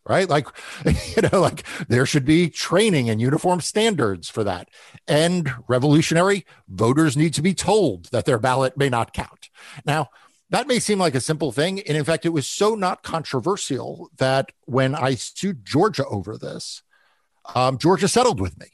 [0.06, 0.46] right like
[0.84, 4.68] you know like there should be training and uniform standards for that
[5.06, 9.48] and revolutionary voters need to be told that their ballot may not count
[9.84, 10.08] now
[10.52, 11.80] that may seem like a simple thing.
[11.80, 16.82] And in fact, it was so not controversial that when I sued Georgia over this,
[17.54, 18.66] um, Georgia settled with me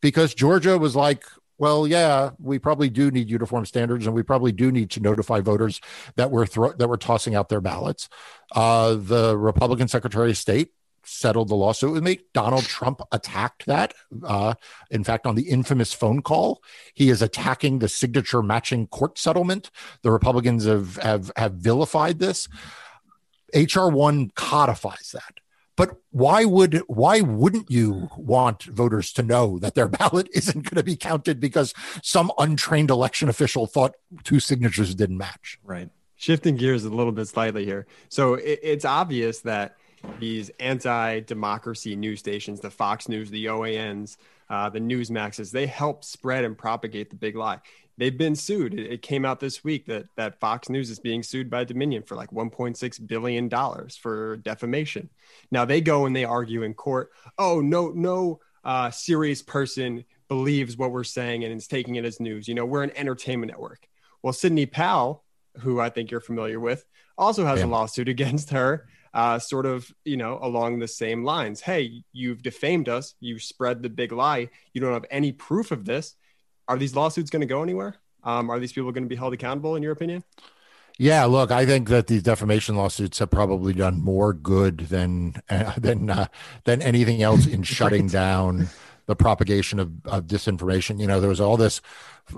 [0.00, 1.24] because Georgia was like,
[1.58, 5.40] well, yeah, we probably do need uniform standards, and we probably do need to notify
[5.40, 5.80] voters
[6.16, 8.08] that we're thro- that we're tossing out their ballots.
[8.52, 10.72] Uh, the Republican Secretary of State
[11.04, 12.20] settled the lawsuit with me.
[12.34, 13.94] Donald Trump attacked that.
[14.24, 14.54] Uh,
[14.90, 16.62] in fact, on the infamous phone call,
[16.94, 19.70] he is attacking the signature matching court settlement.
[20.02, 22.48] The Republicans have have, have vilified this.
[23.54, 25.40] HR one codifies that.
[25.76, 30.76] But why would why wouldn't you want voters to know that their ballot isn't going
[30.76, 33.94] to be counted because some untrained election official thought
[34.24, 35.58] two signatures didn't match?
[35.62, 35.90] Right.
[36.16, 37.86] Shifting gears a little bit slightly here.
[38.08, 39.76] So it, it's obvious that
[40.18, 44.16] these anti-democracy news stations, the Fox News, the OANs,
[44.48, 47.58] uh, the Newsmaxes, they help spread and propagate the big lie.
[47.98, 48.74] They've been sued.
[48.74, 52.02] It, it came out this week that that Fox News is being sued by Dominion
[52.02, 55.10] for like 1.6 billion dollars for defamation.
[55.50, 57.10] Now they go and they argue in court.
[57.38, 62.20] Oh no, no uh, serious person believes what we're saying and is taking it as
[62.20, 62.48] news.
[62.48, 63.86] You know, we're an entertainment network.
[64.22, 65.24] Well, Sidney Powell,
[65.58, 66.84] who I think you're familiar with,
[67.16, 67.66] also has yeah.
[67.66, 71.60] a lawsuit against her uh, sort of, you know, along the same lines.
[71.60, 73.14] Hey, you've defamed us.
[73.20, 74.50] You spread the big lie.
[74.74, 76.14] You don't have any proof of this.
[76.68, 77.96] Are these lawsuits going to go anywhere?
[78.24, 80.24] Um, are these people going to be held accountable, in your opinion?
[80.98, 85.74] Yeah, look, I think that these defamation lawsuits have probably done more good than uh,
[85.76, 86.26] than uh,
[86.64, 88.12] than anything else in shutting right.
[88.12, 88.68] down
[89.06, 90.98] the propagation of, of disinformation.
[90.98, 91.80] You know, there was all this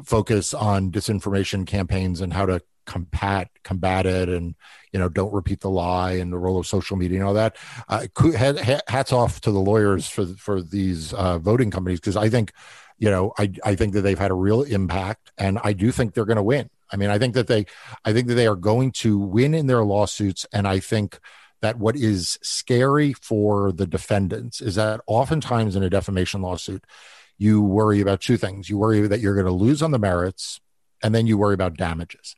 [0.04, 4.54] focus on disinformation campaigns and how to combat combat it and
[4.92, 7.54] you know don't repeat the lie and the role of social media and all that
[7.90, 8.06] uh,
[8.88, 12.50] hats off to the lawyers for for these uh, voting companies because i think
[12.98, 16.14] you know I, I think that they've had a real impact and i do think
[16.14, 16.70] they're going to win.
[16.90, 17.66] I mean i think that they
[18.04, 21.18] i think that they are going to win in their lawsuits and i think
[21.60, 26.84] that what is scary for the defendants is that oftentimes in a defamation lawsuit
[27.38, 28.68] you worry about two things.
[28.68, 30.60] You worry that you're going to lose on the merits
[31.02, 32.34] and then you worry about damages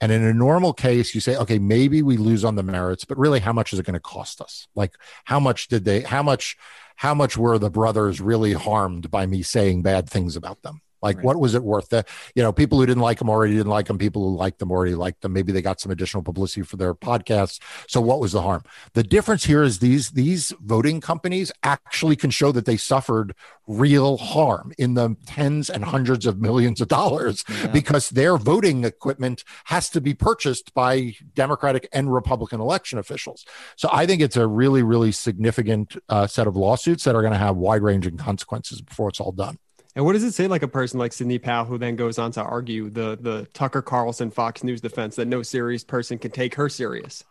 [0.00, 3.18] and in a normal case, you say, okay, maybe we lose on the merits, but
[3.18, 4.68] really, how much is it going to cost us?
[4.74, 4.94] Like,
[5.24, 6.56] how much did they, how much,
[6.96, 10.82] how much were the brothers really harmed by me saying bad things about them?
[11.02, 11.24] Like, right.
[11.24, 11.88] what was it worth?
[11.90, 13.98] That you know, people who didn't like them already didn't like them.
[13.98, 15.32] People who liked them already liked them.
[15.32, 17.60] Maybe they got some additional publicity for their podcasts.
[17.88, 18.62] So, what was the harm?
[18.94, 23.34] The difference here is these these voting companies actually can show that they suffered
[23.66, 27.66] real harm in the tens and hundreds of millions of dollars yeah.
[27.66, 33.44] because their voting equipment has to be purchased by Democratic and Republican election officials.
[33.76, 37.32] So, I think it's a really, really significant uh, set of lawsuits that are going
[37.32, 39.58] to have wide ranging consequences before it's all done.
[39.98, 42.30] And what does it say like a person like Sidney Powell, who then goes on
[42.30, 46.54] to argue the the Tucker Carlson Fox News defense that no serious person can take
[46.54, 47.24] her serious?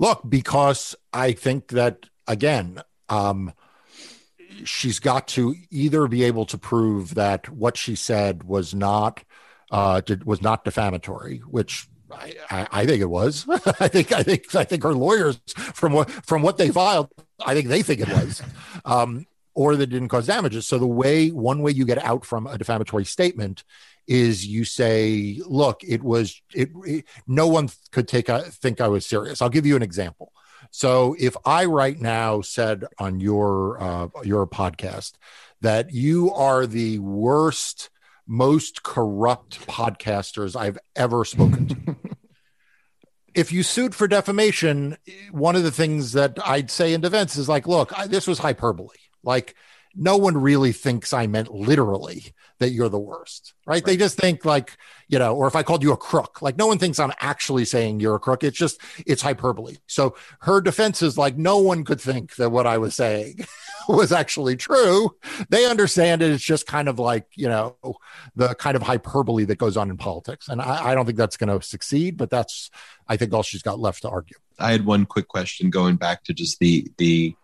[0.00, 3.52] Look, because I think that again, um,
[4.64, 9.22] she's got to either be able to prove that what she said was not
[9.70, 13.46] uh, did, was not defamatory, which I, I, think it was.
[13.78, 17.08] I think I think I think her lawyers from what from what they filed,
[17.46, 18.42] I think they think it was.
[18.84, 19.26] Um,
[19.60, 20.66] or that didn't cause damages.
[20.66, 23.62] So the way one way you get out from a defamatory statement
[24.06, 28.88] is you say, look, it was it, it no one could take a, think I
[28.88, 29.42] was serious.
[29.42, 30.32] I'll give you an example.
[30.70, 35.12] So if I right now said on your uh, your podcast
[35.60, 37.90] that you are the worst,
[38.26, 41.96] most corrupt podcasters I've ever spoken to.
[43.34, 44.96] if you sued for defamation,
[45.32, 48.38] one of the things that I'd say in defense is like, look, I, this was
[48.38, 48.96] hyperbole.
[49.22, 49.54] Like,
[49.94, 53.74] no one really thinks I meant literally that you're the worst, right?
[53.74, 53.84] right?
[53.84, 54.76] They just think like,
[55.08, 57.64] you know, or if I called you a crook, like no one thinks I'm actually
[57.64, 58.44] saying you're a crook.
[58.44, 59.78] It's just, it's hyperbole.
[59.86, 63.46] So her defense is like, no one could think that what I was saying
[63.88, 65.16] was actually true.
[65.48, 66.30] They understand it.
[66.30, 67.76] It's just kind of like, you know,
[68.36, 70.48] the kind of hyperbole that goes on in politics.
[70.48, 72.70] And I, I don't think that's going to succeed, but that's,
[73.08, 74.36] I think all she's got left to argue.
[74.58, 77.34] I had one quick question going back to just the, the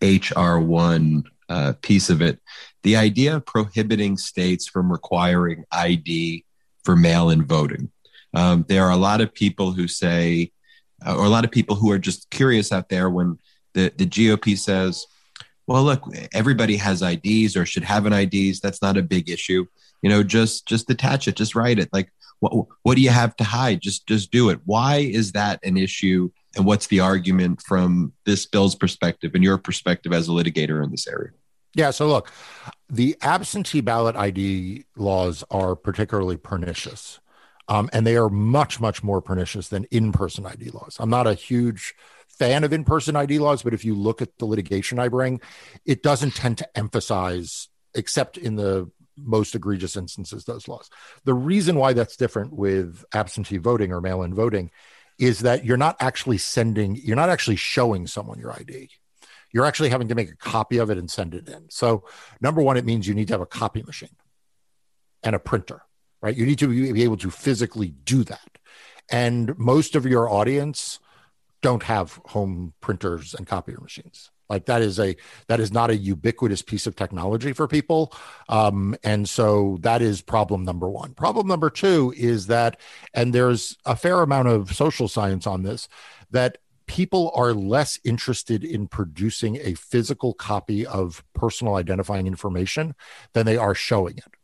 [0.00, 2.40] HR1 uh, piece of it.
[2.82, 6.44] The idea of prohibiting states from requiring ID
[6.84, 7.90] for mail in voting.
[8.34, 10.52] Um, there are a lot of people who say,
[11.04, 13.38] uh, or a lot of people who are just curious out there when
[13.74, 15.06] the, the GOP says,
[15.66, 16.02] well, look,
[16.32, 18.60] everybody has IDs or should have an IDs.
[18.60, 19.66] That's not a big issue.
[20.02, 21.90] You know, just just attach it, just write it.
[21.92, 22.10] Like,
[22.40, 23.80] what what do you have to hide?
[23.80, 24.60] Just just do it.
[24.64, 26.30] Why is that an issue?
[26.58, 30.90] And what's the argument from this bill's perspective and your perspective as a litigator in
[30.90, 31.30] this area?
[31.74, 31.90] Yeah.
[31.90, 32.32] So look,
[32.90, 37.20] the absentee ballot ID laws are particularly pernicious.
[37.68, 40.96] Um, and they are much, much more pernicious than in person ID laws.
[40.98, 41.94] I'm not a huge
[42.26, 45.40] fan of in person ID laws, but if you look at the litigation I bring,
[45.84, 50.88] it doesn't tend to emphasize, except in the most egregious instances, those laws.
[51.24, 54.70] The reason why that's different with absentee voting or mail in voting
[55.18, 58.90] is that you're not actually sending, you're not actually showing someone your ID
[59.52, 61.70] you're actually having to make a copy of it and send it in.
[61.70, 62.04] So,
[62.40, 64.16] number one, it means you need to have a copy machine
[65.22, 65.82] and a printer,
[66.20, 66.36] right?
[66.36, 68.58] You need to be able to physically do that.
[69.10, 70.98] And most of your audience
[71.62, 74.30] don't have home printers and copier machines.
[74.48, 75.16] Like that is a
[75.48, 78.12] that is not a ubiquitous piece of technology for people,
[78.48, 81.12] um, and so that is problem number one.
[81.14, 82.80] Problem number two is that,
[83.12, 85.88] and there's a fair amount of social science on this,
[86.30, 92.94] that people are less interested in producing a physical copy of personal identifying information
[93.34, 94.37] than they are showing it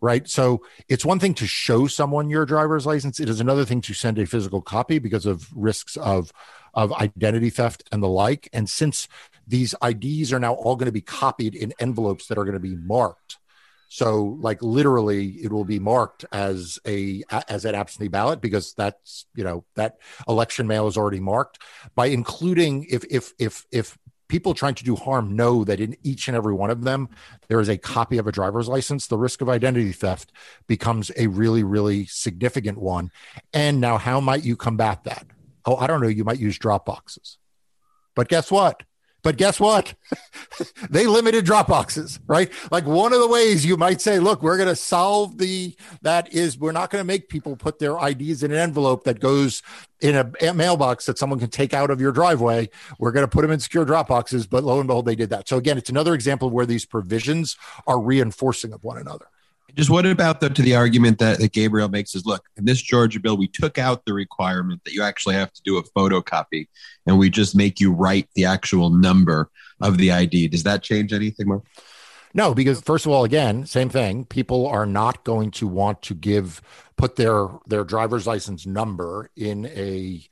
[0.00, 0.28] right?
[0.28, 3.20] So it's one thing to show someone your driver's license.
[3.20, 6.32] It is another thing to send a physical copy because of risks of
[6.72, 8.48] of identity theft and the like.
[8.52, 9.08] And since
[9.46, 12.60] these ids are now all going to be copied in envelopes that are going to
[12.60, 13.38] be marked
[13.92, 19.26] so, like literally, it will be marked as a as an absentee ballot because that's
[19.34, 19.96] you know that
[20.28, 21.58] election mail is already marked.
[21.96, 23.98] By including if if if if
[24.30, 27.08] people trying to do harm know that in each and every one of them
[27.48, 29.06] there is a copy of a driver's license.
[29.06, 30.32] The risk of identity theft
[30.66, 33.10] becomes a really really significant one.
[33.52, 35.26] And now how might you combat that?
[35.66, 36.08] Oh i don't know.
[36.08, 37.36] You might use drop boxes
[38.14, 38.82] but guess what
[39.22, 39.94] but guess what?
[40.90, 42.50] they limited drop boxes, right?
[42.70, 46.32] Like one of the ways you might say, look, we're going to solve the that
[46.32, 49.62] is we're not going to make people put their IDs in an envelope that goes
[50.00, 52.68] in a, mailbox that someone can take out of your driveway.
[52.98, 55.30] We're going to put them in secure drop boxes, but lo and behold, they did
[55.30, 55.48] that.
[55.48, 57.56] So again, it's another example of where these provisions
[57.86, 59.26] are reinforcing of one another.
[59.74, 62.80] Just what about the to the argument that, that Gabriel makes is look, in this
[62.80, 66.68] Georgia bill, we took out the requirement that you actually have to do a photocopy
[67.06, 70.48] and we just make you write the actual number of the ID.
[70.48, 71.64] Does that change anything, Marc?
[72.32, 74.24] No, because first of all, again, same thing.
[74.24, 76.62] People are not going to want to give
[76.96, 80.22] put their their driver's license number in a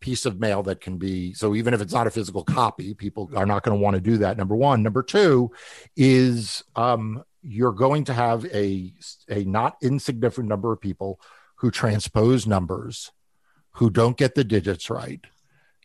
[0.00, 3.30] piece of mail that can be so even if it's not a physical copy people
[3.34, 5.50] are not going to want to do that number one number two
[5.96, 8.92] is um, you're going to have a
[9.30, 11.20] a not insignificant number of people
[11.56, 13.12] who transpose numbers
[13.72, 15.20] who don't get the digits right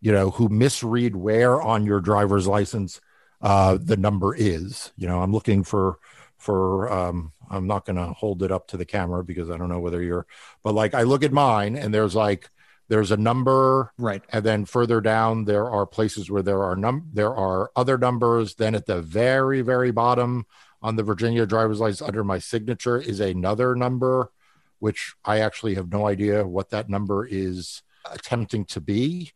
[0.02, 3.00] you know who misread where on your driver's license
[3.44, 4.92] uh, the number is.
[4.98, 6.00] You know i'm looking for
[6.38, 9.70] for um, i'm not going to hold it up to the camera because i don't
[9.70, 10.26] know whether you're
[10.64, 12.50] but like i look at mine and there's like
[12.88, 14.24] there's a number right.
[14.30, 18.56] and then further down there are places where there are num there are other numbers
[18.56, 20.46] then at the very very bottom
[20.82, 24.32] on the Virginia driver's license under my signature is another number,
[24.80, 29.32] which I actually have no idea what that number is attempting to be.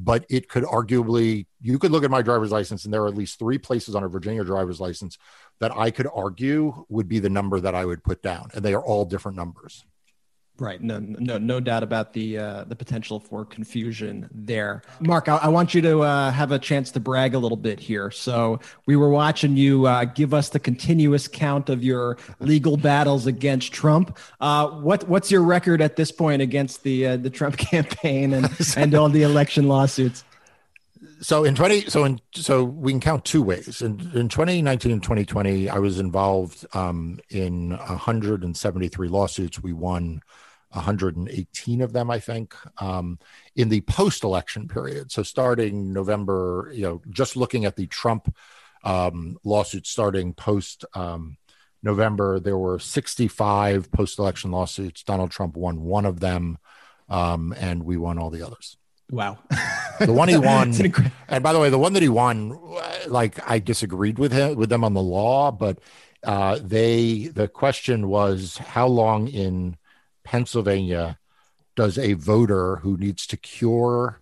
[0.00, 3.16] But it could arguably, you could look at my driver's license, and there are at
[3.16, 5.18] least three places on a Virginia driver's license
[5.58, 8.50] that I could argue would be the number that I would put down.
[8.54, 9.84] And they are all different numbers.
[10.60, 10.82] Right.
[10.82, 14.82] No, no, no doubt about the uh, the potential for confusion there.
[14.98, 17.78] Marc, I, I want you to uh, have a chance to brag a little bit
[17.78, 18.10] here.
[18.10, 23.28] So we were watching you uh, give us the continuous count of your legal battles
[23.28, 24.18] against Trump.
[24.40, 28.50] Uh, what what's your record at this point against the uh, the Trump campaign and
[28.76, 30.24] and all the election lawsuits?
[31.20, 35.02] so in 20 so in so we can count two ways in, in 2019 and
[35.02, 40.22] 2020 i was involved um, in 173 lawsuits we won
[40.70, 43.18] 118 of them i think um,
[43.56, 45.10] in the post-election period.
[45.10, 48.34] So starting november you know just looking at the trump
[48.84, 51.36] um, lawsuits starting post um,
[51.82, 55.02] november there were 65 post-election lawsuits.
[55.02, 56.58] Donald trump won one of them
[57.08, 58.76] um, and we won all the others.
[59.10, 59.38] Wow.
[60.00, 62.58] the one he won, incre- and by the way, the one that he won,
[63.06, 65.78] like I disagreed with him with them on the law, but
[66.24, 69.76] uh, they the question was how long in
[70.28, 71.18] Pennsylvania
[71.74, 74.20] does a voter who needs to cure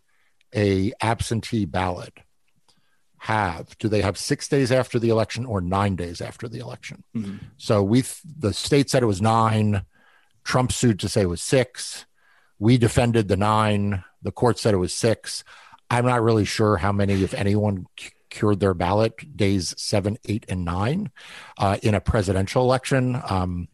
[0.55, 2.21] a absentee ballot
[3.19, 3.77] have?
[3.79, 7.03] Do they have six days after the election or nine days after the election?
[7.17, 7.39] Mm-hmm.
[7.57, 9.83] So we the state said it was nine.
[10.45, 12.07] Trump sued to say it was six.
[12.61, 15.43] We defended the nine the court said it was six.
[15.91, 20.45] I'm not really sure how many, if anyone, c- cured their ballot days seven, eight,
[20.49, 21.11] and nine
[21.59, 23.21] uh, in a presidential election.
[23.29, 23.69] Um,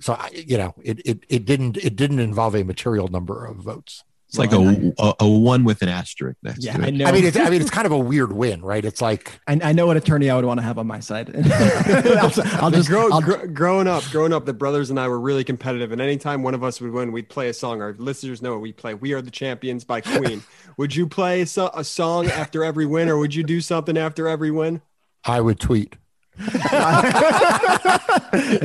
[0.00, 3.56] so I, you know, it, it it didn't it didn't involve a material number of
[3.56, 4.04] votes.
[4.28, 6.86] It's like a, a, a one with an asterisk next yeah, to it.
[6.86, 7.06] I know.
[7.06, 8.84] I mean, it's I mean, it's kind of a weird win, right?
[8.84, 11.34] It's like I, I know what attorney I would want to have on my side.
[11.50, 12.30] I'll,
[12.62, 15.44] I'll just grow, I'll, gr- growing up, growing up, the brothers and I were really
[15.44, 17.80] competitive, and anytime one of us would win, we'd play a song.
[17.80, 20.42] Our listeners know we play "We Are the Champions" by Queen.
[20.76, 24.28] would you play so- a song after every win, or would you do something after
[24.28, 24.82] every win?
[25.24, 25.96] I would tweet.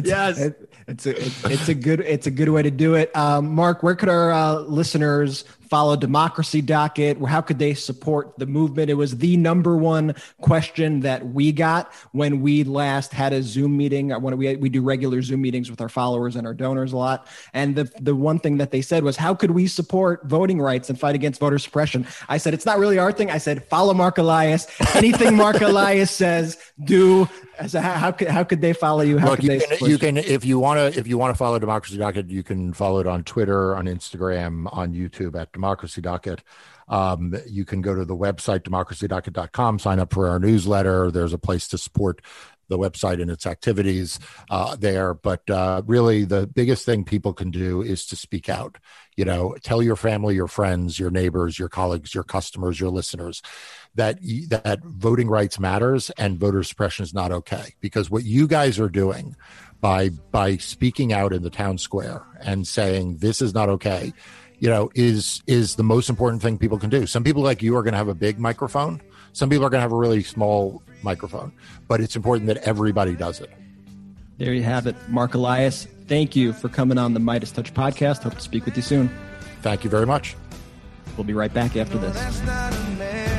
[0.03, 1.11] yes, it, it's a
[1.51, 3.15] it's, a good it's a good way to do it.
[3.15, 7.17] Um, Marc, where could our uh, listeners follow Democracy Docket?
[7.25, 8.91] How could they support the movement?
[8.91, 13.75] It was the number one question that we got when we last had a Zoom
[13.75, 14.11] meeting.
[14.11, 16.97] Uh, when we we do regular Zoom meetings with our followers and our donors a
[16.97, 17.25] lot,
[17.55, 20.91] and the the one thing that they said was, how could we support voting rights
[20.91, 22.05] and fight against voter suppression?
[22.29, 23.31] I said it's not really our thing.
[23.31, 24.67] I said follow Marc Elias.
[24.93, 27.27] Anything Marc Elias says, do.
[27.67, 29.17] So how, how could how could they follow you?
[29.17, 31.57] How Look, you can, you can if you want to if you want to follow
[31.57, 36.43] Democracy Docket, you can follow it on Twitter, on Instagram, on YouTube at Democracy Docket.
[36.89, 41.09] Um, you can go to the website democracydocket.com, sign up for our newsletter.
[41.09, 42.21] There's a place to support
[42.67, 44.19] the website and its activities
[44.49, 45.13] uh, there.
[45.13, 48.77] But uh, really, the biggest thing people can do is to speak out.
[49.15, 53.41] You know, tell your family, your friends, your neighbors, your colleagues, your customers, your listeners
[53.95, 54.17] that
[54.49, 57.75] that voting rights matters and voter suppression is not okay.
[57.79, 59.35] Because what you guys are doing
[59.79, 64.13] by by speaking out in the town square and saying this is not okay
[64.63, 67.05] you know is is the most important thing people can do.
[67.05, 69.01] Some people like you are going to have a big microphone.
[69.33, 71.51] Some people are going to have a really small microphone
[71.89, 73.51] but it's important that everybody does it.
[74.37, 74.95] There you have it.
[75.09, 78.23] Marc Elias thank you for coming on the MeidasTouch podcast.
[78.23, 79.09] Hope to speak with you soon.
[79.63, 80.37] Thank you very much.
[81.17, 83.32] We'll be right back after this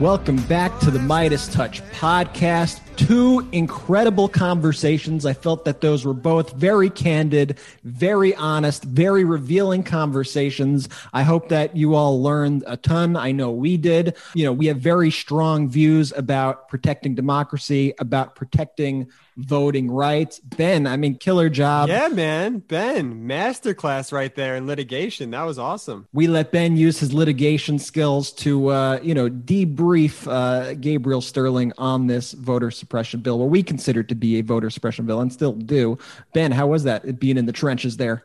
[0.00, 2.78] Welcome back to the MeidasTouch podcast.
[2.94, 5.26] Two incredible conversations.
[5.26, 10.88] I felt that those were both very candid, very honest, very revealing conversations.
[11.12, 13.16] I hope that you all learned a ton.
[13.16, 14.16] I know we did.
[14.34, 19.08] You know, we have very strong views about protecting democracy, about protecting
[19.38, 20.40] voting rights.
[20.40, 21.88] Ben, I mean, killer job.
[21.88, 22.58] Yeah, man.
[22.58, 25.30] Ben, masterclass right there in litigation.
[25.30, 26.08] That was awesome.
[26.12, 31.72] We let Ben use his litigation skills to, uh, you know, debrief uh, Gabriel Sterling
[31.78, 35.32] on this voter suppression bill, what we consider to be a voter suppression bill and
[35.32, 35.98] still do.
[36.34, 38.24] Ben, how was that being in the trenches there?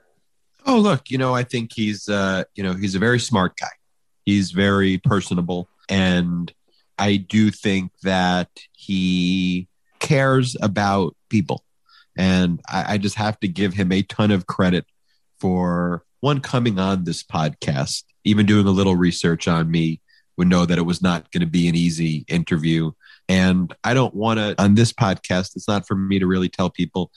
[0.66, 3.68] Oh, look, you know, I think he's, uh, you know, he's a very smart guy.
[4.26, 5.68] He's very personable.
[5.90, 6.52] And
[6.98, 9.68] I do think that he
[10.04, 11.64] cares about people.
[12.16, 14.86] And I, I, just have to give him a ton of credit
[15.40, 20.02] for one coming on this podcast, even doing a little research on me,
[20.38, 22.92] would know that it was not going to be an easy interview.
[23.30, 26.70] And I don't want to, on this podcast, it's not for me to really tell
[26.70, 27.12] people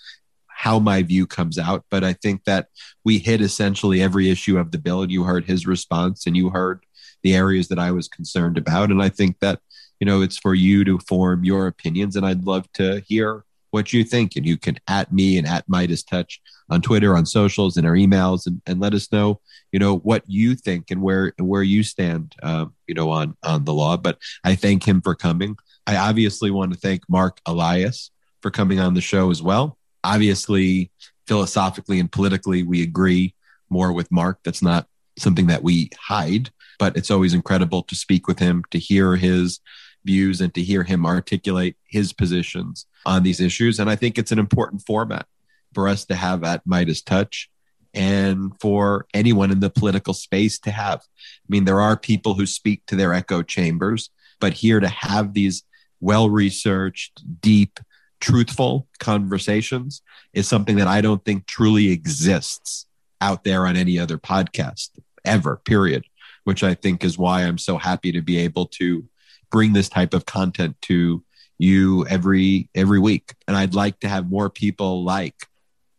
[0.46, 2.68] how my view comes out, but I think that
[3.04, 5.02] we hit essentially every issue of the bill.
[5.02, 6.86] And you heard his response and you heard
[7.22, 8.90] the areas that I was concerned about.
[8.90, 9.60] And I think that
[10.00, 12.16] you know, it's for you to form your opinions.
[12.16, 14.36] And I'd love to hear what you think.
[14.36, 16.38] And you can at me and at MeidasTouch
[16.70, 19.40] on Twitter, on socials, and our emails, and, and let us know,
[19.72, 23.64] you know, what you think and where where you stand, um, you know, on on
[23.64, 23.96] the law.
[23.96, 25.56] But I thank him for coming.
[25.86, 28.10] I obviously want to thank Marc Elias
[28.42, 29.78] for coming on the show as well.
[30.02, 30.90] Obviously,
[31.26, 33.34] philosophically and politically, we agree
[33.70, 34.38] more with Marc.
[34.44, 34.86] That's not
[35.18, 39.60] something that we hide, but it's always incredible to speak with him, to hear his
[40.06, 43.78] views and to hear him articulate his positions on these issues.
[43.78, 45.26] And I think it's an important format
[45.74, 47.48] for us to have at MeidasTouch
[47.92, 51.00] and for anyone in the political space to have.
[51.00, 55.34] I mean, there are people who speak to their echo chambers, but here to have
[55.34, 55.64] these
[56.00, 57.80] well researched, deep,
[58.20, 60.02] truthful conversations
[60.32, 62.86] is something that I don't think truly exists
[63.20, 64.90] out there on any other podcast
[65.24, 66.04] ever, period.
[66.44, 69.04] Which I think is why I'm so happy to be able to
[69.50, 71.22] bring this type of content to
[71.58, 73.34] you every every week.
[73.48, 75.34] And I'd like to have more people like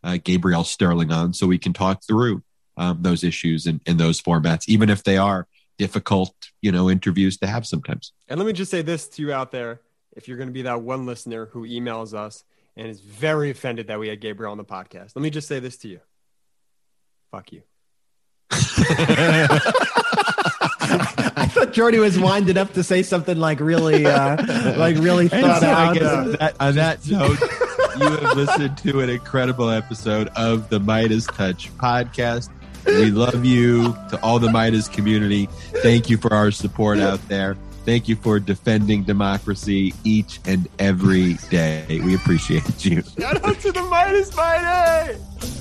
[0.03, 2.43] uh, Gabriel Sterling on so we can talk through
[2.77, 5.47] um, those issues in, in those formats, even if they are
[5.77, 8.13] difficult, you know, interviews to have sometimes.
[8.27, 9.81] And let me just say this to you out there:
[10.15, 12.43] if you're going to be that one listener who emails us
[12.75, 15.59] and is very offended that we had Gabriel on the podcast, let me just say
[15.59, 15.99] this to you:
[17.31, 17.63] fuck you.
[21.57, 25.61] I thought Jordy was winding up to say something like really, uh, like really thought
[25.61, 25.93] so I out.
[25.95, 27.39] guess uh, on that, on that note,
[27.99, 32.49] you have listened to an incredible episode of the MeidasTouch podcast.
[32.85, 35.47] We love you to all the Meidas community.
[35.81, 37.57] Thank you for our support out there.
[37.85, 41.85] Thank you for defending democracy each and every day.
[42.03, 43.01] We appreciate you.
[43.19, 45.56] Shout out to the Meidas Mighty!